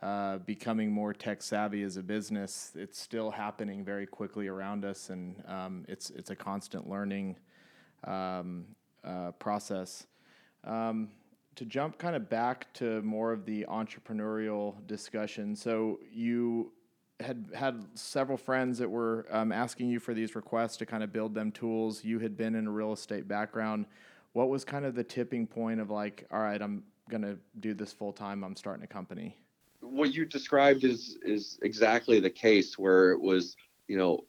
uh, 0.00 0.38
becoming 0.38 0.90
more 0.90 1.12
tech 1.12 1.42
savvy 1.42 1.82
as 1.82 1.98
a 1.98 2.02
business, 2.02 2.72
it's 2.76 2.98
still 2.98 3.30
happening 3.30 3.84
very 3.84 4.06
quickly 4.06 4.48
around 4.48 4.86
us, 4.86 5.10
and 5.10 5.42
um, 5.46 5.84
it's 5.86 6.08
it's 6.10 6.30
a 6.30 6.36
constant 6.36 6.88
learning 6.88 7.36
um, 8.04 8.64
uh, 9.04 9.32
process. 9.32 10.06
Um, 10.64 11.10
to 11.56 11.66
jump 11.66 11.98
kind 11.98 12.16
of 12.16 12.30
back 12.30 12.72
to 12.74 13.02
more 13.02 13.32
of 13.32 13.44
the 13.44 13.66
entrepreneurial 13.68 14.76
discussion, 14.86 15.54
so 15.54 15.98
you 16.10 16.72
had 17.20 17.50
had 17.54 17.84
several 17.94 18.38
friends 18.38 18.78
that 18.78 18.90
were 18.90 19.26
um, 19.30 19.52
asking 19.52 19.88
you 19.88 19.98
for 19.98 20.14
these 20.14 20.34
requests 20.34 20.76
to 20.78 20.86
kind 20.86 21.02
of 21.02 21.12
build 21.12 21.34
them 21.34 21.50
tools. 21.50 22.04
You 22.04 22.18
had 22.18 22.36
been 22.36 22.54
in 22.54 22.66
a 22.66 22.70
real 22.70 22.92
estate 22.92 23.26
background. 23.26 23.86
What 24.32 24.48
was 24.48 24.64
kind 24.64 24.84
of 24.84 24.94
the 24.94 25.04
tipping 25.04 25.46
point 25.46 25.80
of 25.80 25.90
like, 25.90 26.26
all 26.30 26.40
right, 26.40 26.60
I'm 26.60 26.84
gonna 27.10 27.36
do 27.60 27.74
this 27.74 27.92
full 27.92 28.12
time. 28.12 28.44
I'm 28.44 28.56
starting 28.56 28.84
a 28.84 28.88
company 28.88 29.36
what 29.80 30.12
you 30.12 30.24
described 30.24 30.84
is 30.84 31.18
is 31.22 31.58
exactly 31.62 32.20
the 32.20 32.30
case 32.30 32.78
where 32.78 33.12
it 33.12 33.20
was 33.20 33.56
you 33.86 33.96
know 33.96 34.24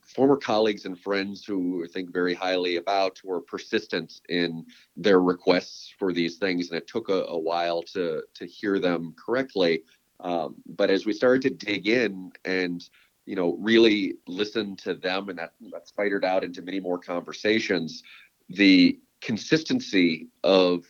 former 0.00 0.36
colleagues 0.36 0.84
and 0.84 0.98
friends 0.98 1.44
who 1.44 1.84
I 1.84 1.88
think 1.88 2.12
very 2.12 2.34
highly 2.34 2.76
about 2.76 3.20
were 3.24 3.40
persistent 3.40 4.20
in 4.28 4.64
their 4.96 5.20
requests 5.20 5.92
for 5.98 6.12
these 6.12 6.36
things, 6.36 6.70
and 6.70 6.78
it 6.78 6.86
took 6.86 7.08
a, 7.08 7.24
a 7.24 7.38
while 7.38 7.82
to 7.94 8.22
to 8.34 8.46
hear 8.46 8.78
them 8.78 9.14
correctly. 9.18 9.82
Um, 10.20 10.56
but 10.66 10.90
as 10.90 11.06
we 11.06 11.12
started 11.12 11.42
to 11.42 11.66
dig 11.66 11.86
in 11.86 12.32
and 12.44 12.88
you 13.26 13.36
know 13.36 13.56
really 13.58 14.14
listen 14.26 14.76
to 14.76 14.94
them, 14.94 15.28
and 15.28 15.38
that 15.38 15.52
that 15.72 15.88
spidered 15.88 16.24
out 16.24 16.44
into 16.44 16.62
many 16.62 16.80
more 16.80 16.98
conversations, 16.98 18.02
the 18.48 18.98
consistency 19.20 20.28
of 20.44 20.84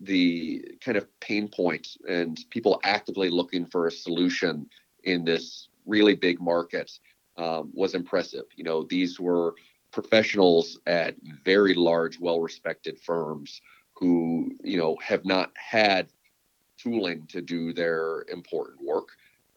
the 0.00 0.64
kind 0.80 0.96
of 0.96 1.06
pain 1.20 1.48
point 1.48 1.96
and 2.08 2.44
people 2.50 2.80
actively 2.82 3.30
looking 3.30 3.66
for 3.66 3.86
a 3.86 3.90
solution 3.90 4.66
in 5.04 5.24
this 5.24 5.68
really 5.86 6.14
big 6.14 6.40
market 6.40 6.90
um, 7.36 7.70
was 7.72 7.94
impressive. 7.94 8.44
You 8.56 8.64
know, 8.64 8.84
these 8.84 9.20
were 9.20 9.54
professionals 9.92 10.78
at 10.86 11.14
very 11.44 11.74
large, 11.74 12.18
well-respected 12.18 12.98
firms 12.98 13.60
who, 13.94 14.50
you 14.64 14.78
know, 14.78 14.96
have 15.02 15.24
not 15.24 15.52
had 15.54 16.08
tooling 16.82 17.26
to 17.28 17.40
do 17.40 17.72
their 17.72 18.24
important 18.28 18.82
work. 18.82 19.08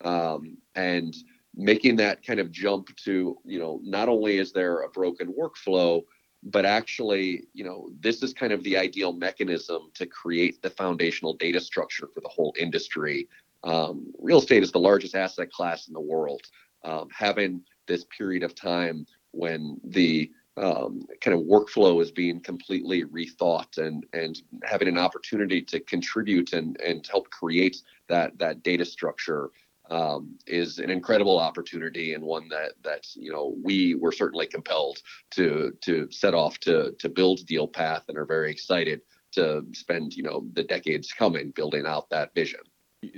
Um, 0.03 0.57
and 0.75 1.15
making 1.55 1.95
that 1.97 2.25
kind 2.25 2.39
of 2.39 2.51
jump 2.51 2.95
to, 2.97 3.37
you 3.45 3.59
know, 3.59 3.79
not 3.83 4.09
only 4.09 4.37
is 4.37 4.51
there 4.51 4.81
a 4.81 4.89
broken 4.89 5.33
workflow, 5.33 6.03
but 6.43 6.65
actually, 6.65 7.47
you 7.53 7.63
know, 7.63 7.89
this 8.01 8.21
is 8.21 8.33
kind 8.33 8.53
of 8.53 8.61
the 8.63 8.77
ideal 8.77 9.13
mechanism 9.13 9.89
to 9.95 10.05
create 10.05 10.61
the 10.61 10.69
foundational 10.69 11.33
data 11.33 11.59
structure 11.59 12.07
for 12.13 12.21
the 12.21 12.29
whole 12.29 12.53
industry. 12.59 13.27
Um, 13.63 14.13
real 14.19 14.39
estate 14.39 14.61
is 14.61 14.71
the 14.71 14.79
largest 14.79 15.15
asset 15.15 15.51
class 15.51 15.87
in 15.87 15.93
the 15.93 15.99
world. 15.99 16.41
Um, 16.83 17.07
having 17.11 17.61
this 17.87 18.05
period 18.15 18.43
of 18.43 18.53
time 18.53 19.07
when 19.31 19.79
the 19.83 20.31
um, 20.57 21.05
kind 21.21 21.37
of 21.37 21.45
workflow 21.45 22.01
is 22.01 22.11
being 22.11 22.39
completely 22.39 23.03
rethought 23.05 23.77
and 23.77 24.05
and 24.13 24.41
having 24.63 24.87
an 24.87 24.97
opportunity 24.97 25.61
to 25.61 25.79
contribute 25.81 26.53
and 26.53 26.79
and 26.81 27.05
help 27.07 27.29
create 27.29 27.81
that 28.07 28.37
that 28.37 28.63
data 28.63 28.85
structure 28.85 29.49
um, 29.91 30.37
is 30.47 30.79
an 30.79 30.89
incredible 30.89 31.37
opportunity 31.37 32.13
and 32.13 32.23
one 32.23 32.47
that 32.49 32.73
that 32.83 33.05
you 33.15 33.31
know 33.31 33.55
we 33.63 33.95
were 33.95 34.11
certainly 34.11 34.47
compelled 34.47 34.99
to 35.31 35.73
to 35.81 36.07
set 36.09 36.33
off 36.33 36.57
to 36.59 36.93
to 36.99 37.09
build 37.09 37.45
DealPath 37.45 38.03
and 38.07 38.17
are 38.17 38.25
very 38.25 38.51
excited 38.51 39.01
to 39.33 39.65
spend 39.73 40.15
you 40.15 40.23
know 40.23 40.47
the 40.53 40.63
decades 40.63 41.11
coming 41.11 41.51
building 41.51 41.85
out 41.85 42.09
that 42.09 42.33
vision. 42.33 42.61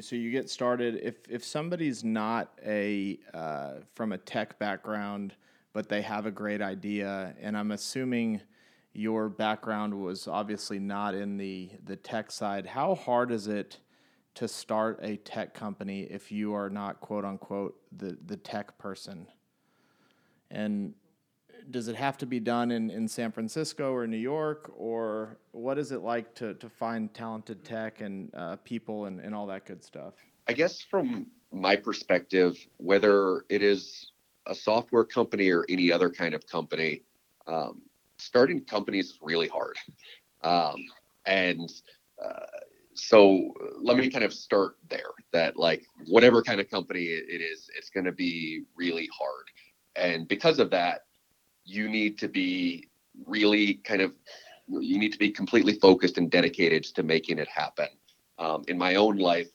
So 0.01 0.15
you 0.15 0.31
get 0.31 0.49
started 0.49 0.99
if 1.01 1.15
if 1.29 1.43
somebody's 1.43 2.03
not 2.03 2.51
a 2.65 3.19
uh, 3.33 3.73
from 3.93 4.11
a 4.11 4.17
tech 4.17 4.57
background, 4.59 5.35
but 5.77 5.89
they 5.89 6.01
have 6.01 6.25
a 6.25 6.31
great 6.31 6.59
idea, 6.59 7.35
and 7.39 7.55
I'm 7.55 7.69
assuming 7.69 8.41
your 8.93 9.29
background 9.29 9.93
was 9.93 10.27
obviously 10.27 10.79
not 10.79 11.13
in 11.13 11.37
the 11.37 11.69
the 11.85 11.95
tech 11.95 12.31
side. 12.31 12.65
How 12.65 12.95
hard 12.95 13.31
is 13.31 13.45
it? 13.47 13.77
to 14.33 14.47
start 14.47 14.99
a 15.01 15.17
tech 15.17 15.55
company 15.55 16.01
if 16.01 16.31
you 16.31 16.53
are 16.53 16.69
not 16.69 17.01
quote 17.01 17.25
unquote 17.25 17.75
the, 17.97 18.15
the 18.27 18.37
tech 18.37 18.77
person? 18.77 19.25
And 20.51 20.93
does 21.71 21.87
it 21.87 21.95
have 21.95 22.17
to 22.19 22.27
be 22.27 22.39
done 22.39 22.69
in, 22.69 22.91
in 22.91 23.07
San 23.07 23.31
Francisco 23.31 23.91
or 23.91 24.05
New 24.05 24.15
York, 24.15 24.71
or 24.77 25.37
what 25.53 25.79
is 25.79 25.91
it 25.91 26.01
like 26.01 26.35
to, 26.35 26.53
to 26.53 26.69
find 26.69 27.11
talented 27.15 27.63
tech 27.63 28.01
and 28.01 28.29
uh, 28.35 28.57
people 28.57 29.05
and, 29.05 29.19
and 29.19 29.33
all 29.33 29.47
that 29.47 29.65
good 29.65 29.83
stuff? 29.83 30.13
I 30.47 30.53
guess 30.53 30.81
from 30.81 31.25
my 31.51 31.75
perspective, 31.75 32.57
whether 32.77 33.43
it 33.49 33.63
is 33.63 34.11
a 34.47 34.55
software 34.55 35.03
company 35.03 35.49
or 35.49 35.65
any 35.69 35.91
other 35.91 36.09
kind 36.09 36.33
of 36.33 36.45
company, 36.47 37.03
um, 37.47 37.81
starting 38.17 38.61
companies 38.61 39.11
is 39.11 39.19
really 39.21 39.47
hard. 39.47 39.77
Um, 40.43 40.75
and 41.25 41.69
uh, 42.23 42.45
so 42.97 43.53
let 43.79 43.97
me 43.97 44.09
kind 44.09 44.25
of 44.25 44.33
start 44.33 44.77
there 44.89 45.11
that 45.31 45.55
like 45.55 45.85
whatever 46.07 46.41
kind 46.41 46.59
of 46.59 46.69
company 46.69 47.03
it 47.03 47.41
is 47.41 47.69
it's 47.77 47.91
going 47.91 48.05
to 48.05 48.11
be 48.11 48.63
really 48.75 49.07
hard 49.17 49.45
and 49.95 50.27
because 50.27 50.57
of 50.57 50.71
that 50.71 51.01
you 51.63 51.87
need 51.87 52.17
to 52.17 52.27
be 52.27 52.89
really 53.25 53.75
kind 53.75 54.01
of 54.01 54.13
you 54.67 54.97
need 54.97 55.11
to 55.11 55.19
be 55.19 55.29
completely 55.29 55.73
focused 55.73 56.17
and 56.17 56.31
dedicated 56.31 56.83
to 56.83 57.03
making 57.03 57.37
it 57.37 57.47
happen 57.47 57.87
um, 58.39 58.63
in 58.67 58.77
my 58.77 58.95
own 58.95 59.17
life 59.17 59.49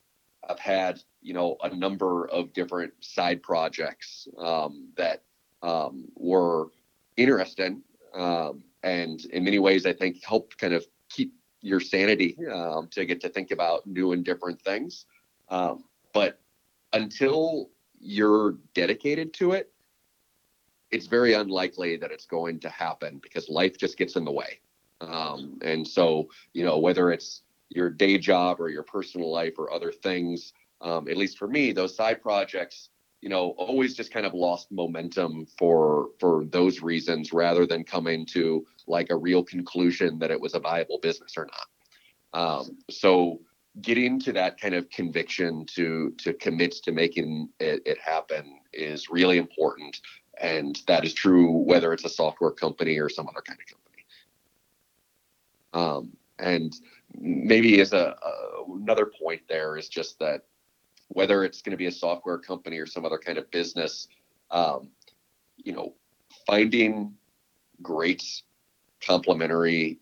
i've 0.48 0.58
had 0.58 1.00
you 1.20 1.34
know 1.34 1.56
a 1.62 1.74
number 1.74 2.28
of 2.28 2.52
different 2.52 2.92
side 3.00 3.42
projects 3.42 4.28
um, 4.38 4.88
that 4.96 5.22
um, 5.62 6.06
were 6.16 6.68
interesting 7.16 7.82
um, 8.14 8.62
and 8.82 9.24
in 9.26 9.44
many 9.44 9.58
ways 9.58 9.86
i 9.86 9.92
think 9.92 10.22
helped 10.24 10.58
kind 10.58 10.74
of 10.74 10.84
keep 11.08 11.32
your 11.62 11.80
sanity 11.80 12.36
um, 12.52 12.88
to 12.88 13.04
get 13.04 13.20
to 13.20 13.28
think 13.28 13.52
about 13.52 13.86
new 13.86 14.12
and 14.12 14.24
different 14.24 14.60
things. 14.60 15.06
Um, 15.48 15.84
but 16.12 16.40
until 16.92 17.70
you're 18.00 18.56
dedicated 18.74 19.32
to 19.34 19.52
it, 19.52 19.72
it's 20.90 21.06
very 21.06 21.32
unlikely 21.32 21.96
that 21.96 22.10
it's 22.10 22.26
going 22.26 22.60
to 22.60 22.68
happen 22.68 23.18
because 23.22 23.48
life 23.48 23.78
just 23.78 23.96
gets 23.96 24.16
in 24.16 24.24
the 24.24 24.32
way. 24.32 24.60
Um, 25.00 25.58
and 25.62 25.86
so, 25.86 26.28
you 26.52 26.64
know, 26.64 26.78
whether 26.78 27.10
it's 27.10 27.42
your 27.74 27.90
day 27.90 28.18
job 28.18 28.60
or 28.60 28.68
your 28.68 28.82
personal 28.82 29.30
life 29.30 29.54
or 29.58 29.72
other 29.72 29.92
things, 29.92 30.52
um, 30.80 31.08
at 31.08 31.16
least 31.16 31.38
for 31.38 31.48
me, 31.48 31.72
those 31.72 31.94
side 31.96 32.22
projects 32.22 32.90
you 33.22 33.28
know, 33.28 33.50
always 33.50 33.94
just 33.94 34.12
kind 34.12 34.26
of 34.26 34.34
lost 34.34 34.70
momentum 34.72 35.46
for 35.56 36.10
for 36.18 36.44
those 36.46 36.82
reasons 36.82 37.32
rather 37.32 37.66
than 37.66 37.84
coming 37.84 38.26
to 38.26 38.66
like 38.88 39.10
a 39.10 39.16
real 39.16 39.44
conclusion 39.44 40.18
that 40.18 40.32
it 40.32 40.40
was 40.40 40.54
a 40.54 40.60
viable 40.60 40.98
business 40.98 41.34
or 41.36 41.46
not. 41.46 42.40
Um, 42.40 42.78
so 42.90 43.40
getting 43.80 44.18
to 44.20 44.32
that 44.32 44.60
kind 44.60 44.74
of 44.74 44.90
conviction 44.90 45.64
to 45.76 46.12
to 46.18 46.34
commit 46.34 46.72
to 46.82 46.90
making 46.90 47.48
it, 47.60 47.80
it 47.86 47.98
happen 47.98 48.58
is 48.72 49.08
really 49.08 49.38
important, 49.38 50.00
and 50.40 50.82
that 50.88 51.04
is 51.04 51.14
true 51.14 51.48
whether 51.48 51.92
it's 51.92 52.04
a 52.04 52.08
software 52.08 52.50
company 52.50 52.98
or 52.98 53.08
some 53.08 53.28
other 53.28 53.42
kind 53.46 53.60
of 53.60 53.66
company. 53.66 54.04
Um, 55.74 56.16
and 56.40 56.74
maybe 57.18 57.80
as 57.80 57.92
a, 57.92 58.16
a 58.22 58.72
another 58.74 59.06
point 59.06 59.42
there 59.48 59.76
is 59.76 59.88
just 59.88 60.18
that 60.18 60.42
whether 61.08 61.44
it's 61.44 61.62
going 61.62 61.72
to 61.72 61.76
be 61.76 61.86
a 61.86 61.92
software 61.92 62.38
company 62.38 62.78
or 62.78 62.86
some 62.86 63.04
other 63.04 63.18
kind 63.18 63.38
of 63.38 63.50
business, 63.50 64.08
um, 64.50 64.88
you 65.56 65.72
know, 65.72 65.94
finding 66.46 67.14
great 67.82 68.24
complementary 69.04 69.98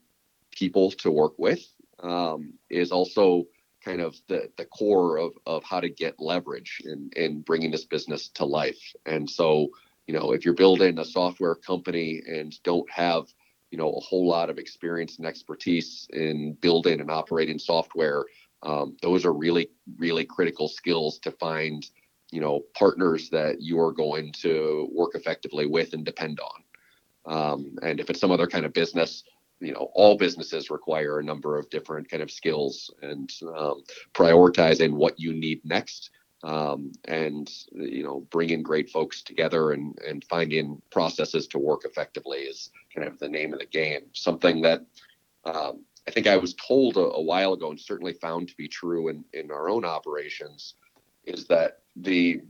people 0.50 0.90
to 0.90 1.10
work 1.10 1.32
with 1.38 1.66
um, 2.00 2.54
is 2.68 2.92
also 2.92 3.44
kind 3.84 4.00
of 4.00 4.14
the, 4.28 4.50
the 4.56 4.64
core 4.66 5.16
of, 5.16 5.32
of 5.46 5.64
how 5.64 5.80
to 5.80 5.88
get 5.88 6.14
leverage 6.18 6.80
in, 6.84 7.10
in 7.16 7.40
bringing 7.40 7.70
this 7.70 7.86
business 7.86 8.28
to 8.28 8.44
life. 8.44 8.80
And 9.06 9.28
so, 9.28 9.70
you 10.06 10.14
know, 10.14 10.32
if 10.32 10.44
you're 10.44 10.54
building 10.54 10.98
a 10.98 11.04
software 11.04 11.54
company 11.54 12.22
and 12.26 12.54
don't 12.62 12.88
have, 12.90 13.24
you 13.70 13.78
know, 13.78 13.92
a 13.92 14.00
whole 14.00 14.26
lot 14.26 14.50
of 14.50 14.58
experience 14.58 15.18
and 15.18 15.26
expertise 15.26 16.08
in 16.12 16.54
building 16.60 17.00
and 17.00 17.10
operating 17.10 17.58
software, 17.58 18.24
um, 18.62 18.96
those 19.02 19.24
are 19.24 19.32
really 19.32 19.68
really 19.98 20.24
critical 20.24 20.68
skills 20.68 21.18
to 21.20 21.30
find 21.32 21.86
you 22.30 22.40
know 22.40 22.62
partners 22.74 23.30
that 23.30 23.60
you 23.60 23.80
are 23.80 23.92
going 23.92 24.32
to 24.32 24.88
work 24.92 25.14
effectively 25.14 25.66
with 25.66 25.94
and 25.94 26.04
depend 26.04 26.40
on. 26.40 26.62
Um, 27.26 27.76
and 27.82 28.00
if 28.00 28.10
it's 28.10 28.20
some 28.20 28.30
other 28.30 28.46
kind 28.46 28.64
of 28.64 28.72
business 28.72 29.24
you 29.60 29.72
know 29.72 29.90
all 29.94 30.16
businesses 30.16 30.70
require 30.70 31.18
a 31.18 31.24
number 31.24 31.58
of 31.58 31.68
different 31.70 32.10
kind 32.10 32.22
of 32.22 32.30
skills 32.30 32.90
and 33.02 33.30
um, 33.56 33.82
prioritizing 34.14 34.92
what 34.92 35.20
you 35.20 35.32
need 35.32 35.60
next 35.64 36.10
um, 36.42 36.92
and 37.06 37.50
you 37.72 38.02
know 38.02 38.26
bringing 38.30 38.62
great 38.62 38.90
folks 38.90 39.22
together 39.22 39.72
and 39.72 39.98
and 40.06 40.24
finding 40.24 40.80
processes 40.90 41.46
to 41.48 41.58
work 41.58 41.84
effectively 41.84 42.38
is 42.38 42.70
kind 42.94 43.06
of 43.06 43.18
the 43.18 43.28
name 43.28 43.52
of 43.52 43.58
the 43.58 43.66
game 43.66 44.02
something 44.12 44.62
that 44.62 44.84
um, 45.44 45.84
I 46.06 46.10
think 46.10 46.26
I 46.26 46.36
was 46.36 46.54
told 46.54 46.96
a, 46.96 47.00
a, 47.00 47.20
while 47.20 47.52
ago, 47.52 47.70
and 47.70 47.80
certainly 47.80 48.14
found 48.14 48.48
to 48.48 48.56
be 48.56 48.68
true 48.68 49.08
in, 49.08 49.24
in 49.32 49.50
our 49.50 49.68
own 49.68 49.84
operations, 49.84 50.74
is 51.24 51.46
that 51.46 51.82
the 51.96 52.40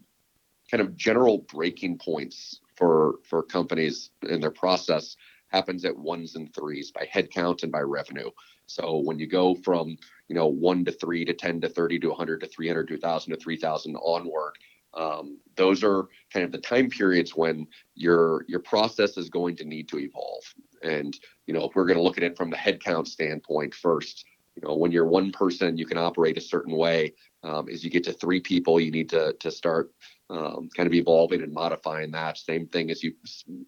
kind 0.70 0.80
of 0.80 0.96
general 0.96 1.38
breaking 1.38 1.98
points 1.98 2.60
for 2.76 3.16
for 3.28 3.42
companies 3.42 4.10
in 4.28 4.40
their 4.40 4.50
process 4.50 5.16
happens 5.48 5.84
at 5.84 5.96
ones 5.96 6.36
and 6.36 6.54
threes 6.54 6.92
by 6.92 7.06
headcount 7.12 7.64
and 7.64 7.72
by 7.72 7.80
revenue. 7.80 8.30
So 8.70 8.98
when 8.98 9.18
you 9.18 9.26
go 9.26 9.54
from 9.54 9.96
you 10.28 10.34
know 10.34 10.46
one 10.46 10.84
to 10.84 10.92
three 10.92 11.24
to 11.24 11.34
ten 11.34 11.60
to 11.60 11.68
thirty 11.68 11.98
to 11.98 12.08
100 12.08 12.40
to 12.40 12.46
300 12.46 12.88
to 12.88 12.94
1,000 12.94 13.32
to 13.32 13.38
3,000 13.38 13.96
onward, 13.96 14.52
um, 14.94 15.38
those 15.56 15.82
are 15.84 16.08
kind 16.32 16.44
of 16.44 16.52
the 16.52 16.58
time 16.58 16.88
periods 16.88 17.34
when 17.34 17.66
your 17.94 18.44
your 18.48 18.60
process 18.60 19.16
is 19.16 19.28
going 19.28 19.56
to 19.56 19.64
need 19.64 19.88
to 19.88 19.98
evolve. 19.98 20.44
And 20.82 21.16
you 21.46 21.54
know, 21.54 21.64
if 21.64 21.74
we're 21.74 21.86
going 21.86 21.98
to 21.98 22.02
look 22.02 22.16
at 22.16 22.24
it 22.24 22.36
from 22.36 22.50
the 22.50 22.56
headcount 22.56 23.06
standpoint 23.06 23.74
first, 23.74 24.24
you 24.54 24.62
know, 24.66 24.76
when 24.76 24.92
you're 24.92 25.06
one 25.06 25.32
person, 25.32 25.76
you 25.76 25.86
can 25.86 25.98
operate 25.98 26.38
a 26.38 26.40
certain 26.40 26.76
way. 26.76 27.12
Um, 27.42 27.68
as 27.68 27.84
you 27.84 27.90
get 27.90 28.04
to 28.04 28.12
three 28.12 28.40
people, 28.40 28.80
you 28.80 28.90
need 28.90 29.08
to 29.10 29.34
to 29.40 29.50
start 29.50 29.90
um, 30.28 30.68
kind 30.76 30.86
of 30.86 30.94
evolving 30.94 31.42
and 31.42 31.52
modifying 31.52 32.10
that. 32.12 32.38
Same 32.38 32.66
thing 32.66 32.90
as 32.90 33.02
you 33.02 33.14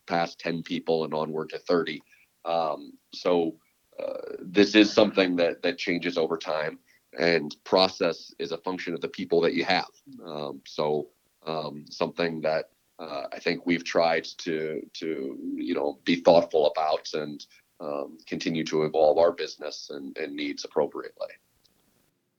pass 0.06 0.36
10 0.36 0.62
people 0.62 1.04
and 1.04 1.12
onward 1.12 1.50
to 1.50 1.58
30. 1.58 2.00
Um, 2.44 2.92
so 3.12 3.56
this 4.40 4.74
is 4.74 4.92
something 4.92 5.36
that 5.36 5.62
that 5.62 5.78
changes 5.78 6.18
over 6.18 6.36
time, 6.36 6.78
and 7.18 7.54
process 7.64 8.34
is 8.38 8.52
a 8.52 8.58
function 8.58 8.94
of 8.94 9.00
the 9.00 9.08
people 9.08 9.40
that 9.40 9.54
you 9.54 9.64
have. 9.64 9.90
Um, 10.24 10.60
so 10.66 11.08
um, 11.46 11.84
something 11.88 12.40
that 12.42 12.70
uh, 12.98 13.24
I 13.32 13.38
think 13.38 13.66
we've 13.66 13.84
tried 13.84 14.24
to 14.38 14.80
to 14.94 15.38
you 15.54 15.74
know 15.74 15.98
be 16.04 16.16
thoughtful 16.16 16.70
about 16.70 17.08
and 17.14 17.44
um, 17.80 18.18
continue 18.26 18.64
to 18.64 18.84
evolve 18.84 19.18
our 19.18 19.32
business 19.32 19.90
and, 19.90 20.16
and 20.16 20.34
needs 20.34 20.64
appropriately. 20.64 21.28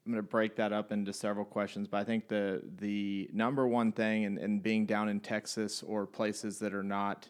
I'm 0.06 0.12
going 0.12 0.24
to 0.24 0.30
break 0.30 0.56
that 0.58 0.74
up 0.74 0.92
into 0.92 1.14
several 1.14 1.46
questions, 1.46 1.88
but 1.88 1.98
I 1.98 2.04
think 2.04 2.28
the 2.28 2.62
the 2.78 3.30
number 3.34 3.68
one 3.68 3.92
thing, 3.92 4.26
and 4.26 4.62
being 4.62 4.86
down 4.86 5.10
in 5.10 5.20
Texas 5.20 5.82
or 5.82 6.06
places 6.06 6.60
that 6.60 6.74
are 6.74 6.84
not 6.84 7.30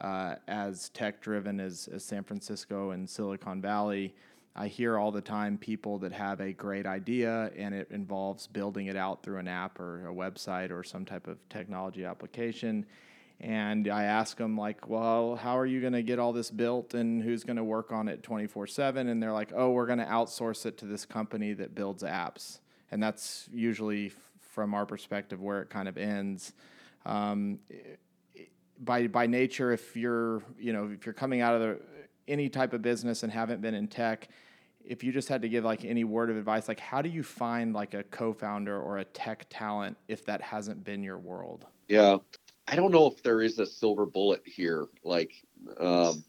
uh, 0.00 0.36
as 0.48 0.88
tech 0.90 1.20
driven 1.20 1.60
as, 1.60 1.88
as 1.92 2.04
San 2.04 2.24
Francisco 2.24 2.90
and 2.90 3.08
Silicon 3.08 3.60
Valley, 3.60 4.14
I 4.56 4.68
hear 4.68 4.98
all 4.98 5.10
the 5.10 5.20
time 5.20 5.58
people 5.58 5.98
that 5.98 6.12
have 6.12 6.40
a 6.40 6.52
great 6.52 6.86
idea 6.86 7.50
and 7.56 7.74
it 7.74 7.88
involves 7.90 8.46
building 8.46 8.86
it 8.86 8.96
out 8.96 9.22
through 9.22 9.38
an 9.38 9.48
app 9.48 9.80
or 9.80 10.08
a 10.08 10.14
website 10.14 10.70
or 10.70 10.84
some 10.84 11.04
type 11.04 11.26
of 11.26 11.38
technology 11.48 12.04
application. 12.04 12.86
And 13.40 13.88
I 13.88 14.04
ask 14.04 14.36
them, 14.36 14.56
like, 14.56 14.88
well, 14.88 15.34
how 15.34 15.58
are 15.58 15.66
you 15.66 15.80
going 15.80 15.92
to 15.92 16.04
get 16.04 16.20
all 16.20 16.32
this 16.32 16.52
built 16.52 16.94
and 16.94 17.20
who's 17.20 17.42
going 17.42 17.56
to 17.56 17.64
work 17.64 17.90
on 17.90 18.08
it 18.08 18.22
24 18.22 18.68
7? 18.68 19.08
And 19.08 19.20
they're 19.20 19.32
like, 19.32 19.52
oh, 19.54 19.70
we're 19.70 19.86
going 19.86 19.98
to 19.98 20.04
outsource 20.04 20.66
it 20.66 20.78
to 20.78 20.86
this 20.86 21.04
company 21.04 21.52
that 21.54 21.74
builds 21.74 22.04
apps. 22.04 22.60
And 22.92 23.02
that's 23.02 23.48
usually, 23.52 24.12
from 24.40 24.72
our 24.72 24.86
perspective, 24.86 25.40
where 25.42 25.62
it 25.62 25.68
kind 25.68 25.88
of 25.88 25.98
ends. 25.98 26.52
Um, 27.04 27.58
by, 28.80 29.06
by 29.06 29.26
nature, 29.26 29.72
if 29.72 29.96
you're, 29.96 30.42
you 30.58 30.72
know, 30.72 30.90
if 30.92 31.06
you're 31.06 31.12
coming 31.12 31.40
out 31.40 31.54
of 31.54 31.60
the, 31.60 31.80
any 32.28 32.48
type 32.48 32.72
of 32.72 32.82
business 32.82 33.22
and 33.22 33.32
haven't 33.32 33.60
been 33.60 33.74
in 33.74 33.88
tech, 33.88 34.28
if 34.84 35.02
you 35.02 35.12
just 35.12 35.28
had 35.28 35.42
to 35.42 35.48
give 35.48 35.64
like 35.64 35.84
any 35.84 36.04
word 36.04 36.30
of 36.30 36.36
advice, 36.36 36.68
like 36.68 36.80
how 36.80 37.00
do 37.00 37.08
you 37.08 37.22
find 37.22 37.74
like 37.74 37.94
a 37.94 38.02
co-founder 38.04 38.78
or 38.78 38.98
a 38.98 39.04
tech 39.04 39.46
talent 39.48 39.96
if 40.08 40.24
that 40.26 40.40
hasn't 40.40 40.84
been 40.84 41.02
your 41.02 41.18
world? 41.18 41.66
Yeah, 41.88 42.18
I 42.68 42.76
don't 42.76 42.92
know 42.92 43.06
if 43.06 43.22
there 43.22 43.42
is 43.42 43.58
a 43.58 43.66
silver 43.66 44.06
bullet 44.06 44.42
here. 44.44 44.86
Like, 45.02 45.32
um, 45.78 46.24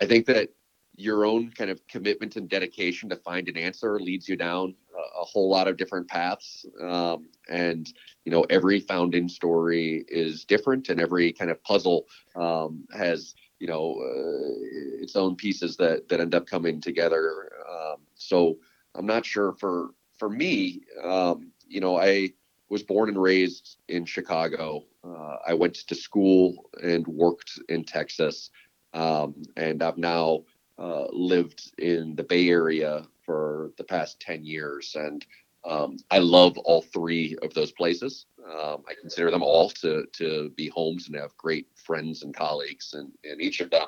I 0.00 0.06
think 0.06 0.26
that 0.26 0.50
your 0.96 1.24
own 1.24 1.50
kind 1.50 1.70
of 1.70 1.86
commitment 1.88 2.36
and 2.36 2.48
dedication 2.48 3.08
to 3.08 3.16
find 3.16 3.48
an 3.48 3.56
answer 3.56 3.98
leads 3.98 4.28
you 4.28 4.36
down 4.36 4.74
a, 5.20 5.24
whole 5.24 5.48
lot 5.48 5.68
of 5.68 5.76
different 5.76 6.08
paths. 6.08 6.66
Um, 6.80 7.28
and, 7.48 7.92
you 8.24 8.32
know, 8.32 8.42
every 8.50 8.80
founding 8.80 9.28
story 9.28 10.04
is 10.08 10.44
different 10.44 10.88
and 10.88 11.00
every 11.00 11.32
kind 11.32 11.50
of 11.50 11.62
puzzle 11.62 12.06
um, 12.36 12.84
has, 12.92 13.34
you 13.58 13.66
know, 13.66 13.96
uh, 14.00 15.02
its 15.02 15.16
own 15.16 15.36
pieces 15.36 15.76
that, 15.76 16.08
that 16.08 16.20
end 16.20 16.34
up 16.34 16.46
coming 16.46 16.80
together. 16.80 17.50
Um, 17.70 17.96
so 18.14 18.58
I'm 18.94 19.06
not 19.06 19.24
sure 19.24 19.52
for, 19.52 19.90
for 20.18 20.28
me, 20.28 20.82
um, 21.02 21.50
you 21.68 21.80
know, 21.80 21.98
I, 21.98 22.30
was 22.70 22.82
born 22.84 23.08
and 23.08 23.20
raised 23.20 23.78
in 23.88 24.04
Chicago. 24.04 24.84
Uh, 25.04 25.36
I 25.46 25.52
went 25.54 25.74
to 25.74 25.94
school 25.94 26.70
and 26.82 27.06
worked 27.06 27.58
in 27.68 27.84
Texas, 27.84 28.50
um, 28.94 29.34
and 29.56 29.82
I've 29.82 29.98
now 29.98 30.44
uh, 30.78 31.06
lived 31.12 31.72
in 31.78 32.14
the 32.14 32.22
Bay 32.22 32.48
Area 32.48 33.06
for 33.30 33.70
the 33.78 33.84
past 33.84 34.18
10 34.18 34.44
years. 34.44 34.96
And 34.96 35.24
um, 35.64 35.98
I 36.10 36.18
love 36.18 36.58
all 36.58 36.82
three 36.82 37.36
of 37.42 37.54
those 37.54 37.70
places. 37.70 38.26
Um, 38.44 38.82
I 38.88 38.94
consider 39.00 39.30
them 39.30 39.44
all 39.44 39.70
to, 39.70 40.04
to 40.14 40.50
be 40.56 40.66
homes 40.68 41.06
and 41.06 41.14
have 41.14 41.36
great 41.36 41.68
friends 41.76 42.24
and 42.24 42.34
colleagues 42.34 42.92
in, 42.98 43.12
in 43.22 43.40
each 43.40 43.60
of 43.60 43.70
them. 43.70 43.86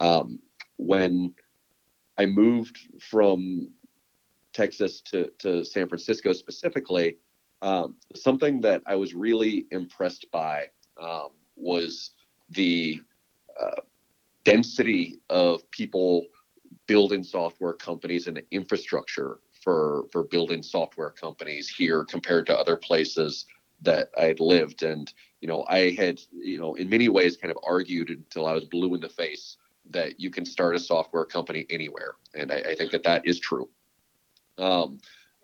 Um, 0.00 0.40
when 0.76 1.34
I 2.18 2.26
moved 2.26 2.76
from 3.00 3.68
Texas 4.52 5.00
to, 5.02 5.30
to 5.38 5.64
San 5.64 5.88
Francisco 5.88 6.32
specifically, 6.32 7.18
um, 7.62 7.94
something 8.16 8.60
that 8.62 8.82
I 8.86 8.96
was 8.96 9.14
really 9.14 9.66
impressed 9.70 10.26
by 10.32 10.64
um, 11.00 11.28
was 11.54 12.10
the 12.50 13.00
uh, 13.60 13.82
density 14.44 15.20
of 15.30 15.70
people 15.70 16.26
building 16.86 17.22
software 17.22 17.72
companies 17.72 18.26
and 18.26 18.42
infrastructure 18.50 19.38
for 19.62 20.06
for 20.12 20.24
building 20.24 20.62
software 20.62 21.10
companies 21.10 21.68
here 21.68 22.04
compared 22.04 22.46
to 22.46 22.58
other 22.58 22.76
places 22.76 23.46
that 23.82 24.10
I 24.18 24.24
had 24.24 24.40
lived. 24.40 24.82
And 24.82 25.12
you 25.40 25.48
know, 25.48 25.64
I 25.68 25.90
had 25.92 26.20
you 26.32 26.58
know 26.58 26.74
in 26.74 26.88
many 26.88 27.08
ways 27.08 27.36
kind 27.36 27.50
of 27.50 27.58
argued 27.66 28.10
until 28.10 28.46
I 28.46 28.52
was 28.52 28.64
blue 28.64 28.94
in 28.94 29.00
the 29.00 29.08
face 29.08 29.56
that 29.90 30.18
you 30.18 30.30
can 30.30 30.44
start 30.44 30.76
a 30.76 30.78
software 30.78 31.24
company 31.24 31.66
anywhere, 31.70 32.16
and 32.34 32.50
I, 32.52 32.56
I 32.56 32.74
think 32.74 32.90
that 32.92 33.04
that 33.04 33.26
is 33.26 33.38
true. 33.38 33.68
Um, 34.58 34.98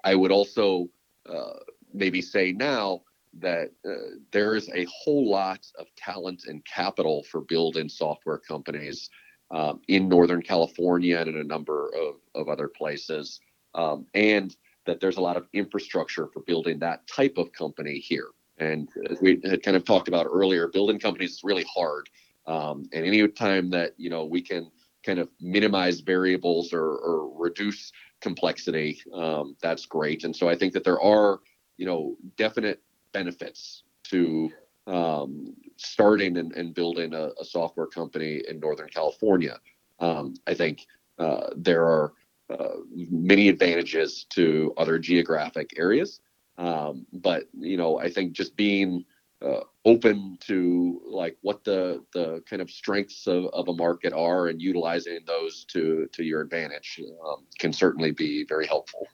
I 0.04 0.14
would 0.14 0.30
also 0.30 0.88
uh, 1.28 1.58
maybe 1.92 2.22
say 2.22 2.52
now 2.52 3.02
that 3.38 3.70
uh, 3.86 4.16
there 4.32 4.54
is 4.54 4.68
a 4.70 4.86
whole 4.90 5.28
lot 5.28 5.66
of 5.78 5.86
talent 5.96 6.44
and 6.46 6.64
capital 6.64 7.22
for 7.24 7.42
building 7.42 7.88
software 7.88 8.38
companies 8.38 9.10
um, 9.50 9.80
in 9.88 10.08
Northern 10.08 10.42
California 10.42 11.18
and 11.18 11.28
in 11.28 11.36
a 11.36 11.44
number 11.44 11.90
of, 11.96 12.16
of 12.34 12.48
other 12.48 12.68
places. 12.68 13.40
Um, 13.74 14.06
and 14.14 14.54
that 14.86 15.00
there's 15.00 15.18
a 15.18 15.20
lot 15.20 15.36
of 15.36 15.46
infrastructure 15.52 16.28
for 16.32 16.40
building 16.40 16.78
that 16.80 17.06
type 17.06 17.36
of 17.36 17.52
company 17.52 17.98
here. 17.98 18.28
And 18.58 18.88
as 19.10 19.20
we 19.20 19.40
had 19.44 19.62
kind 19.62 19.76
of 19.76 19.84
talked 19.84 20.08
about 20.08 20.26
earlier, 20.30 20.68
building 20.68 20.98
companies 20.98 21.32
is 21.32 21.44
really 21.44 21.66
hard. 21.72 22.08
Um, 22.46 22.88
and 22.92 23.06
any 23.06 23.26
time 23.28 23.70
that 23.70 23.92
you 23.96 24.10
know 24.10 24.24
we 24.24 24.42
can 24.42 24.70
kind 25.04 25.18
of 25.18 25.28
minimize 25.40 26.00
variables 26.00 26.72
or, 26.72 26.82
or 26.82 27.30
reduce 27.38 27.92
complexity, 28.20 29.00
um, 29.14 29.56
that's 29.62 29.86
great. 29.86 30.24
And 30.24 30.34
so 30.34 30.48
I 30.48 30.56
think 30.56 30.72
that 30.74 30.84
there 30.84 31.00
are 31.00 31.40
you 31.80 31.86
know, 31.86 32.14
definite 32.36 32.82
benefits 33.14 33.84
to 34.04 34.52
um, 34.86 35.56
starting 35.80 36.36
and, 36.36 36.52
and 36.52 36.74
building 36.74 37.14
a, 37.14 37.30
a, 37.40 37.44
software 37.44 37.86
company 37.86 38.42
in 38.48 38.60
Northern 38.60 38.88
California. 38.88 39.58
Um, 39.98 40.34
I 40.46 40.54
think 40.54 40.86
uh, 41.18 41.48
there 41.56 41.84
are 41.84 42.12
uh, 42.50 42.76
many 42.94 43.48
advantages 43.48 44.26
to 44.30 44.74
other 44.76 44.98
geographic 44.98 45.72
areas. 45.76 46.20
Um, 46.58 47.06
but, 47.12 47.44
you 47.58 47.76
know, 47.76 47.98
I 47.98 48.10
think 48.10 48.32
just 48.32 48.56
being 48.56 49.04
uh, 49.42 49.60
open 49.86 50.36
to 50.42 51.00
like 51.06 51.36
what 51.40 51.64
the 51.64 52.04
the 52.12 52.42
kind 52.48 52.60
of 52.60 52.70
strengths 52.70 53.26
of, 53.26 53.46
of 53.46 53.68
a 53.68 53.72
market 53.72 54.12
are 54.12 54.48
and 54.48 54.60
utilizing 54.60 55.20
those 55.26 55.64
to 55.64 56.06
to 56.12 56.22
your 56.22 56.42
advantage 56.42 57.00
um, 57.24 57.46
can 57.58 57.72
certainly 57.72 58.10
be 58.10 58.44
very 58.44 58.66
helpful. 58.66 59.06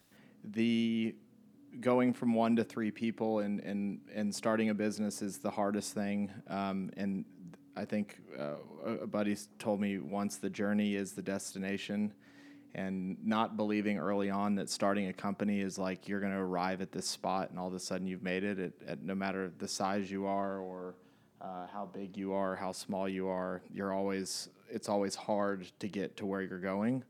The 0.42 1.14
going 1.80 2.12
from 2.12 2.34
one 2.34 2.56
to 2.56 2.64
three 2.64 2.90
people 2.90 3.40
and 3.40 3.60
and 3.60 4.00
and 4.14 4.34
starting 4.34 4.70
a 4.70 4.74
business 4.74 5.22
is 5.22 5.38
the 5.38 5.50
hardest 5.50 5.94
thing. 5.94 6.30
Um, 6.48 6.90
and 6.96 7.24
I 7.76 7.84
think 7.84 8.18
uh, 8.38 8.54
a 9.02 9.06
buddy 9.06 9.36
told 9.58 9.80
me 9.80 9.98
once 9.98 10.36
the 10.36 10.50
journey 10.50 10.94
is 10.94 11.12
the 11.12 11.22
destination, 11.22 12.12
and 12.74 13.16
not 13.24 13.56
believing 13.56 13.98
early 13.98 14.30
on 14.30 14.54
that 14.56 14.70
starting 14.70 15.08
a 15.08 15.12
company 15.12 15.60
is 15.60 15.78
like 15.78 16.08
you're 16.08 16.20
going 16.20 16.32
to 16.32 16.38
arrive 16.38 16.80
at 16.80 16.92
this 16.92 17.06
spot 17.06 17.50
and 17.50 17.58
all 17.58 17.68
of 17.68 17.74
a 17.74 17.80
sudden 17.80 18.06
you've 18.06 18.22
made 18.22 18.44
it. 18.44 18.58
At, 18.58 18.88
at 18.88 19.02
no 19.02 19.14
matter 19.14 19.52
the 19.58 19.68
size 19.68 20.10
you 20.10 20.26
are 20.26 20.58
or 20.58 20.94
uh, 21.40 21.66
how 21.72 21.86
big 21.92 22.16
you 22.16 22.32
are, 22.32 22.56
how 22.56 22.72
small 22.72 23.08
you 23.08 23.28
are, 23.28 23.62
you're 23.72 23.92
always 23.92 24.48
it's 24.68 24.88
always 24.88 25.14
hard 25.14 25.66
to 25.78 25.88
get 25.88 26.16
to 26.16 26.26
where 26.26 26.42
you're 26.42 26.58
going. 26.58 27.04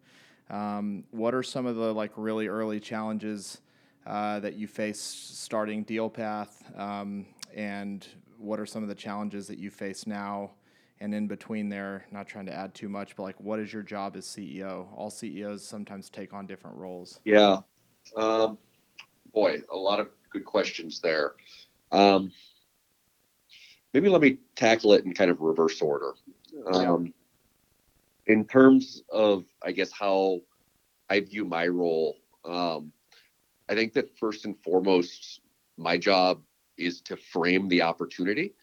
Um, 0.50 1.04
what 1.10 1.34
are 1.34 1.42
some 1.42 1.66
of 1.66 1.76
the 1.76 1.92
like 1.92 2.12
really 2.16 2.48
early 2.48 2.80
challenges? 2.80 3.60
Uh, 4.06 4.40
that 4.40 4.54
you 4.54 4.68
face 4.68 5.00
starting 5.00 5.84
DealPath, 5.84 6.78
um, 6.78 7.26
and 7.54 8.06
what 8.38 8.60
are 8.60 8.66
some 8.66 8.82
of 8.82 8.88
the 8.88 8.94
challenges 8.94 9.46
that 9.48 9.58
you 9.58 9.70
face 9.70 10.06
now? 10.06 10.52
And 11.00 11.14
in 11.14 11.26
between 11.26 11.68
there, 11.68 12.06
not 12.10 12.26
trying 12.26 12.46
to 12.46 12.54
add 12.54 12.74
too 12.74 12.88
much, 12.88 13.16
but 13.16 13.24
like, 13.24 13.38
what 13.40 13.58
is 13.58 13.70
your 13.72 13.82
job 13.82 14.16
as 14.16 14.24
CEO? 14.24 14.86
All 14.96 15.10
CEOs 15.10 15.62
sometimes 15.62 16.08
take 16.08 16.32
on 16.32 16.46
different 16.46 16.76
roles. 16.76 17.20
Yeah, 17.24 17.58
um, 18.16 18.56
boy, 19.34 19.60
a 19.70 19.76
lot 19.76 20.00
of 20.00 20.08
good 20.30 20.44
questions 20.44 21.00
there. 21.00 21.34
Um, 21.92 22.32
maybe 23.92 24.08
let 24.08 24.22
me 24.22 24.38
tackle 24.54 24.94
it 24.94 25.04
in 25.04 25.12
kind 25.12 25.30
of 25.30 25.40
reverse 25.40 25.82
order. 25.82 26.12
Um. 26.72 27.12
In 28.28 28.44
terms 28.44 29.04
of, 29.10 29.44
I 29.62 29.70
guess, 29.70 29.92
how 29.92 30.40
I 31.08 31.20
view 31.20 31.44
my 31.44 31.68
role, 31.68 32.16
um, 32.44 32.90
I 33.68 33.74
think 33.74 33.92
that 33.94 34.16
first 34.18 34.44
and 34.44 34.56
foremost, 34.62 35.40
my 35.76 35.98
job 35.98 36.42
is 36.76 37.00
to 37.02 37.16
frame 37.16 37.68
the 37.68 37.82
opportunity 37.82 38.54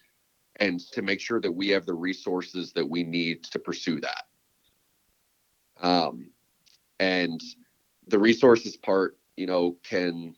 and 0.57 0.79
to 0.91 1.01
make 1.01 1.19
sure 1.19 1.41
that 1.41 1.51
we 1.51 1.69
have 1.69 1.85
the 1.85 1.93
resources 1.93 2.71
that 2.73 2.87
we 2.87 3.03
need 3.03 3.43
to 3.45 3.59
pursue 3.59 3.99
that. 4.01 4.23
Um, 5.81 6.29
and 6.99 7.41
the 8.07 8.19
resources 8.19 8.77
part, 8.77 9.17
you 9.35 9.47
know, 9.47 9.77
can 9.83 10.35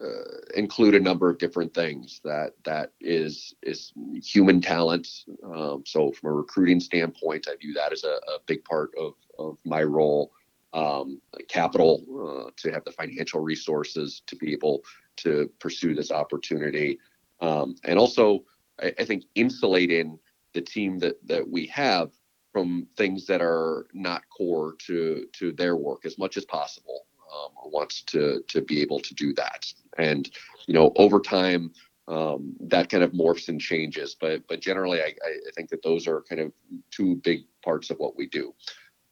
uh, 0.00 0.40
include 0.54 0.94
a 0.94 1.00
number 1.00 1.30
of 1.30 1.38
different 1.38 1.72
things. 1.72 2.20
That 2.24 2.52
that 2.64 2.92
is 3.00 3.54
is 3.62 3.92
human 4.22 4.60
talent. 4.60 5.08
Um, 5.44 5.82
so 5.86 6.12
from 6.12 6.30
a 6.30 6.34
recruiting 6.34 6.80
standpoint, 6.80 7.46
I 7.48 7.56
view 7.56 7.72
that 7.74 7.92
as 7.92 8.04
a, 8.04 8.08
a 8.08 8.38
big 8.46 8.64
part 8.64 8.90
of 8.98 9.14
of 9.38 9.56
my 9.64 9.82
role 9.82 10.32
um, 10.74 11.20
capital 11.48 12.02
uh, 12.10 12.50
to 12.56 12.70
have 12.70 12.84
the 12.84 12.92
financial 12.92 13.40
resources 13.40 14.22
to 14.26 14.36
be 14.36 14.52
able 14.52 14.82
to 15.16 15.48
pursue 15.60 15.94
this 15.94 16.10
opportunity. 16.10 16.98
Um, 17.40 17.76
and 17.84 17.98
also, 17.98 18.44
I, 18.82 18.92
I, 18.98 19.04
think 19.04 19.24
insulating 19.36 20.18
the 20.52 20.60
team 20.60 20.98
that, 20.98 21.16
that 21.28 21.48
we 21.48 21.66
have 21.68 22.10
from 22.52 22.86
things 22.96 23.26
that 23.26 23.40
are 23.40 23.86
not 23.94 24.22
core 24.36 24.74
to, 24.86 25.26
to 25.34 25.52
their 25.52 25.76
work 25.76 26.04
as 26.04 26.18
much 26.18 26.36
as 26.36 26.44
possible. 26.44 27.06
um, 27.32 27.70
wants 27.70 28.02
to 28.02 28.42
to 28.48 28.60
be 28.62 28.80
able 28.80 29.00
to 29.00 29.14
do 29.14 29.32
that. 29.34 29.66
And 29.98 30.30
you 30.66 30.74
know, 30.74 30.92
over 30.96 31.20
time, 31.20 31.72
um, 32.08 32.54
that 32.60 32.88
kind 32.88 33.02
of 33.02 33.12
morphs 33.12 33.48
and 33.48 33.60
changes. 33.60 34.16
But 34.20 34.46
but 34.48 34.60
generally, 34.60 35.00
I, 35.00 35.14
I 35.26 35.50
think 35.54 35.70
that 35.70 35.82
those 35.82 36.06
are 36.06 36.22
kind 36.22 36.40
of 36.40 36.52
two 36.90 37.16
big 37.16 37.40
parts 37.64 37.90
of 37.90 37.98
what 37.98 38.16
we 38.16 38.26
do. 38.28 38.54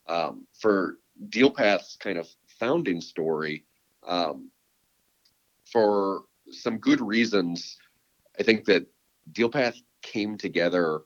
Um, 0.09 0.47
for 0.59 0.99
DealPath's 1.29 1.97
kind 1.97 2.19
of 2.19 2.29
founding 2.59 3.01
story, 3.01 3.65
um, 4.07 4.51
for 5.71 6.25
some 6.51 6.79
good 6.79 7.01
reasons, 7.01 7.79
I 8.39 8.43
think 8.43 8.65
that 8.67 8.87
DealPath 9.33 9.77
came 10.03 10.37
together 10.37 11.03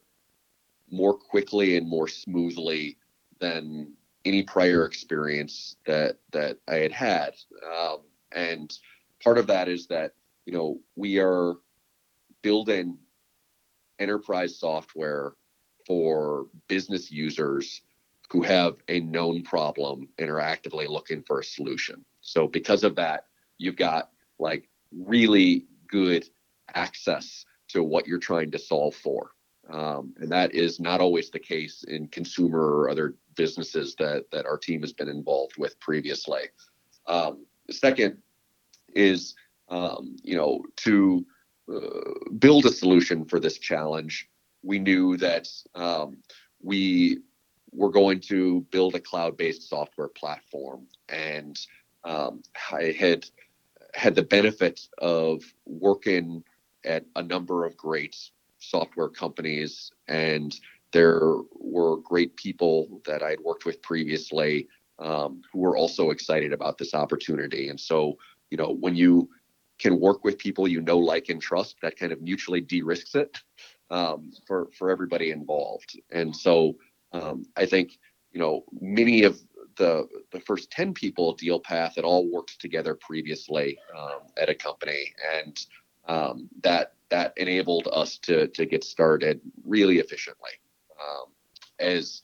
more 0.90 1.14
quickly 1.14 1.76
and 1.76 1.88
more 1.88 2.09
smoothly 2.09 2.96
than 3.38 3.92
any 4.24 4.42
prior 4.42 4.85
experience 4.85 5.76
that 5.87 6.18
that 6.33 6.59
I 6.68 6.76
had 6.76 6.92
had. 6.92 7.35
Um, 7.64 7.98
and 8.33 8.76
part 9.22 9.38
of 9.38 9.46
that 9.48 9.68
is 9.68 9.87
that 9.88 10.12
you 10.46 10.52
know 10.52 10.81
we 10.96 11.18
are 11.18 11.55
building 12.42 12.98
enterprise 13.98 14.59
software 14.59 15.35
for 15.87 16.46
business 16.68 17.11
users 17.11 17.83
who 18.30 18.42
have 18.42 18.76
a 18.88 19.00
known 19.00 19.42
problem 19.42 20.08
and 20.18 20.28
are 20.28 20.40
actively 20.40 20.86
looking 20.86 21.22
for 21.22 21.40
a 21.40 21.44
solution. 21.44 22.04
So 22.20 22.46
because 22.46 22.84
of 22.84 22.96
that, 22.96 23.26
you've 23.58 23.76
got 23.76 24.10
like 24.38 24.68
really 24.92 25.66
good 25.88 26.28
access 26.74 27.44
to 27.68 27.82
what 27.82 28.06
you're 28.06 28.18
trying 28.18 28.50
to 28.50 28.58
solve 28.58 28.94
for. 28.94 29.30
Um, 29.70 30.14
and 30.18 30.30
that 30.30 30.54
is 30.54 30.78
not 30.78 31.00
always 31.00 31.30
the 31.30 31.38
case 31.38 31.84
in 31.84 32.08
consumer 32.08 32.60
or 32.60 32.88
other 32.88 33.14
businesses 33.34 33.94
that 33.96 34.24
that 34.30 34.46
our 34.46 34.56
team 34.58 34.80
has 34.80 34.92
been 34.92 35.08
involved 35.08 35.56
with 35.58 35.78
previously. 35.80 36.42
Um, 37.06 37.46
the 37.66 37.74
second 37.74 38.18
is 38.94 39.34
um, 39.68 40.16
you 40.22 40.36
know 40.36 40.62
to 40.76 41.26
uh, 41.72 42.30
build 42.38 42.66
a 42.66 42.70
solution 42.70 43.24
for 43.24 43.40
this 43.40 43.58
challenge. 43.58 44.28
We 44.62 44.78
knew 44.78 45.16
that 45.16 45.48
um, 45.74 46.18
we 46.62 47.22
were 47.76 47.90
going 47.90 48.20
to 48.20 48.62
build 48.70 48.94
a 48.94 49.00
cloud-based 49.00 49.68
software 49.68 50.08
platform, 50.08 50.86
and 51.08 51.58
um, 52.04 52.42
I 52.72 52.94
had 52.98 53.26
had 53.94 54.14
the 54.14 54.22
benefit 54.22 54.88
of 54.98 55.42
working 55.64 56.42
at 56.84 57.04
a 57.16 57.22
number 57.22 57.64
of 57.64 57.76
great 57.76 58.16
software 58.58 59.08
companies, 59.08 59.92
and 60.08 60.58
there 60.92 61.34
were 61.58 61.98
great 61.98 62.36
people 62.36 63.00
that 63.06 63.22
I'd 63.22 63.40
worked 63.40 63.66
with 63.66 63.82
previously 63.82 64.68
um, 64.98 65.42
who 65.52 65.58
were 65.58 65.76
also 65.76 66.10
excited 66.10 66.52
about 66.52 66.78
this 66.78 66.94
opportunity. 66.94 67.68
And 67.68 67.78
so, 67.78 68.16
you 68.50 68.56
know, 68.56 68.72
when 68.80 68.96
you 68.96 69.28
can 69.78 70.00
work 70.00 70.24
with 70.24 70.38
people 70.38 70.66
you 70.66 70.80
know, 70.80 70.98
like, 70.98 71.28
and 71.28 71.40
trust, 71.40 71.76
that 71.82 71.98
kind 71.98 72.12
of 72.12 72.22
mutually 72.22 72.60
de-risks 72.60 73.14
it 73.14 73.38
um, 73.90 74.32
for 74.46 74.68
for 74.78 74.90
everybody 74.90 75.30
involved. 75.30 76.00
And 76.10 76.34
so, 76.34 76.76
um, 77.12 77.46
I 77.56 77.66
think 77.66 77.98
you 78.32 78.40
know 78.40 78.64
many 78.80 79.24
of 79.24 79.40
the 79.76 80.08
the 80.32 80.40
first 80.40 80.70
10 80.70 80.94
people 80.94 81.30
at 81.30 81.38
DealPath 81.38 81.96
had 81.96 82.04
all 82.04 82.30
worked 82.30 82.60
together 82.60 82.94
previously 82.94 83.78
um, 83.96 84.20
at 84.40 84.48
a 84.48 84.54
company, 84.54 85.12
and 85.34 85.58
um, 86.08 86.48
that 86.62 86.94
that 87.10 87.32
enabled 87.36 87.88
us 87.92 88.18
to 88.18 88.48
to 88.48 88.66
get 88.66 88.84
started 88.84 89.40
really 89.64 89.98
efficiently. 89.98 90.50
Um, 91.00 91.26
as 91.78 92.22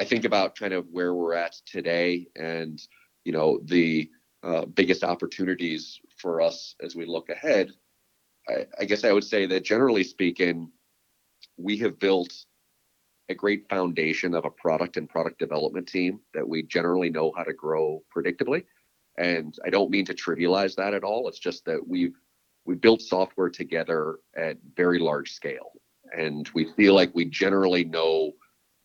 I 0.00 0.04
think 0.04 0.24
about 0.24 0.56
kind 0.56 0.72
of 0.72 0.88
where 0.90 1.14
we're 1.14 1.34
at 1.34 1.54
today, 1.66 2.28
and 2.36 2.80
you 3.24 3.32
know 3.32 3.60
the 3.64 4.10
uh, 4.42 4.64
biggest 4.66 5.04
opportunities 5.04 6.00
for 6.16 6.40
us 6.40 6.74
as 6.82 6.96
we 6.96 7.04
look 7.04 7.28
ahead, 7.28 7.70
I, 8.48 8.66
I 8.78 8.84
guess 8.84 9.04
I 9.04 9.12
would 9.12 9.24
say 9.24 9.46
that 9.46 9.64
generally 9.64 10.04
speaking, 10.04 10.70
we 11.56 11.76
have 11.78 11.98
built 11.98 12.32
a 13.28 13.34
great 13.34 13.68
foundation 13.68 14.34
of 14.34 14.44
a 14.44 14.50
product 14.50 14.96
and 14.96 15.08
product 15.08 15.38
development 15.38 15.88
team 15.88 16.20
that 16.34 16.48
we 16.48 16.62
generally 16.62 17.10
know 17.10 17.32
how 17.36 17.42
to 17.42 17.52
grow 17.52 18.02
predictably. 18.14 18.64
And 19.18 19.56
I 19.64 19.70
don't 19.70 19.90
mean 19.90 20.04
to 20.06 20.14
trivialize 20.14 20.76
that 20.76 20.94
at 20.94 21.04
all. 21.04 21.28
It's 21.28 21.38
just 21.38 21.64
that 21.64 21.86
we've 21.86 22.14
we 22.66 22.74
built 22.74 23.00
software 23.00 23.48
together 23.48 24.16
at 24.36 24.58
very 24.76 24.98
large 24.98 25.32
scale. 25.32 25.72
And 26.16 26.48
we 26.52 26.72
feel 26.72 26.94
like 26.94 27.14
we 27.14 27.24
generally 27.24 27.84
know 27.84 28.32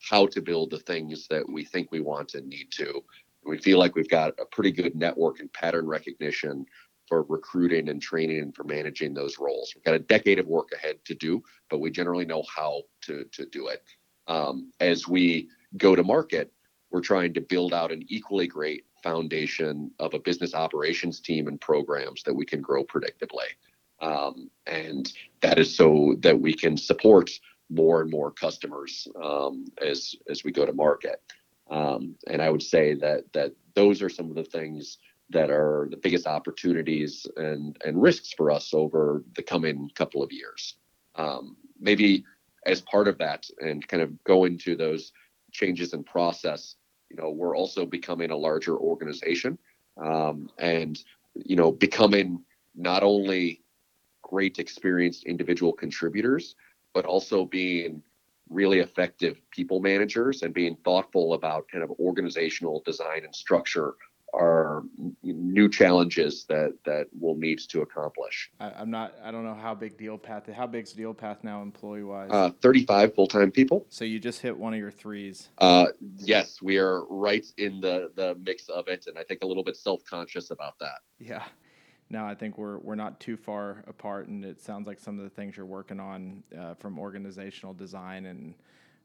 how 0.07 0.27
to 0.27 0.41
build 0.41 0.71
the 0.71 0.79
things 0.79 1.27
that 1.29 1.47
we 1.47 1.65
think 1.65 1.91
we 1.91 1.99
want 1.99 2.35
and 2.35 2.47
need 2.47 2.67
to. 2.73 3.03
We 3.43 3.57
feel 3.57 3.79
like 3.79 3.95
we've 3.95 4.09
got 4.09 4.33
a 4.39 4.45
pretty 4.45 4.71
good 4.71 4.95
network 4.95 5.39
and 5.39 5.51
pattern 5.53 5.87
recognition 5.87 6.65
for 7.07 7.23
recruiting 7.23 7.89
and 7.89 8.01
training 8.01 8.39
and 8.39 8.55
for 8.55 8.63
managing 8.63 9.13
those 9.13 9.37
roles. 9.39 9.73
We've 9.75 9.83
got 9.83 9.95
a 9.95 9.99
decade 9.99 10.39
of 10.39 10.47
work 10.47 10.69
ahead 10.73 11.03
to 11.05 11.15
do, 11.15 11.43
but 11.69 11.79
we 11.79 11.91
generally 11.91 12.25
know 12.25 12.43
how 12.55 12.83
to, 13.01 13.25
to 13.33 13.45
do 13.47 13.67
it. 13.67 13.83
Um, 14.31 14.71
as 14.79 15.07
we 15.07 15.49
go 15.77 15.95
to 15.95 16.03
market, 16.03 16.53
we're 16.89 17.01
trying 17.01 17.33
to 17.33 17.41
build 17.41 17.73
out 17.73 17.91
an 17.91 18.03
equally 18.07 18.47
great 18.47 18.85
foundation 19.03 19.91
of 19.99 20.13
a 20.13 20.19
business 20.19 20.53
operations 20.53 21.19
team 21.19 21.47
and 21.47 21.59
programs 21.59 22.23
that 22.23 22.33
we 22.33 22.45
can 22.45 22.61
grow 22.61 22.83
predictably. 22.83 23.49
Um, 23.99 24.49
and 24.67 25.11
that 25.41 25.59
is 25.59 25.75
so 25.75 26.15
that 26.19 26.39
we 26.39 26.53
can 26.53 26.77
support 26.77 27.29
more 27.69 28.01
and 28.01 28.09
more 28.09 28.31
customers 28.31 29.07
um, 29.21 29.65
as 29.81 30.15
as 30.29 30.43
we 30.43 30.51
go 30.51 30.65
to 30.65 30.73
market. 30.73 31.21
Um, 31.69 32.15
and 32.27 32.41
I 32.41 32.49
would 32.49 32.63
say 32.63 32.95
that 32.95 33.31
that 33.33 33.51
those 33.75 34.01
are 34.01 34.09
some 34.09 34.29
of 34.29 34.35
the 34.35 34.43
things 34.43 34.97
that 35.29 35.49
are 35.49 35.87
the 35.91 35.97
biggest 35.97 36.25
opportunities 36.25 37.27
and 37.35 37.77
and 37.85 38.01
risks 38.01 38.33
for 38.33 38.49
us 38.49 38.73
over 38.73 39.23
the 39.35 39.43
coming 39.43 39.89
couple 39.95 40.23
of 40.23 40.31
years. 40.31 40.75
Um, 41.15 41.57
maybe 41.79 42.23
as 42.65 42.81
part 42.81 43.07
of 43.07 43.17
that 43.17 43.45
and 43.59 43.87
kind 43.87 44.03
of 44.03 44.23
go 44.23 44.45
into 44.45 44.75
those 44.75 45.11
changes 45.51 45.93
in 45.93 46.03
process, 46.03 46.75
you 47.09 47.17
know, 47.17 47.29
we're 47.29 47.55
also 47.55 47.85
becoming 47.85 48.31
a 48.31 48.35
larger 48.35 48.77
organization 48.77 49.57
um, 50.01 50.49
and 50.59 51.03
you 51.35 51.55
know 51.55 51.71
becoming 51.71 52.43
not 52.75 53.03
only 53.03 53.61
great 54.21 54.59
experienced 54.59 55.25
individual 55.25 55.73
contributors, 55.73 56.55
but 56.93 57.05
also 57.05 57.45
being 57.45 58.01
really 58.49 58.79
effective 58.79 59.41
people 59.51 59.79
managers 59.79 60.41
and 60.41 60.53
being 60.53 60.75
thoughtful 60.83 61.33
about 61.33 61.67
kind 61.69 61.83
of 61.83 61.91
organizational 61.99 62.81
design 62.85 63.23
and 63.23 63.35
structure 63.35 63.95
are 64.33 64.83
new 65.23 65.69
challenges 65.69 66.45
that 66.45 66.73
that 66.85 67.07
we'll 67.17 67.35
need 67.35 67.59
to 67.69 67.81
accomplish. 67.81 68.51
I, 68.59 68.81
am 68.81 68.89
not. 68.89 69.13
I 69.23 69.31
don't 69.31 69.43
know 69.43 69.55
how 69.55 69.75
big 69.75 69.97
DealPath. 69.97 70.51
How 70.53 70.67
big's 70.67 70.93
DealPath 70.93 71.43
now, 71.43 71.61
employee 71.61 72.03
wise? 72.03 72.29
Uh, 72.31 72.51
35 72.61 73.13
full 73.13 73.27
time 73.27 73.51
people. 73.51 73.85
So 73.89 74.05
you 74.05 74.19
just 74.19 74.41
hit 74.41 74.57
one 74.57 74.73
of 74.73 74.79
your 74.79 74.91
threes. 74.91 75.49
Uh, 75.57 75.87
yes, 76.17 76.61
we 76.61 76.77
are 76.77 77.03
right 77.05 77.45
in 77.57 77.81
the 77.81 78.11
the 78.15 78.35
mix 78.43 78.69
of 78.69 78.87
it, 78.87 79.05
and 79.07 79.17
I 79.17 79.23
think 79.23 79.43
a 79.43 79.47
little 79.47 79.63
bit 79.63 79.77
self 79.77 80.03
conscious 80.05 80.51
about 80.51 80.79
that. 80.79 80.99
Yeah. 81.19 81.43
No, 82.09 82.25
I 82.25 82.35
think 82.35 82.57
we're 82.57 82.77
we're 82.79 82.95
not 82.95 83.19
too 83.19 83.37
far 83.37 83.83
apart, 83.87 84.27
and 84.27 84.43
it 84.43 84.59
sounds 84.59 84.85
like 84.85 84.99
some 84.99 85.17
of 85.17 85.23
the 85.23 85.29
things 85.29 85.55
you're 85.55 85.65
working 85.65 85.99
on 85.99 86.43
uh, 86.57 86.73
from 86.73 86.99
organizational 86.99 87.73
design 87.73 88.25
and 88.25 88.53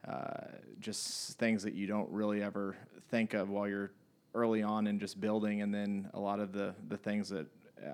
uh, 0.08 0.48
just 0.80 1.38
things 1.38 1.62
that 1.62 1.74
you 1.74 1.86
don't 1.86 2.10
really 2.10 2.42
ever 2.42 2.76
think 3.10 3.34
of 3.34 3.48
while 3.48 3.68
you're 3.68 3.92
early 4.36 4.62
on 4.62 4.86
in 4.86 5.00
just 5.00 5.20
building, 5.20 5.62
and 5.62 5.74
then 5.74 6.10
a 6.14 6.20
lot 6.20 6.38
of 6.38 6.52
the 6.52 6.74
the 6.88 6.96
things 6.96 7.28
that 7.30 7.46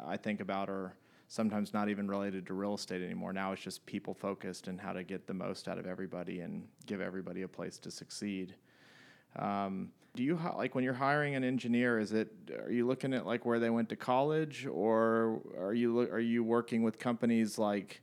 I 0.07 0.17
think 0.17 0.41
about 0.41 0.69
are 0.69 0.95
sometimes 1.29 1.73
not 1.73 1.89
even 1.89 2.07
related 2.09 2.47
to 2.47 2.55
real 2.55 2.75
estate 2.75 3.03
anymore. 3.03 3.33
Now 3.33 3.53
it's 3.53 3.63
just 3.63 3.87
people 3.87 4.13
focused 4.13 4.69
and 4.69 4.79
how 4.79 4.93
to 4.93 5.03
get 5.03 5.27
the 5.27 5.33
most 5.33 5.67
out 5.67 5.79
of 5.79 5.87
everybody 5.87 6.41
and 6.41 6.67
give 6.85 7.01
everybody 7.01 7.43
a 7.43 7.49
place 7.49 7.79
to 7.79 7.91
succeed. 7.91 8.55
Um, 9.37 9.93
do 10.15 10.23
you 10.23 10.39
like 10.59 10.75
when 10.75 10.85
you're 10.85 10.93
hiring 10.93 11.35
an 11.35 11.43
engineer? 11.43 11.99
Is 11.99 12.13
it 12.13 12.31
are 12.67 12.71
you 12.71 12.87
looking 12.87 13.15
at 13.15 13.25
like 13.25 13.47
where 13.47 13.59
they 13.59 13.71
went 13.71 13.89
to 13.89 13.97
college, 13.97 14.67
or 14.67 15.41
are 15.59 15.73
you 15.73 16.01
are 16.01 16.21
you 16.21 16.45
working 16.45 16.83
with 16.83 16.99
companies 16.99 17.59
like 17.59 18.03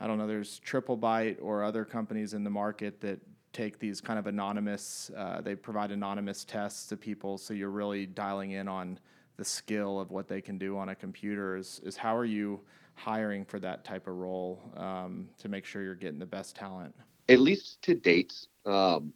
I 0.00 0.06
don't 0.06 0.18
know? 0.18 0.28
There's 0.28 0.60
TripleByte 0.60 1.38
or 1.42 1.64
other 1.64 1.84
companies 1.84 2.32
in 2.32 2.44
the 2.44 2.50
market 2.50 3.00
that 3.00 3.20
take 3.52 3.78
these 3.78 4.00
kind 4.00 4.18
of 4.18 4.26
anonymous, 4.26 5.10
uh, 5.16 5.40
they 5.40 5.54
provide 5.54 5.90
anonymous 5.90 6.44
tests 6.44 6.86
to 6.88 6.96
people, 6.96 7.38
so 7.38 7.54
you're 7.54 7.70
really 7.70 8.06
dialing 8.06 8.52
in 8.52 8.68
on 8.68 8.98
the 9.36 9.44
skill 9.44 10.00
of 10.00 10.10
what 10.10 10.28
they 10.28 10.40
can 10.40 10.58
do 10.58 10.78
on 10.78 10.90
a 10.90 10.94
computer. 10.94 11.56
Is, 11.56 11.80
is 11.84 11.96
how 11.96 12.16
are 12.16 12.24
you 12.24 12.60
hiring 12.94 13.44
for 13.44 13.58
that 13.60 13.84
type 13.84 14.06
of 14.06 14.14
role 14.14 14.60
um, 14.76 15.28
to 15.38 15.48
make 15.48 15.64
sure 15.64 15.82
you're 15.82 15.94
getting 15.94 16.18
the 16.18 16.26
best 16.26 16.56
talent? 16.56 16.94
At 17.28 17.40
least 17.40 17.82
to 17.82 17.94
date, 17.94 18.34
um, 18.66 19.12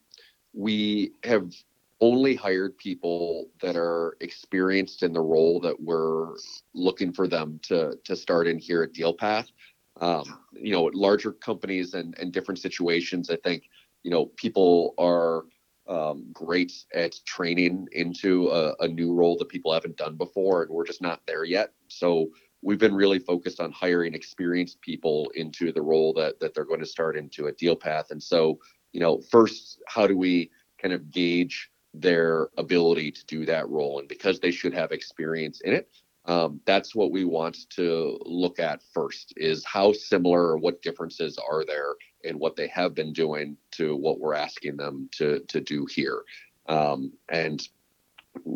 we 0.53 1.13
have 1.25 1.53
only 2.01 2.35
hired 2.35 2.77
people 2.77 3.49
that 3.61 3.77
are 3.77 4.17
experienced 4.21 5.03
in 5.03 5.13
the 5.13 5.21
role 5.21 5.61
that 5.61 5.81
we're 5.81 6.35
looking 6.75 7.13
for 7.13 7.27
them 7.27 7.59
to 7.63 7.99
to 8.05 8.15
start 8.15 8.47
in 8.47 8.59
here 8.59 8.83
at 8.83 8.93
DealPath. 8.93 9.51
Um, 9.99 10.41
you 10.53 10.73
know, 10.73 10.91
larger 10.93 11.33
companies 11.33 11.95
and, 11.95 12.15
and 12.19 12.31
different 12.31 12.59
situations, 12.59 13.31
I 13.31 13.37
think 13.37 13.63
you 14.07 14.13
know, 14.13 14.27
people 14.37 14.95
are 14.99 15.43
um, 15.89 16.29
great 16.33 16.73
at 16.95 17.17
training 17.27 17.89
into 17.91 18.49
a, 18.51 18.73
a, 18.79 18.87
new 18.87 19.13
role 19.13 19.37
that 19.37 19.49
people 19.49 19.73
haven't 19.73 19.97
done 19.97 20.15
before, 20.15 20.63
and 20.63 20.71
we're 20.71 20.87
just 20.87 21.03
not 21.03 21.23
there 21.27 21.43
yet. 21.43 21.73
So 21.89 22.31
we've 22.63 22.79
been 22.79 22.95
really 22.95 23.19
focused 23.19 23.59
on 23.59 23.73
hiring 23.73 24.15
experienced 24.15 24.81
people 24.81 25.33
into 25.35 25.73
the 25.73 25.83
role 25.83 26.13
that 26.15 26.39
that 26.39 26.55
they're 26.55 26.65
going 26.65 26.81
to 26.81 26.87
start 26.87 27.17
into 27.17 27.49
at 27.49 27.59
DealPath. 27.59 28.13
And 28.13 28.23
so, 28.23 28.61
you 28.93 29.01
know, 29.01 29.21
first, 29.29 29.83
how 29.89 30.07
do 30.07 30.17
we 30.17 30.53
kind 30.81 30.95
of 30.95 31.11
gauge 31.11 31.69
their 31.93 32.51
ability 32.59 33.11
to 33.11 33.27
do 33.27 33.45
that 33.47 33.69
role? 33.69 33.99
And 33.99 34.09
because 34.09 34.39
they 34.39 34.53
should 34.53 34.73
have 34.73 34.93
experience 34.93 35.63
in 35.63 35.73
it, 35.73 35.89
um, 36.27 36.61
that's 36.65 36.95
what 36.95 37.11
we 37.11 37.25
want 37.25 37.69
to 37.71 38.19
look 38.25 38.61
at 38.61 38.83
first 38.95 39.33
is 39.37 39.65
how 39.65 39.93
similar 39.93 40.43
or 40.49 40.59
what 40.59 40.83
differences 40.83 41.39
are 41.39 41.65
there 41.65 41.95
in 42.27 42.39
what 42.39 42.57
they 42.57 42.69
have 42.69 42.95
been 42.95 43.13
doing 43.13 43.57
to 43.73 43.97
what 43.97 44.21
we're 44.21 44.35
asking 44.35 44.77
them 44.77 45.09
to 45.13 45.41
to 45.49 45.61
do 45.61 45.87
here. 45.87 46.23
Um, 46.69 47.13
and 47.29 47.67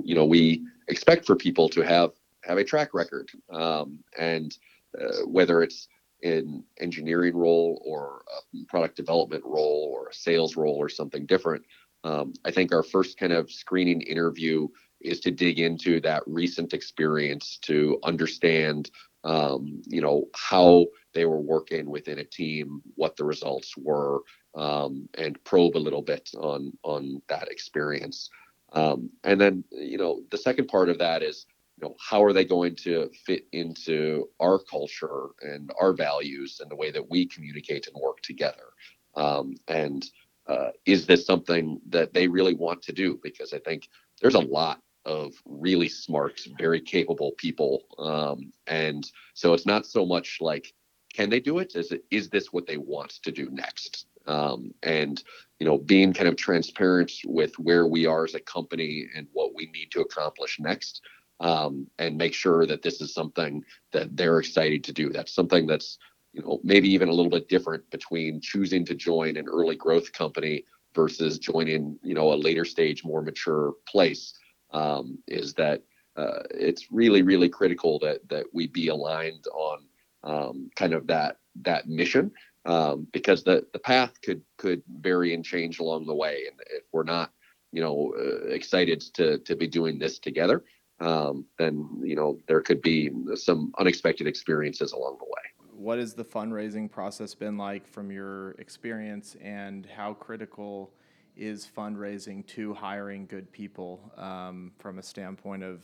you 0.05 0.15
know 0.15 0.25
we 0.25 0.65
expect 0.89 1.27
for 1.27 1.37
people 1.37 1.69
to 1.69 1.81
have 1.83 2.11
have 2.43 2.59
a 2.59 2.65
track 2.65 2.95
record 2.95 3.31
um, 3.53 3.99
and 4.19 4.57
uh, 5.01 5.25
whether 5.27 5.63
it's 5.63 5.89
in 6.23 6.63
engineering 6.81 7.35
role 7.35 7.83
or 7.85 8.23
a 8.29 8.65
product 8.67 8.97
development 8.97 9.43
role 9.45 9.91
or 9.95 10.09
a 10.09 10.15
sales 10.15 10.57
role 10.57 10.77
or 10.77 10.89
something 10.89 11.25
different 11.27 11.65
um, 12.05 12.33
i 12.45 12.51
think 12.51 12.75
our 12.75 12.83
first 12.83 13.19
kind 13.19 13.33
of 13.33 13.51
screening 13.51 14.01
interview 14.03 14.69
is 15.01 15.21
to 15.21 15.31
dig 15.31 15.59
into 15.59 16.01
that 16.01 16.23
recent 16.27 16.75
experience 16.75 17.59
to 17.63 17.99
understand 18.05 18.91
um, 19.25 19.81
you 19.87 20.01
know 20.01 20.27
how 20.35 20.87
they 21.13 21.25
were 21.25 21.41
working 21.41 21.89
within 21.91 22.19
a 22.19 22.25
team 22.25 22.83
what 22.95 23.17
the 23.17 23.25
results 23.25 23.75
were 23.77 24.21
um, 24.55 25.09
and 25.19 25.43
probe 25.45 25.77
a 25.77 25.79
little 25.79 26.03
bit 26.03 26.31
on 26.39 26.73
on 26.83 27.21
that 27.29 27.49
experience 27.49 28.31
um, 28.73 29.11
and 29.25 29.41
then 29.41 29.65
you 29.71 29.99
know 29.99 30.23
the 30.31 30.39
second 30.39 30.69
part 30.69 30.89
of 30.89 30.99
that 30.99 31.23
is 31.23 31.47
you 31.77 31.89
know 31.89 31.95
how 31.99 32.23
are 32.23 32.33
they 32.33 32.45
going 32.45 32.75
to 32.75 33.11
fit 33.27 33.47
into 33.53 34.29
our 34.41 34.59
culture 34.59 35.29
and 35.43 35.71
our 35.81 35.93
values 35.93 36.61
and 36.61 36.71
the 36.71 36.77
way 36.77 36.91
that 36.91 37.11
we 37.11 37.27
communicate 37.27 37.87
and 37.87 37.97
work 38.01 38.21
together 38.23 38.75
um, 39.17 39.55
and 39.69 40.11
uh, 40.47 40.71
is 40.85 41.07
this 41.07 41.27
something 41.27 41.81
that 41.89 42.13
they 42.13 42.27
really 42.27 42.55
want 42.55 42.83
to 42.83 42.93
do 42.93 43.19
because 43.23 43.53
i 43.53 43.59
think 43.59 43.89
there's 44.21 44.35
a 44.35 44.39
lot 44.41 44.81
of 45.05 45.35
really 45.45 45.89
smart, 45.89 46.41
very 46.59 46.81
capable 46.81 47.33
people. 47.39 47.83
Um, 47.99 48.53
and 48.67 49.11
so 49.35 49.55
it's 49.55 49.67
not 49.67 49.87
so 49.87 50.05
much 50.05 50.39
like, 50.41 50.73
can 51.13 51.31
they 51.31 51.41
do 51.41 51.59
it? 51.59 51.75
Is 51.75 51.93
it 51.93 52.05
is 52.11 52.29
this 52.29 52.53
what 52.53 52.67
they 52.67 52.77
want 52.77 53.11
to 53.23 53.33
do 53.33 53.49
next? 53.51 54.07
Um, 54.27 54.73
and 54.83 55.23
you 55.59 55.67
know, 55.67 55.79
being 55.79 56.13
kind 56.13 56.29
of 56.29 56.37
transparent 56.37 57.13
with 57.25 57.59
where 57.59 57.87
we 57.87 58.07
are 58.07 58.25
as 58.25 58.35
a 58.35 58.41
company 58.41 59.07
and 59.15 59.27
what 59.33 59.55
we 59.55 59.67
need 59.67 59.91
to 59.93 60.01
accomplish 60.01 60.59
next, 60.61 61.03
um, 61.41 61.87
and 61.99 62.17
make 62.17 62.35
sure 62.35 62.67
that 62.67 62.83
this 62.83 63.01
is 63.01 63.13
something 63.13 63.65
that 63.93 64.17
they're 64.17 64.39
excited 64.39 64.85
to 64.85 64.93
do. 64.93 65.11
That's 65.11 65.35
something 65.35 65.67
that's 65.67 65.99
you 66.33 66.43
know 66.43 66.61
maybe 66.63 66.89
even 66.91 67.09
a 67.09 67.13
little 67.13 67.31
bit 67.31 67.49
different 67.49 67.89
between 67.91 68.41
choosing 68.41 68.85
to 68.87 68.95
join 68.95 69.37
an 69.37 69.49
early 69.49 69.77
growth 69.77 70.13
company 70.13 70.65
versus 70.95 71.39
joining 71.39 71.99
you 72.03 72.15
know 72.15 72.33
a 72.33 72.35
later 72.35 72.65
stage 72.65 73.05
more 73.05 73.23
mature 73.23 73.75
place 73.87 74.35
um, 74.73 75.19
is 75.27 75.55
that 75.55 75.83
uh, 76.17 76.43
it's 76.51 76.91
really 76.93 77.23
really 77.23 77.49
critical 77.49 77.99
that 77.99 78.27
that 78.29 78.45
we 78.53 78.67
be 78.67 78.89
aligned 78.89 79.45
on 79.53 79.85
um, 80.25 80.71
kind 80.77 80.93
of 80.93 81.07
that 81.07 81.39
that 81.63 81.89
mission 81.89 82.31
um, 82.67 83.07
because 83.13 83.43
the 83.43 83.67
the 83.73 83.79
path 83.79 84.13
could 84.23 84.43
could 84.59 84.83
vary 85.01 85.35
and 85.35 85.45
change 85.45 85.79
along 85.79 86.07
the 86.07 86.15
way. 86.15 86.45
And 86.51 86.61
if 86.71 86.85
we're 86.93 87.05
not 87.05 87.33
you 87.73 87.83
know 87.83 88.15
uh, 88.19 88.49
excited 88.49 89.01
to 89.15 89.39
to 89.39 89.57
be 89.57 89.67
doing 89.67 89.99
this 89.99 90.19
together 90.19 90.65
um, 91.01 91.47
then 91.59 91.89
you 92.03 92.15
know 92.15 92.39
there 92.47 92.61
could 92.61 92.83
be 92.83 93.11
some 93.35 93.73
unexpected 93.79 94.27
experiences 94.27 94.93
along 94.93 95.17
the 95.19 95.25
way. 95.25 95.69
What 95.73 95.99
has 95.99 96.15
the 96.15 96.25
fundraising 96.25 96.91
process 96.91 97.35
been 97.35 97.57
like 97.57 97.87
from 97.87 98.11
your 98.11 98.53
experience 98.53 99.35
and 99.43 99.87
how 99.87 100.13
critical 100.15 100.93
is 101.37 101.67
fundraising 101.75 102.47
to 102.49 102.75
hiring 102.75 103.25
good 103.27 103.51
people 103.51 104.13
um, 104.19 104.73
from 104.79 104.99
a 104.99 105.03
standpoint 105.03 105.63
of 105.63 105.83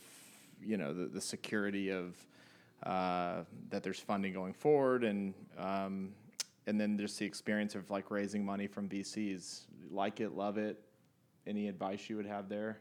you 0.62 0.76
know 0.76 0.92
the, 0.92 1.06
the 1.06 1.20
security 1.20 1.90
of 1.90 2.14
uh, 2.82 3.42
that 3.70 3.82
there's 3.82 4.00
funding 4.00 4.32
going 4.32 4.52
forward. 4.52 5.04
And 5.04 5.34
um, 5.58 6.12
and 6.66 6.80
then 6.80 6.98
just 6.98 7.18
the 7.18 7.24
experience 7.24 7.74
of 7.74 7.90
like 7.90 8.10
raising 8.10 8.44
money 8.44 8.66
from 8.66 8.88
VCs 8.88 9.62
like 9.90 10.20
it 10.20 10.32
love 10.32 10.58
it. 10.58 10.80
Any 11.46 11.68
advice 11.68 12.10
you 12.10 12.16
would 12.16 12.26
have 12.26 12.48
there? 12.48 12.78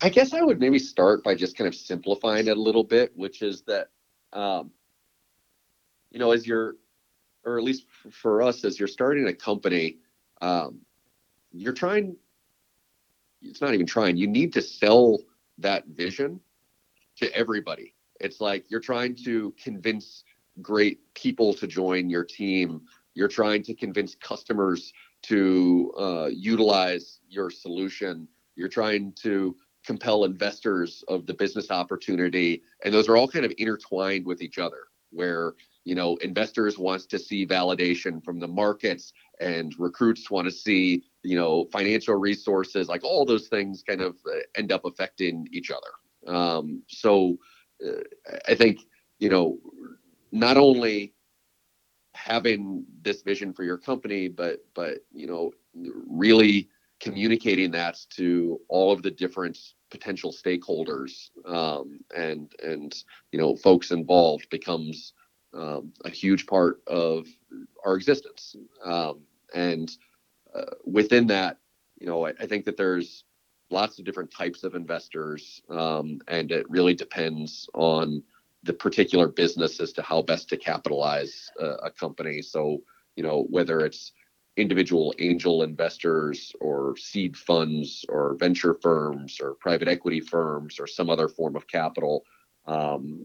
I 0.00 0.08
guess 0.08 0.32
I 0.32 0.42
would 0.42 0.60
maybe 0.60 0.78
start 0.78 1.24
by 1.24 1.34
just 1.34 1.56
kind 1.56 1.66
of 1.66 1.74
simplifying 1.74 2.46
it 2.46 2.56
a 2.56 2.60
little 2.60 2.84
bit 2.84 3.12
which 3.16 3.42
is 3.42 3.62
that 3.62 3.88
um, 4.32 4.70
you 6.10 6.18
know 6.18 6.32
as 6.32 6.46
you're 6.46 6.76
or 7.44 7.58
at 7.58 7.64
least 7.64 7.86
for 8.10 8.42
us 8.42 8.64
as 8.64 8.78
you're 8.78 8.88
starting 8.88 9.26
a 9.26 9.34
company 9.34 9.98
um, 10.40 10.80
you're 11.52 11.72
trying 11.72 12.16
it's 13.42 13.60
not 13.60 13.74
even 13.74 13.86
trying 13.86 14.16
you 14.16 14.28
need 14.28 14.52
to 14.52 14.62
sell 14.62 15.18
that 15.58 15.86
vision 15.88 16.40
to 17.16 17.32
everybody 17.34 17.94
it's 18.20 18.40
like 18.40 18.70
you're 18.70 18.80
trying 18.80 19.14
to 19.24 19.54
convince 19.62 20.24
great 20.60 21.00
people 21.14 21.54
to 21.54 21.66
join 21.66 22.08
your 22.08 22.24
team. 22.24 22.82
You're 23.14 23.28
trying 23.28 23.62
to 23.64 23.74
convince 23.74 24.14
customers 24.14 24.92
to 25.22 25.92
uh, 25.98 26.28
utilize 26.32 27.20
your 27.28 27.50
solution. 27.50 28.28
You're 28.56 28.68
trying 28.68 29.12
to 29.22 29.56
compel 29.84 30.24
investors 30.24 31.04
of 31.08 31.26
the 31.26 31.34
business 31.34 31.70
opportunity. 31.70 32.62
And 32.84 32.92
those 32.92 33.08
are 33.08 33.16
all 33.16 33.28
kind 33.28 33.44
of 33.44 33.52
intertwined 33.58 34.26
with 34.26 34.42
each 34.42 34.58
other 34.58 34.88
where 35.10 35.54
you 35.84 35.94
know 35.94 36.16
investors 36.16 36.78
wants 36.78 37.06
to 37.06 37.18
see 37.18 37.46
validation 37.46 38.22
from 38.22 38.38
the 38.38 38.46
markets 38.46 39.12
and 39.40 39.74
recruits 39.78 40.30
want 40.30 40.46
to 40.46 40.52
see 40.52 41.02
you 41.22 41.36
know 41.36 41.64
financial 41.72 42.14
resources 42.14 42.88
like 42.88 43.04
all 43.04 43.24
those 43.24 43.48
things 43.48 43.82
kind 43.82 44.02
of 44.02 44.16
uh, 44.26 44.40
end 44.56 44.72
up 44.72 44.84
affecting 44.84 45.48
each 45.52 45.70
other. 45.70 46.34
Um, 46.36 46.82
so 46.88 47.38
i 48.48 48.54
think 48.54 48.80
you 49.18 49.28
know 49.28 49.58
not 50.32 50.56
only 50.56 51.14
having 52.14 52.84
this 53.02 53.22
vision 53.22 53.52
for 53.52 53.64
your 53.64 53.78
company 53.78 54.28
but 54.28 54.64
but 54.74 54.98
you 55.12 55.26
know 55.26 55.50
really 56.08 56.68
communicating 57.00 57.70
that 57.70 57.96
to 58.10 58.60
all 58.68 58.90
of 58.90 59.02
the 59.02 59.10
different 59.10 59.56
potential 59.90 60.32
stakeholders 60.32 61.30
um, 61.46 62.00
and 62.16 62.52
and 62.62 63.04
you 63.32 63.38
know 63.38 63.54
folks 63.54 63.90
involved 63.92 64.48
becomes 64.50 65.12
um, 65.54 65.92
a 66.04 66.10
huge 66.10 66.46
part 66.46 66.82
of 66.86 67.26
our 67.84 67.96
existence. 67.96 68.54
Um, 68.84 69.20
and 69.54 69.90
uh, 70.54 70.74
within 70.84 71.26
that, 71.28 71.58
you 71.98 72.06
know, 72.06 72.26
I, 72.26 72.30
I, 72.40 72.46
think 72.46 72.64
that 72.66 72.76
there's 72.76 73.24
lots 73.70 73.98
of 73.98 74.04
different 74.04 74.30
types 74.30 74.64
of 74.64 74.74
investors, 74.74 75.62
um, 75.70 76.20
and 76.28 76.50
it 76.50 76.68
really 76.70 76.94
depends 76.94 77.68
on 77.74 78.22
the 78.62 78.72
particular 78.72 79.28
business 79.28 79.80
as 79.80 79.92
to 79.92 80.02
how 80.02 80.22
best 80.22 80.48
to 80.48 80.56
capitalize 80.56 81.50
uh, 81.60 81.76
a 81.76 81.90
company. 81.90 82.42
So, 82.42 82.82
you 83.16 83.22
know, 83.22 83.46
whether 83.50 83.80
it's 83.80 84.12
individual 84.56 85.14
angel 85.20 85.62
investors 85.62 86.52
or 86.60 86.96
seed 86.96 87.36
funds 87.36 88.04
or 88.08 88.36
venture 88.40 88.76
firms 88.82 89.38
or 89.40 89.54
private 89.54 89.86
equity 89.86 90.20
firms 90.20 90.80
or 90.80 90.86
some 90.86 91.08
other 91.08 91.28
form 91.28 91.54
of 91.54 91.66
capital. 91.68 92.24
Um, 92.66 93.24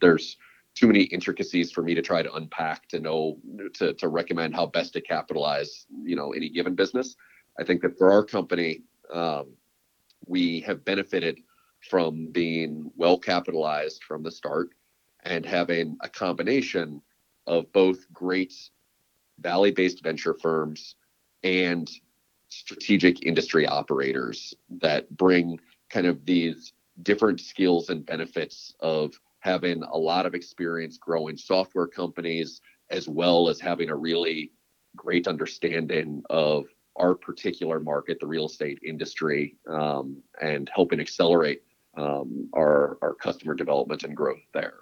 there's 0.00 0.38
too 0.74 0.86
many 0.86 1.02
intricacies 1.02 1.70
for 1.70 1.82
me 1.82 1.94
to 1.94 2.02
try 2.02 2.22
to 2.22 2.32
unpack 2.32 2.88
to 2.88 3.00
know 3.00 3.38
to, 3.74 3.92
to 3.92 4.08
recommend 4.08 4.54
how 4.54 4.66
best 4.66 4.94
to 4.94 5.00
capitalize 5.00 5.86
you 6.02 6.16
know 6.16 6.32
any 6.32 6.48
given 6.48 6.74
business 6.74 7.14
i 7.60 7.64
think 7.64 7.82
that 7.82 7.98
for 7.98 8.10
our 8.10 8.24
company 8.24 8.82
um, 9.12 9.52
we 10.26 10.60
have 10.60 10.84
benefited 10.84 11.40
from 11.88 12.30
being 12.32 12.90
well 12.96 13.18
capitalized 13.18 14.02
from 14.04 14.22
the 14.22 14.30
start 14.30 14.70
and 15.24 15.44
having 15.44 15.96
a 16.00 16.08
combination 16.08 17.00
of 17.46 17.70
both 17.72 18.10
great 18.12 18.54
valley 19.40 19.70
based 19.70 20.02
venture 20.02 20.34
firms 20.34 20.96
and 21.42 21.90
strategic 22.48 23.24
industry 23.24 23.66
operators 23.66 24.54
that 24.80 25.08
bring 25.16 25.58
kind 25.90 26.06
of 26.06 26.24
these 26.24 26.72
different 27.02 27.40
skills 27.40 27.88
and 27.88 28.06
benefits 28.06 28.74
of 28.80 29.18
having 29.40 29.82
a 29.82 29.96
lot 29.96 30.26
of 30.26 30.34
experience 30.34 30.98
growing 30.98 31.36
software 31.36 31.86
companies, 31.86 32.60
as 32.90 33.08
well 33.08 33.48
as 33.48 33.58
having 33.58 33.90
a 33.90 33.96
really 33.96 34.52
great 34.94 35.26
understanding 35.26 36.22
of 36.30 36.66
our 36.96 37.14
particular 37.14 37.80
market, 37.80 38.18
the 38.20 38.26
real 38.26 38.46
estate 38.46 38.78
industry, 38.84 39.56
um, 39.68 40.22
and 40.40 40.70
helping 40.74 41.00
accelerate 41.00 41.62
um, 41.96 42.48
our, 42.54 42.98
our 43.02 43.14
customer 43.14 43.54
development 43.54 44.04
and 44.04 44.16
growth 44.16 44.42
there. 44.52 44.74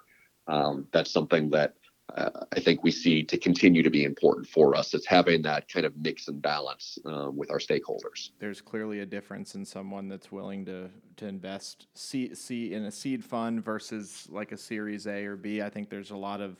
Um, 0.47 0.87
that's 0.91 1.11
something 1.11 1.49
that 1.51 1.75
uh, 2.15 2.45
I 2.51 2.59
think 2.59 2.83
we 2.83 2.91
see 2.91 3.23
to 3.23 3.37
continue 3.37 3.83
to 3.83 3.89
be 3.89 4.03
important 4.03 4.47
for 4.47 4.75
us. 4.75 4.93
It's 4.93 5.05
having 5.05 5.41
that 5.43 5.71
kind 5.71 5.85
of 5.85 5.95
mix 5.97 6.27
and 6.27 6.41
balance 6.41 6.97
um, 7.05 7.37
with 7.37 7.49
our 7.51 7.59
stakeholders. 7.59 8.31
There's 8.39 8.59
clearly 8.59 8.99
a 8.99 9.05
difference 9.05 9.55
in 9.55 9.63
someone 9.63 10.09
that's 10.09 10.31
willing 10.31 10.65
to 10.65 10.89
to 11.17 11.27
invest 11.27 11.87
see, 11.93 12.33
see 12.35 12.73
in 12.73 12.85
a 12.85 12.91
seed 12.91 13.23
fund 13.23 13.63
versus 13.63 14.27
like 14.29 14.51
a 14.51 14.57
Series 14.57 15.07
A 15.07 15.25
or 15.25 15.35
B. 15.35 15.61
I 15.61 15.69
think 15.69 15.89
there's 15.89 16.11
a 16.11 16.17
lot 16.17 16.41
of 16.41 16.57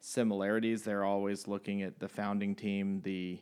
similarities. 0.00 0.82
They're 0.82 1.04
always 1.04 1.46
looking 1.48 1.82
at 1.82 1.98
the 1.98 2.08
founding 2.08 2.54
team, 2.54 3.00
the 3.02 3.38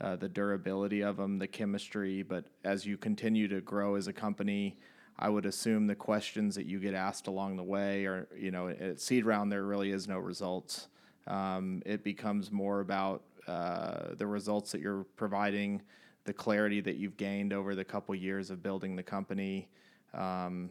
uh, 0.00 0.16
the 0.16 0.28
durability 0.28 1.02
of 1.02 1.16
them, 1.16 1.38
the 1.38 1.46
chemistry. 1.46 2.22
But 2.22 2.44
as 2.64 2.86
you 2.86 2.96
continue 2.96 3.48
to 3.48 3.60
grow 3.60 3.96
as 3.96 4.06
a 4.06 4.12
company, 4.12 4.78
I 5.18 5.28
would 5.28 5.46
assume 5.46 5.86
the 5.86 5.96
questions 5.96 6.54
that 6.54 6.66
you 6.66 6.78
get 6.78 6.94
asked 6.94 7.26
along 7.26 7.56
the 7.56 7.64
way 7.64 8.06
are, 8.06 8.28
you 8.36 8.50
know, 8.50 8.68
at 8.68 9.00
seed 9.00 9.24
round 9.24 9.50
there 9.50 9.64
really 9.64 9.90
is 9.90 10.06
no 10.06 10.18
results. 10.18 10.88
Um, 11.26 11.82
it 11.84 12.04
becomes 12.04 12.52
more 12.52 12.80
about 12.80 13.22
uh, 13.48 14.14
the 14.16 14.26
results 14.26 14.70
that 14.72 14.80
you're 14.80 15.04
providing, 15.16 15.82
the 16.24 16.32
clarity 16.32 16.80
that 16.82 16.96
you've 16.96 17.16
gained 17.16 17.52
over 17.52 17.74
the 17.74 17.84
couple 17.84 18.14
years 18.14 18.50
of 18.50 18.62
building 18.62 18.94
the 18.94 19.02
company. 19.02 19.68
Um, 20.14 20.70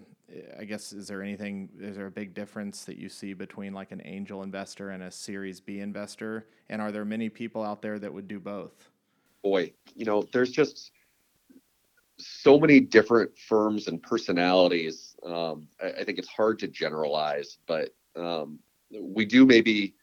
I 0.60 0.64
guess 0.66 0.94
is 0.94 1.08
there 1.08 1.22
anything? 1.22 1.70
Is 1.80 1.96
there 1.96 2.08
a 2.08 2.12
big 2.12 2.34
difference 2.34 2.84
that 2.86 2.98
you 2.98 3.08
see 3.10 3.34
between 3.34 3.74
like 3.74 3.92
an 3.92 4.02
angel 4.04 4.44
investor 4.44 4.90
and 4.90 5.04
a 5.04 5.12
Series 5.12 5.60
B 5.60 5.80
investor? 5.80 6.48
And 6.70 6.82
are 6.82 6.92
there 6.92 7.06
many 7.06 7.30
people 7.30 7.64
out 7.64 7.82
there 7.82 7.98
that 8.00 8.14
would 8.14 8.28
do 8.28 8.40
both? 8.40 8.90
Boy, 9.50 9.72
you 9.96 10.04
know, 10.04 10.28
there's 10.34 10.52
just 10.52 10.92
so 12.20 12.60
many 12.60 12.82
different 12.82 13.32
firms 13.48 13.88
and 13.88 14.04
personalities. 14.04 15.16
Um, 15.24 15.70
I, 15.82 16.02
I, 16.02 16.04
think 16.04 16.18
it's 16.18 16.28
hard 16.28 16.60
to 16.60 16.68
generalize, 16.68 17.60
but 17.66 17.96
um, 18.18 18.60
we 19.00 19.24
do 19.24 19.46
maybe 19.46 19.96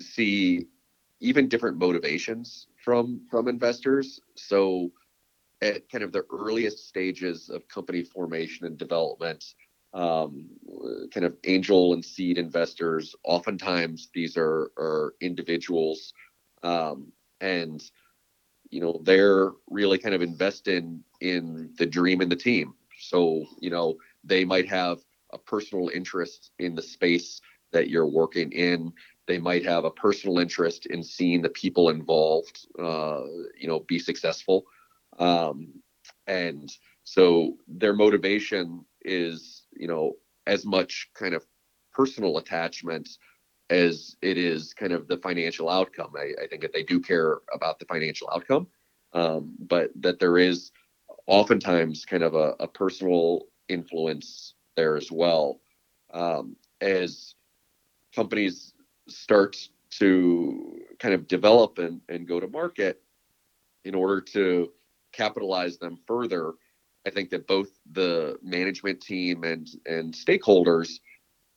see 0.00 0.66
even 1.18 1.48
different 1.48 1.76
motivations 1.76 2.68
from 2.84 3.20
from 3.28 3.48
investors. 3.48 4.20
So 4.36 4.92
at 5.60 5.90
kind 5.90 6.04
of 6.04 6.12
the 6.12 6.24
earliest 6.30 6.86
stages 6.86 7.50
of 7.50 7.66
company 7.66 8.04
formation 8.04 8.64
and 8.64 8.78
development, 8.78 9.44
um, 9.92 10.46
kind 11.12 11.26
of 11.26 11.34
angel 11.42 11.94
and 11.94 12.04
seed 12.04 12.38
investors, 12.38 13.16
oftentimes 13.24 14.08
these 14.14 14.36
are, 14.36 14.70
are 14.78 15.14
individuals 15.20 16.12
um, 16.62 17.10
and 17.40 17.82
you 18.70 18.80
know 18.80 19.00
they're 19.04 19.52
really 19.68 19.98
kind 19.98 20.14
of 20.14 20.22
investing 20.22 21.02
in 21.20 21.72
the 21.78 21.86
dream 21.86 22.20
and 22.20 22.30
the 22.30 22.36
team. 22.36 22.74
So 23.00 23.44
you 23.60 23.70
know 23.70 23.96
they 24.24 24.44
might 24.44 24.68
have 24.68 24.98
a 25.32 25.38
personal 25.38 25.90
interest 25.94 26.50
in 26.58 26.74
the 26.74 26.82
space 26.82 27.40
that 27.72 27.88
you're 27.88 28.06
working 28.06 28.50
in. 28.52 28.92
They 29.26 29.38
might 29.38 29.64
have 29.64 29.84
a 29.84 29.90
personal 29.90 30.38
interest 30.38 30.86
in 30.86 31.02
seeing 31.02 31.42
the 31.42 31.50
people 31.50 31.90
involved 31.90 32.66
uh, 32.78 33.24
you 33.58 33.68
know 33.68 33.80
be 33.80 33.98
successful. 33.98 34.64
Um, 35.18 35.74
and 36.26 36.70
so 37.04 37.56
their 37.66 37.94
motivation 37.94 38.84
is 39.02 39.66
you 39.72 39.88
know 39.88 40.14
as 40.46 40.64
much 40.64 41.10
kind 41.14 41.34
of 41.34 41.44
personal 41.92 42.38
attachment 42.38 43.08
as 43.70 44.16
it 44.22 44.38
is 44.38 44.72
kind 44.72 44.92
of 44.92 45.08
the 45.08 45.18
financial 45.18 45.68
outcome. 45.68 46.12
I, 46.16 46.32
I 46.42 46.46
think 46.46 46.62
that 46.62 46.72
they 46.72 46.82
do 46.82 47.00
care 47.00 47.38
about 47.52 47.78
the 47.78 47.84
financial 47.84 48.28
outcome, 48.34 48.66
um, 49.12 49.54
but 49.58 49.90
that 49.96 50.18
there 50.18 50.38
is 50.38 50.72
oftentimes 51.26 52.04
kind 52.04 52.22
of 52.22 52.34
a, 52.34 52.54
a 52.60 52.66
personal 52.66 53.46
influence 53.68 54.54
there 54.76 54.96
as 54.96 55.12
well. 55.12 55.60
Um, 56.12 56.56
as 56.80 57.34
companies 58.14 58.72
start 59.08 59.56
to 59.90 60.80
kind 60.98 61.14
of 61.14 61.28
develop 61.28 61.78
and, 61.78 62.00
and 62.08 62.26
go 62.26 62.40
to 62.40 62.48
market 62.48 63.02
in 63.84 63.94
order 63.94 64.20
to 64.20 64.70
capitalize 65.12 65.78
them 65.78 65.98
further, 66.06 66.52
I 67.06 67.10
think 67.10 67.30
that 67.30 67.46
both 67.46 67.68
the 67.92 68.38
management 68.42 69.00
team 69.00 69.44
and, 69.44 69.68
and 69.86 70.12
stakeholders 70.14 71.00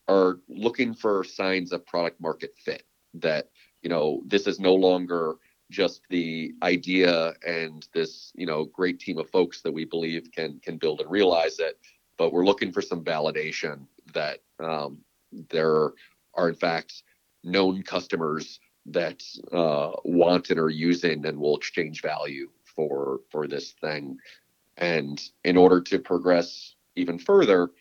are 0.08 0.40
looking 0.48 0.94
for 0.94 1.24
signs 1.24 1.72
of 1.72 1.86
product 1.86 2.20
market 2.20 2.54
fit 2.58 2.84
that 3.14 3.50
you 3.82 3.90
know 3.90 4.22
this 4.26 4.48
is 4.48 4.60
no 4.60 4.74
longer 4.74 5.36
just 5.70 6.02
the 6.10 6.54
idea 6.64 7.34
and 7.46 7.88
this 7.94 8.32
you 8.36 8.46
know 8.46 8.66
great 8.66 9.00
team 9.00 9.18
of 9.18 9.30
folks 9.30 9.62
that 9.62 9.72
we 9.72 9.86
believe 9.86 10.30
can 10.32 10.60
can 10.64 10.78
build 10.78 11.02
and 11.02 11.10
realize 11.10 11.60
it 11.60 11.80
but 12.18 12.34
we're 12.34 12.46
looking 12.46 12.72
for 12.72 12.82
some 12.82 13.04
validation 13.04 13.86
that 14.14 14.40
um, 14.60 15.00
there 15.50 15.92
are 16.36 16.50
in 16.50 16.56
fact 16.56 17.04
known 17.44 17.82
customers 17.82 18.60
that 18.86 19.24
uh, 19.52 19.92
want 20.04 20.50
and 20.50 20.60
are 20.60 20.70
using 20.70 21.26
and 21.26 21.38
will 21.38 21.56
exchange 21.58 22.02
value 22.02 22.50
for 22.64 23.22
for 23.30 23.48
this 23.48 23.72
thing. 23.74 24.18
And 24.78 25.22
in 25.44 25.58
order 25.58 25.82
to 25.82 26.00
progress 26.00 26.76
even 26.96 27.18
further 27.18 27.72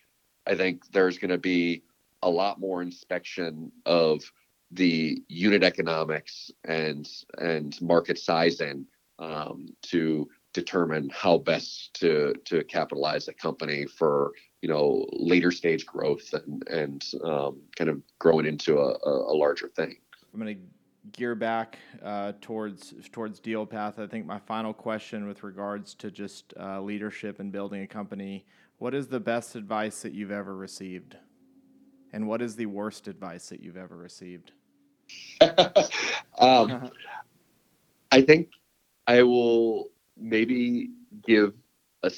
i 0.47 0.55
think 0.55 0.91
there's 0.93 1.19
going 1.19 1.31
to 1.31 1.39
be 1.39 1.83
a 2.23 2.31
lot 2.31 2.61
more 2.61 2.83
inspection 2.83 3.73
of 3.87 4.23
the 4.73 5.23
unit 5.29 5.65
economics 5.65 6.51
and 6.65 7.09
and 7.39 7.81
market 7.81 8.19
sizing 8.19 8.87
um, 9.19 9.67
to 9.83 10.29
determine 10.53 11.11
how 11.13 11.39
best 11.39 11.95
to 11.95 12.35
to 12.45 12.65
capitalize 12.65 13.29
a 13.29 13.33
company 13.33 13.87
for 13.87 14.33
you 14.63 14.69
know 14.69 15.07
later 15.13 15.51
stage 15.51 15.87
growth 15.87 16.33
and 16.33 16.67
and 16.69 17.05
um, 17.25 17.61
kind 17.77 17.91
of 17.91 18.01
growing 18.19 18.47
into 18.47 18.79
a, 18.79 18.97
a, 19.05 19.35
larger 19.35 19.69
thing. 19.69 19.97
I'm 20.33 20.41
going 20.41 20.57
to 20.57 20.63
gear 21.13 21.35
back 21.35 21.79
uh, 22.03 22.33
towards 22.41 22.95
towards 23.13 23.41
DealPath. 23.41 23.99
I 23.99 24.07
think 24.07 24.27
my 24.27 24.39
final 24.39 24.73
question 24.73 25.27
with 25.27 25.43
regards 25.43 25.95
to 25.97 26.11
just 26.11 26.55
uh, 26.59 26.81
leadership 26.81 27.41
and 27.41 27.51
building 27.51 27.83
a 27.83 27.87
company. 27.87 28.45
What 28.79 28.95
is 28.95 29.09
the 29.09 29.21
best 29.21 29.57
advice 29.57 30.01
that 30.03 30.15
you've 30.15 30.31
ever 30.31 30.57
received? 30.57 31.17
And 32.13 32.27
what 32.27 32.43
is 32.43 32.57
the 32.57 32.67
worst 32.67 33.09
advice 33.09 33.49
that 33.49 33.61
you've 33.61 33.77
ever 33.77 33.97
received? 33.97 34.53
um, 36.39 36.91
I 38.13 38.23
think 38.23 38.49
I 39.07 39.23
will 39.23 39.91
maybe 40.17 40.91
give 41.25 41.55
a, 42.03 42.11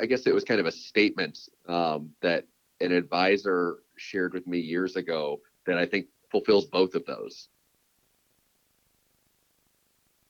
I 0.00 0.06
guess 0.06 0.26
it 0.26 0.34
was 0.34 0.44
kind 0.44 0.60
of 0.60 0.66
a 0.66 0.72
statement 0.72 1.38
um, 1.68 2.10
that 2.20 2.46
an 2.80 2.92
advisor 2.92 3.78
shared 3.96 4.34
with 4.34 4.46
me 4.46 4.58
years 4.58 4.96
ago 4.96 5.40
that 5.66 5.78
I 5.78 5.86
think 5.86 6.06
fulfills 6.30 6.66
both 6.66 6.94
of 6.94 7.04
those. 7.06 7.48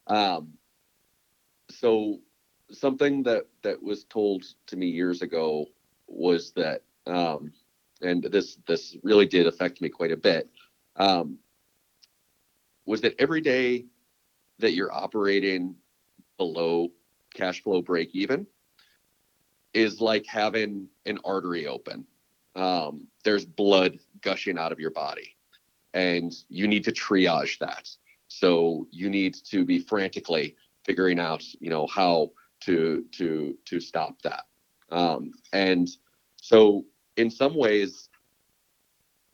Um, 0.07 0.53
so 1.71 2.21
something 2.71 3.23
that 3.25 3.47
that 3.63 3.83
was 3.83 4.05
told 4.05 4.45
to 4.67 4.77
me 4.77 4.87
years 4.87 5.23
ago 5.23 5.67
was 6.07 6.53
that 6.53 6.83
um, 7.07 7.53
and 8.03 8.23
this 8.25 8.59
this 8.67 8.97
really 9.03 9.27
did 9.27 9.47
affect 9.47 9.81
me 9.81 9.89
quite 9.89 10.13
a 10.13 10.17
bit, 10.17 10.49
um, 10.97 11.39
was 12.87 13.01
that 13.01 13.15
every 13.19 13.41
day 13.41 13.87
that 14.59 14.73
you're 14.73 14.93
operating 14.93 15.75
below 16.37 16.89
cash 17.35 17.63
flow 17.63 17.83
break 17.83 18.15
even 18.15 18.47
is 19.73 20.01
like 20.01 20.25
having 20.27 20.89
an 21.07 21.19
artery 21.25 21.67
open. 21.67 22.07
Um, 22.55 23.09
there's 23.25 23.45
blood 23.45 23.99
gushing 24.21 24.59
out 24.59 24.71
of 24.71 24.79
your 24.79 24.93
body, 24.93 25.37
and 25.93 26.33
you 26.49 26.69
need 26.69 26.85
to 26.85 26.93
triage 26.93 27.59
that. 27.59 27.89
So 28.29 28.87
you 28.91 29.11
need 29.11 29.35
to 29.47 29.65
be 29.65 29.81
frantically 29.81 30.57
figuring 30.85 31.19
out, 31.19 31.45
you 31.61 31.71
know, 31.71 31.87
how 31.87 32.31
to 32.61 33.05
to 33.13 33.57
to 33.65 33.81
stop 33.81 34.21
that. 34.23 34.45
Um, 34.91 35.33
and 35.53 35.89
so 36.37 36.85
in 37.17 37.31
some 37.31 37.55
ways, 37.55 38.09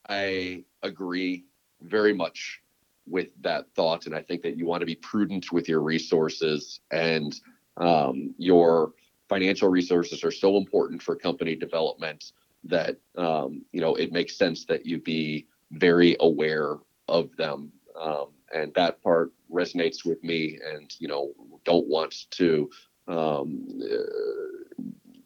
I 0.08 0.64
agree 0.82 1.44
very 1.82 2.12
much 2.12 2.60
with 3.06 3.28
that 3.42 3.66
thought. 3.74 4.06
And 4.06 4.14
I 4.14 4.22
think 4.22 4.42
that 4.42 4.56
you 4.56 4.66
want 4.66 4.80
to 4.80 4.86
be 4.86 4.96
prudent 4.96 5.52
with 5.52 5.68
your 5.68 5.80
resources 5.80 6.80
and 6.90 7.34
um, 7.76 8.34
your 8.38 8.92
financial 9.28 9.68
resources 9.68 10.24
are 10.24 10.30
so 10.30 10.56
important 10.56 11.02
for 11.02 11.16
company 11.16 11.54
development 11.54 12.32
that 12.64 12.96
um, 13.16 13.62
you 13.72 13.80
know 13.80 13.94
it 13.94 14.12
makes 14.12 14.36
sense 14.36 14.64
that 14.66 14.84
you 14.84 14.98
be 15.00 15.46
very 15.72 16.16
aware 16.20 16.76
of 17.08 17.34
them 17.36 17.72
um, 17.98 18.26
and 18.54 18.74
that 18.74 19.00
part 19.02 19.32
resonates 19.50 20.04
with 20.04 20.22
me 20.22 20.58
and 20.74 20.94
you 20.98 21.08
know 21.08 21.32
don't 21.64 21.86
want 21.86 22.28
to 22.30 22.68
uh, 23.08 23.44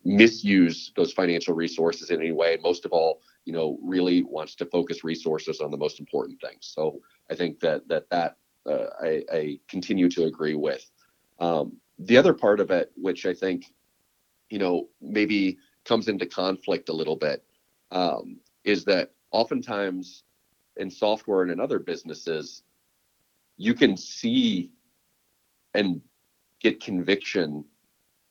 misuse 0.05 0.93
those 0.97 1.13
financial 1.13 1.55
resources 1.55 2.11
in 2.11 2.21
any 2.21 2.33
way. 2.33 2.55
And 2.55 2.63
most 2.63 2.85
of 2.85 2.93
all, 2.93 3.23
you 3.45 3.53
know, 3.53 3.79
really 3.83 4.23
wants 4.23 4.55
to 4.57 4.67
focus 4.67 5.05
resources 5.05 5.61
on 5.61 5.71
the 5.71 5.77
most 5.77 6.01
important 6.01 6.41
things. 6.41 6.73
So 6.75 7.01
I 7.31 7.35
think 7.35 7.61
that 7.61 7.89
that 7.89 8.09
that 8.11 8.37
uh, 8.69 8.87
I, 9.03 9.23
I, 9.33 9.59
continue 9.69 10.09
to 10.11 10.25
agree 10.25 10.55
with. 10.55 10.91
Um, 11.39 11.77
the 11.99 12.17
other 12.17 12.33
part 12.33 12.61
of 12.61 12.71
it, 12.71 12.91
which 12.97 13.27
I 13.27 13.35
think, 13.35 13.75
you 14.49 14.59
know, 14.59 14.89
maybe 15.03 15.59
comes 15.85 16.09
into 16.09 16.25
conflict 16.25 16.89
a 16.89 16.93
little 16.95 17.17
bit, 17.17 17.45
um, 17.91 18.39
is 18.65 18.85
that 18.87 19.13
oftentimes 19.33 20.25
in 20.79 20.91
software 20.91 21.43
and 21.43 21.51
in 21.51 21.61
other 21.61 21.79
businesses, 21.79 22.63
you 23.59 23.75
can 23.75 23.99
see 23.99 24.71
and 25.75 26.01
get 26.61 26.81
conviction 26.81 27.65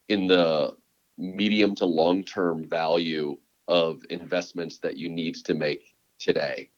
in 0.09 0.27
the 0.27 0.75
medium 1.17 1.75
to 1.75 1.85
long 1.85 2.23
term 2.23 2.67
value 2.67 3.37
of 3.67 4.01
investments 4.09 4.79
that 4.79 4.97
you 4.97 5.09
need 5.09 5.35
to 5.35 5.53
make 5.53 5.95
today. 6.19 6.69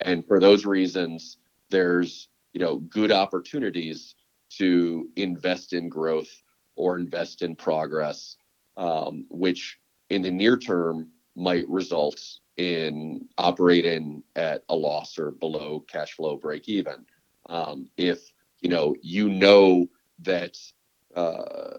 And 0.00 0.26
for 0.26 0.38
those 0.40 0.66
reasons, 0.66 1.38
there's 1.70 2.28
you 2.52 2.60
know 2.60 2.76
good 2.76 3.12
opportunities 3.12 4.14
to 4.58 5.08
invest 5.16 5.72
in 5.72 5.88
growth 5.88 6.42
or 6.76 6.98
invest 6.98 7.42
in 7.42 7.56
progress, 7.56 8.36
um, 8.76 9.26
which 9.30 9.78
in 10.10 10.22
the 10.22 10.30
near 10.30 10.56
term 10.56 11.08
might 11.34 11.68
result 11.68 12.20
in 12.56 13.28
operating 13.36 14.22
at 14.36 14.62
a 14.68 14.74
loss 14.74 15.18
or 15.18 15.30
below 15.32 15.84
cash 15.88 16.12
flow 16.12 16.36
break 16.36 16.68
even. 16.68 17.04
Um, 17.48 17.88
if 17.96 18.32
you 18.60 18.70
know 18.70 18.94
you 19.02 19.28
know 19.28 19.86
that 20.20 20.56
uh, 21.14 21.78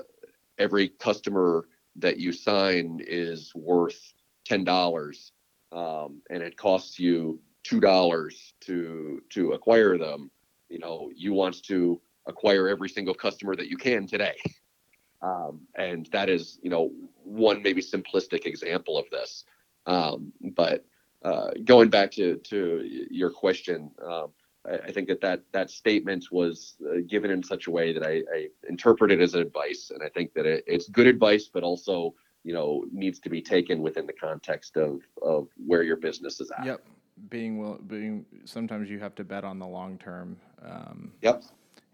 every 0.57 0.89
customer 0.89 1.67
that 1.97 2.19
you 2.19 2.31
sign 2.31 3.01
is 3.05 3.51
worth 3.55 4.13
ten 4.45 4.63
dollars, 4.63 5.31
um, 5.71 6.21
and 6.29 6.41
it 6.41 6.57
costs 6.57 6.99
you 6.99 7.39
two 7.63 7.79
dollars 7.79 8.53
to 8.61 9.21
to 9.29 9.53
acquire 9.53 9.97
them. 9.97 10.31
You 10.69 10.79
know, 10.79 11.11
you 11.15 11.33
want 11.33 11.63
to 11.63 12.01
acquire 12.25 12.67
every 12.67 12.89
single 12.89 13.13
customer 13.13 13.55
that 13.55 13.67
you 13.67 13.77
can 13.77 14.07
today, 14.07 14.35
um, 15.21 15.61
and 15.75 16.07
that 16.11 16.29
is 16.29 16.59
you 16.61 16.69
know 16.69 16.91
one 17.23 17.61
maybe 17.61 17.81
simplistic 17.81 18.45
example 18.45 18.97
of 18.97 19.05
this. 19.11 19.43
Um, 19.85 20.33
but 20.55 20.85
uh, 21.23 21.51
going 21.63 21.89
back 21.89 22.11
to 22.11 22.37
to 22.37 22.81
your 23.09 23.31
question. 23.31 23.91
Um, 24.05 24.29
I, 24.67 24.91
think 24.91 25.07
that, 25.07 25.21
that 25.21 25.41
that 25.53 25.69
statement 25.69 26.25
was 26.31 26.75
uh, 26.85 26.97
given 27.07 27.31
in 27.31 27.41
such 27.43 27.67
a 27.67 27.71
way 27.71 27.93
that 27.93 28.03
I, 28.03 28.21
I 28.33 28.47
interpret 28.67 29.11
it 29.11 29.21
as 29.21 29.33
advice, 29.33 29.91
and 29.93 30.03
I 30.03 30.09
think 30.09 30.33
that 30.33 30.45
it, 30.45 30.63
it's 30.67 30.89
good 30.89 31.07
advice, 31.07 31.49
but 31.51 31.63
also 31.63 32.13
you 32.43 32.53
know 32.53 32.85
needs 32.91 33.19
to 33.19 33.29
be 33.29 33.41
taken 33.41 33.81
within 33.81 34.05
the 34.05 34.13
context 34.13 34.77
of 34.77 35.01
of 35.21 35.47
where 35.65 35.83
your 35.83 35.97
business 35.97 36.39
is 36.39 36.51
at. 36.57 36.65
Yep, 36.65 36.81
being 37.29 37.57
will 37.57 37.79
being 37.87 38.25
sometimes 38.45 38.89
you 38.89 38.99
have 38.99 39.15
to 39.15 39.23
bet 39.23 39.43
on 39.43 39.59
the 39.59 39.67
long 39.67 39.97
term. 39.97 40.37
Um, 40.63 41.11
yep. 41.21 41.43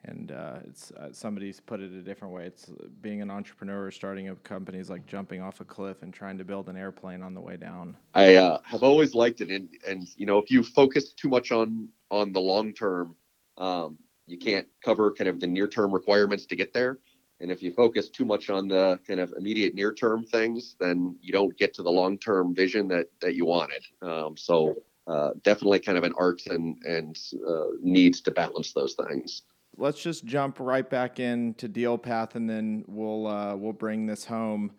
And 0.06 0.34
uh, 0.34 0.58
it's 0.68 0.92
uh, 0.92 1.14
somebody's 1.14 1.62
put 1.62 1.80
it 1.80 1.94
a 1.94 2.02
different 2.02 2.34
way. 2.34 2.46
It's 2.46 2.70
being 3.02 3.22
an 3.22 3.32
entrepreneur, 3.32 3.90
starting 3.90 4.28
a 4.28 4.36
company 4.36 4.78
is 4.78 4.90
like 4.90 5.06
jumping 5.06 5.42
off 5.42 5.62
a 5.62 5.64
cliff 5.64 6.02
and 6.02 6.14
trying 6.14 6.38
to 6.40 6.44
build 6.44 6.68
an 6.68 6.76
airplane 6.76 7.22
on 7.22 7.34
the 7.34 7.40
way 7.40 7.56
down. 7.56 7.96
I 8.14 8.36
uh, 8.36 8.60
have 8.66 8.84
always 8.84 9.16
liked 9.16 9.40
it, 9.40 9.50
and 9.50 9.70
and 9.88 10.06
you 10.18 10.26
know 10.26 10.40
if 10.40 10.52
you 10.52 10.62
focus 10.62 11.14
too 11.14 11.30
much 11.30 11.54
on 11.54 11.88
on 12.14 12.32
the 12.32 12.40
long 12.40 12.74
term, 12.74 13.16
um, 13.58 13.98
you 14.28 14.38
can't 14.38 14.68
cover 14.86 15.12
kind 15.12 15.28
of 15.28 15.40
the 15.40 15.48
near 15.48 15.68
term 15.68 15.92
requirements 15.92 16.46
to 16.46 16.56
get 16.56 16.72
there. 16.74 17.00
And 17.40 17.52
if 17.52 17.62
you 17.62 17.74
focus 17.74 18.10
too 18.10 18.24
much 18.24 18.50
on 18.50 18.68
the 18.68 19.00
kind 19.06 19.20
of 19.20 19.34
immediate 19.38 19.74
near 19.74 19.94
term 19.94 20.24
things, 20.24 20.76
then 20.80 21.18
you 21.22 21.34
don't 21.34 21.58
get 21.58 21.74
to 21.74 21.84
the 21.84 21.90
long 21.92 22.18
term 22.18 22.54
vision 22.56 22.88
that 22.90 23.08
that 23.22 23.36
you 23.36 23.46
wanted. 23.46 23.84
Um, 24.02 24.38
so 24.38 24.76
uh, 25.08 25.32
definitely 25.44 25.80
kind 25.80 25.98
of 25.98 26.04
an 26.04 26.14
art 26.18 26.42
and 26.46 26.78
and 26.86 27.18
uh, 27.48 27.66
needs 27.82 28.22
to 28.22 28.32
balance 28.32 28.72
those 28.74 28.96
things. 29.08 29.42
Let's 29.76 30.02
just 30.02 30.24
jump 30.26 30.60
right 30.60 30.88
back 30.88 31.20
into 31.20 31.68
DealPath 31.68 32.36
and 32.36 32.48
then 32.48 32.86
we'll 32.88 33.26
uh, 33.26 33.56
we'll 33.56 33.74
bring 33.74 34.06
this 34.06 34.24
home. 34.24 34.72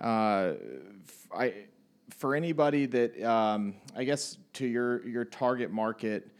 Uh, 0.00 0.54
I 1.36 1.52
for 2.10 2.34
anybody 2.34 2.86
that 2.86 3.22
um, 3.22 3.74
I 3.94 4.04
guess 4.04 4.38
to 4.54 4.66
your 4.66 5.06
your 5.06 5.26
target 5.26 5.70
market 5.70 6.30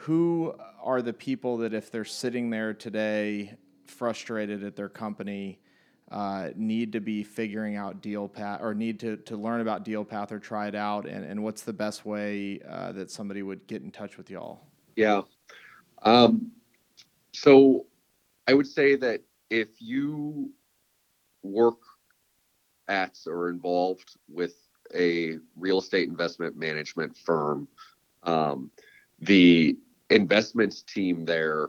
who 0.00 0.54
are 0.82 1.02
the 1.02 1.12
people 1.12 1.58
that 1.58 1.74
if 1.74 1.90
they're 1.90 2.04
sitting 2.04 2.50
there 2.50 2.72
today 2.72 3.56
frustrated 3.86 4.64
at 4.64 4.76
their 4.76 4.88
company 4.88 5.60
uh, 6.10 6.48
need 6.56 6.92
to 6.92 7.00
be 7.00 7.22
figuring 7.22 7.76
out 7.76 8.02
DealPath 8.02 8.60
or 8.60 8.74
need 8.74 8.98
to, 9.00 9.16
to 9.18 9.36
learn 9.36 9.60
about 9.60 9.84
DealPath 9.84 10.32
or 10.32 10.38
try 10.38 10.66
it 10.66 10.74
out? 10.74 11.06
And, 11.06 11.24
and 11.24 11.42
what's 11.42 11.62
the 11.62 11.72
best 11.72 12.04
way 12.04 12.60
uh, 12.68 12.92
that 12.92 13.10
somebody 13.10 13.42
would 13.42 13.66
get 13.66 13.82
in 13.82 13.90
touch 13.90 14.16
with 14.16 14.30
y'all? 14.30 14.64
Yeah. 14.96 15.22
Um, 16.02 16.50
so 17.32 17.86
i 18.46 18.54
would 18.54 18.66
say 18.66 18.96
that 18.96 19.20
if 19.48 19.68
you 19.80 20.50
work 21.42 21.78
at 22.88 23.18
or 23.26 23.48
involved 23.48 24.16
with 24.28 24.54
a 24.94 25.38
real 25.56 25.78
estate 25.78 26.08
investment 26.08 26.56
management 26.56 27.16
firm 27.16 27.68
um, 28.24 28.70
the 29.20 29.76
investments 30.10 30.82
team 30.82 31.24
there, 31.24 31.68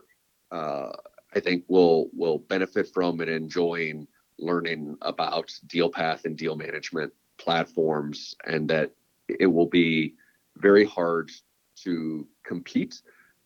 uh, 0.51 0.91
I 1.33 1.39
think 1.39 1.63
will 1.67 2.09
will 2.13 2.39
benefit 2.39 2.89
from 2.93 3.21
and 3.21 3.29
enjoying 3.29 4.07
learning 4.37 4.97
about 5.01 5.53
DealPath 5.67 6.25
and 6.25 6.37
deal 6.37 6.55
management 6.55 7.13
platforms, 7.37 8.35
and 8.45 8.69
that 8.69 8.91
it 9.27 9.47
will 9.47 9.67
be 9.67 10.15
very 10.57 10.85
hard 10.85 11.31
to 11.83 12.27
compete 12.43 13.01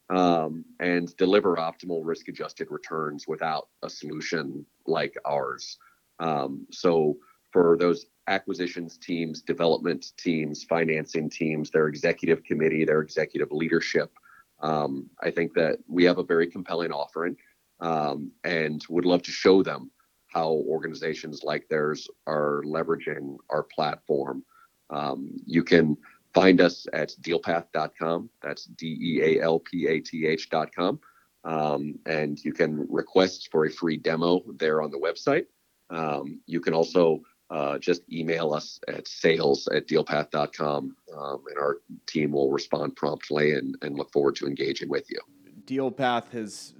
um, 0.09 0.65
and 0.79 1.15
deliver 1.17 1.55
optimal 1.55 2.01
risk-adjusted 2.03 2.67
returns 2.69 3.27
without 3.27 3.69
a 3.83 3.89
solution 3.89 4.65
like 4.87 5.15
ours. 5.25 5.77
Um, 6.19 6.65
so 6.71 7.17
for 7.51 7.77
those 7.77 8.05
acquisitions 8.27 8.97
teams, 8.97 9.41
development 9.41 10.13
teams, 10.17 10.63
financing 10.63 11.29
teams, 11.29 11.69
their 11.69 11.87
executive 11.87 12.43
committee, 12.43 12.85
their 12.85 13.01
executive 13.01 13.51
leadership, 13.51 14.11
um, 14.61 15.09
I 15.21 15.31
think 15.31 15.53
that 15.53 15.79
we 15.87 16.03
have 16.05 16.17
a 16.17 16.23
very 16.23 16.47
compelling 16.47 16.91
offering 16.91 17.35
um, 17.79 18.31
and 18.43 18.83
would 18.89 19.05
love 19.05 19.21
to 19.23 19.31
show 19.31 19.63
them 19.63 19.91
how 20.27 20.49
organizations 20.67 21.43
like 21.43 21.67
theirs 21.69 22.07
are 22.27 22.61
leveraging 22.65 23.37
our 23.49 23.63
platform. 23.63 24.43
Um, 24.89 25.31
you 25.45 25.63
can 25.63 25.97
find 26.33 26.59
us 26.59 26.85
at 26.93 27.13
dealpath.com. 27.21 28.29
That's 28.41 28.65
D 28.65 28.97
E 28.99 29.21
A 29.39 29.43
L 29.43 29.59
P 29.59 29.87
A 29.87 29.99
T 29.99 30.27
H.com. 30.27 30.99
Um, 31.45 31.99
and 32.05 32.43
you 32.43 32.53
can 32.53 32.85
request 32.89 33.49
for 33.51 33.65
a 33.65 33.71
free 33.71 33.97
demo 33.97 34.43
there 34.57 34.81
on 34.81 34.91
the 34.91 34.97
website. 34.97 35.45
Um, 35.89 36.41
you 36.47 36.59
can 36.59 36.73
also 36.73 37.21
uh, 37.49 37.77
just 37.77 38.01
email 38.11 38.53
us 38.53 38.79
at 38.87 39.07
sales 39.07 39.67
at 39.67 39.87
dealpath.com 39.87 40.95
um, 41.15 41.43
and 41.47 41.57
our 41.57 41.77
team 42.07 42.31
will 42.31 42.51
respond 42.51 42.95
promptly 42.95 43.53
and, 43.53 43.77
and 43.81 43.95
look 43.95 44.11
forward 44.11 44.35
to 44.35 44.47
engaging 44.47 44.89
with 44.89 45.09
you. 45.11 45.19
DealPath 45.65 46.31
has 46.31 46.73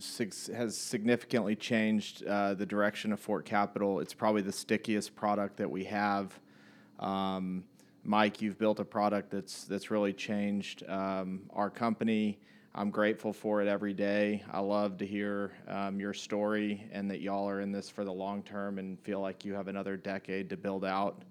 has 0.56 0.78
significantly 0.78 1.56
changed 1.56 2.24
uh, 2.26 2.54
the 2.54 2.66
direction 2.66 3.12
of 3.12 3.20
Fort 3.20 3.44
Capital. 3.46 4.00
It's 4.00 4.14
probably 4.14 4.44
the 4.44 4.52
stickiest 4.52 5.16
product 5.16 5.58
that 5.58 5.70
we 5.70 5.86
have. 5.86 6.40
Um, 7.00 7.64
Mike, 8.04 8.42
you've 8.44 8.60
built 8.60 8.80
a 8.80 8.86
product 8.86 9.32
that's 9.32 9.66
that's 9.66 9.90
really 9.90 10.14
changed 10.14 10.88
um, 10.88 11.42
our 11.52 11.72
company. 11.72 12.38
I'm 12.78 12.90
grateful 12.90 13.32
for 13.32 13.62
it 13.62 13.70
every 13.70 13.94
day. 13.94 14.44
I 14.52 14.60
love 14.60 14.98
to 14.98 15.06
hear 15.06 15.54
um, 15.70 15.98
your 15.98 16.14
story 16.14 16.86
and 16.92 17.10
that 17.10 17.22
y'all 17.22 17.48
are 17.48 17.62
in 17.62 17.72
this 17.72 17.90
for 17.90 18.04
the 18.04 18.12
long 18.12 18.44
term 18.44 18.80
and 18.80 19.00
feel 19.00 19.22
like 19.22 19.46
you 19.46 19.54
have 19.54 19.70
another 19.70 19.96
decade 19.96 20.50
to 20.50 20.58
build 20.58 20.84
out. 20.84 21.22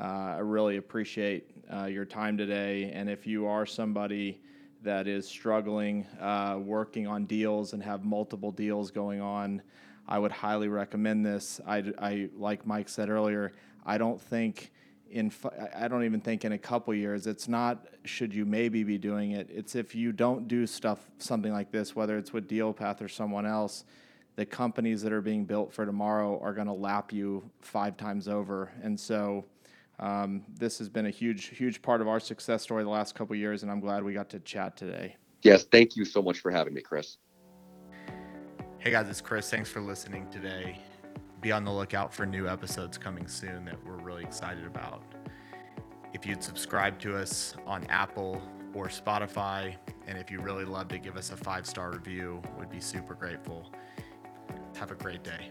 Uh, 0.00 0.04
I 0.04 0.38
really 0.38 0.78
appreciate 0.78 1.50
uh, 1.70 1.84
your 1.84 2.06
time 2.06 2.38
today. 2.38 2.90
And 2.94 3.10
if 3.10 3.26
you 3.26 3.46
are 3.46 3.66
somebody 3.66 4.40
that 4.82 5.06
is 5.06 5.28
struggling, 5.28 6.06
uh, 6.18 6.58
working 6.58 7.06
on 7.06 7.26
deals 7.26 7.74
and 7.74 7.82
have 7.82 8.02
multiple 8.02 8.50
deals 8.50 8.90
going 8.90 9.20
on, 9.20 9.60
I 10.08 10.18
would 10.18 10.32
highly 10.32 10.68
recommend 10.68 11.26
this. 11.26 11.60
I, 11.66 11.84
I 11.98 12.30
like 12.34 12.66
Mike 12.66 12.88
said 12.88 13.10
earlier, 13.10 13.52
I 13.84 13.98
don't 13.98 14.18
think 14.18 14.72
in 15.12 15.32
I 15.76 15.88
don't 15.88 16.04
even 16.04 16.20
think 16.20 16.44
in 16.44 16.52
a 16.52 16.58
couple 16.58 16.94
years. 16.94 17.26
It's 17.26 17.48
not 17.48 17.86
should 18.04 18.34
you 18.34 18.44
maybe 18.44 18.82
be 18.82 18.98
doing 18.98 19.32
it. 19.32 19.48
It's 19.52 19.74
if 19.74 19.94
you 19.94 20.12
don't 20.12 20.48
do 20.48 20.66
stuff 20.66 21.10
something 21.18 21.52
like 21.52 21.70
this, 21.70 21.94
whether 21.94 22.18
it's 22.18 22.32
with 22.32 22.48
DealPath 22.48 23.00
or 23.00 23.08
someone 23.08 23.46
else, 23.46 23.84
the 24.36 24.46
companies 24.46 25.02
that 25.02 25.12
are 25.12 25.20
being 25.20 25.44
built 25.44 25.72
for 25.72 25.84
tomorrow 25.84 26.40
are 26.40 26.54
going 26.54 26.66
to 26.66 26.72
lap 26.72 27.12
you 27.12 27.48
five 27.60 27.96
times 27.96 28.28
over. 28.28 28.70
And 28.82 28.98
so 28.98 29.44
um, 29.98 30.42
this 30.58 30.78
has 30.78 30.88
been 30.88 31.06
a 31.06 31.10
huge, 31.10 31.46
huge 31.46 31.82
part 31.82 32.00
of 32.00 32.08
our 32.08 32.18
success 32.18 32.62
story 32.62 32.82
the 32.82 32.90
last 32.90 33.14
couple 33.14 33.36
years, 33.36 33.62
and 33.62 33.70
I'm 33.70 33.80
glad 33.80 34.02
we 34.02 34.14
got 34.14 34.30
to 34.30 34.40
chat 34.40 34.76
today. 34.76 35.16
Yes, 35.42 35.64
thank 35.64 35.96
you 35.96 36.04
so 36.04 36.22
much 36.22 36.38
for 36.38 36.50
having 36.50 36.72
me, 36.72 36.80
Chris. 36.80 37.18
Hey 38.78 38.90
guys, 38.90 39.08
it's 39.08 39.20
Chris. 39.20 39.48
Thanks 39.48 39.70
for 39.70 39.80
listening 39.80 40.28
today 40.30 40.80
be 41.42 41.50
on 41.50 41.64
the 41.64 41.72
lookout 41.72 42.14
for 42.14 42.24
new 42.24 42.48
episodes 42.48 42.96
coming 42.96 43.26
soon 43.26 43.64
that 43.64 43.76
we're 43.84 43.96
really 43.96 44.22
excited 44.22 44.64
about. 44.64 45.02
If 46.14 46.24
you'd 46.24 46.42
subscribe 46.42 47.00
to 47.00 47.16
us 47.16 47.56
on 47.66 47.84
Apple 47.86 48.40
or 48.74 48.86
Spotify, 48.86 49.74
and 50.06 50.16
if 50.16 50.30
you 50.30 50.40
really 50.40 50.64
love 50.64 50.86
to 50.88 50.98
give 50.98 51.16
us 51.16 51.32
a 51.32 51.36
five 51.36 51.66
star 51.66 51.90
review, 51.90 52.40
we'd 52.58 52.70
be 52.70 52.80
super 52.80 53.14
grateful. 53.14 53.72
Have 54.76 54.92
a 54.92 54.94
great 54.94 55.24
day. 55.24 55.50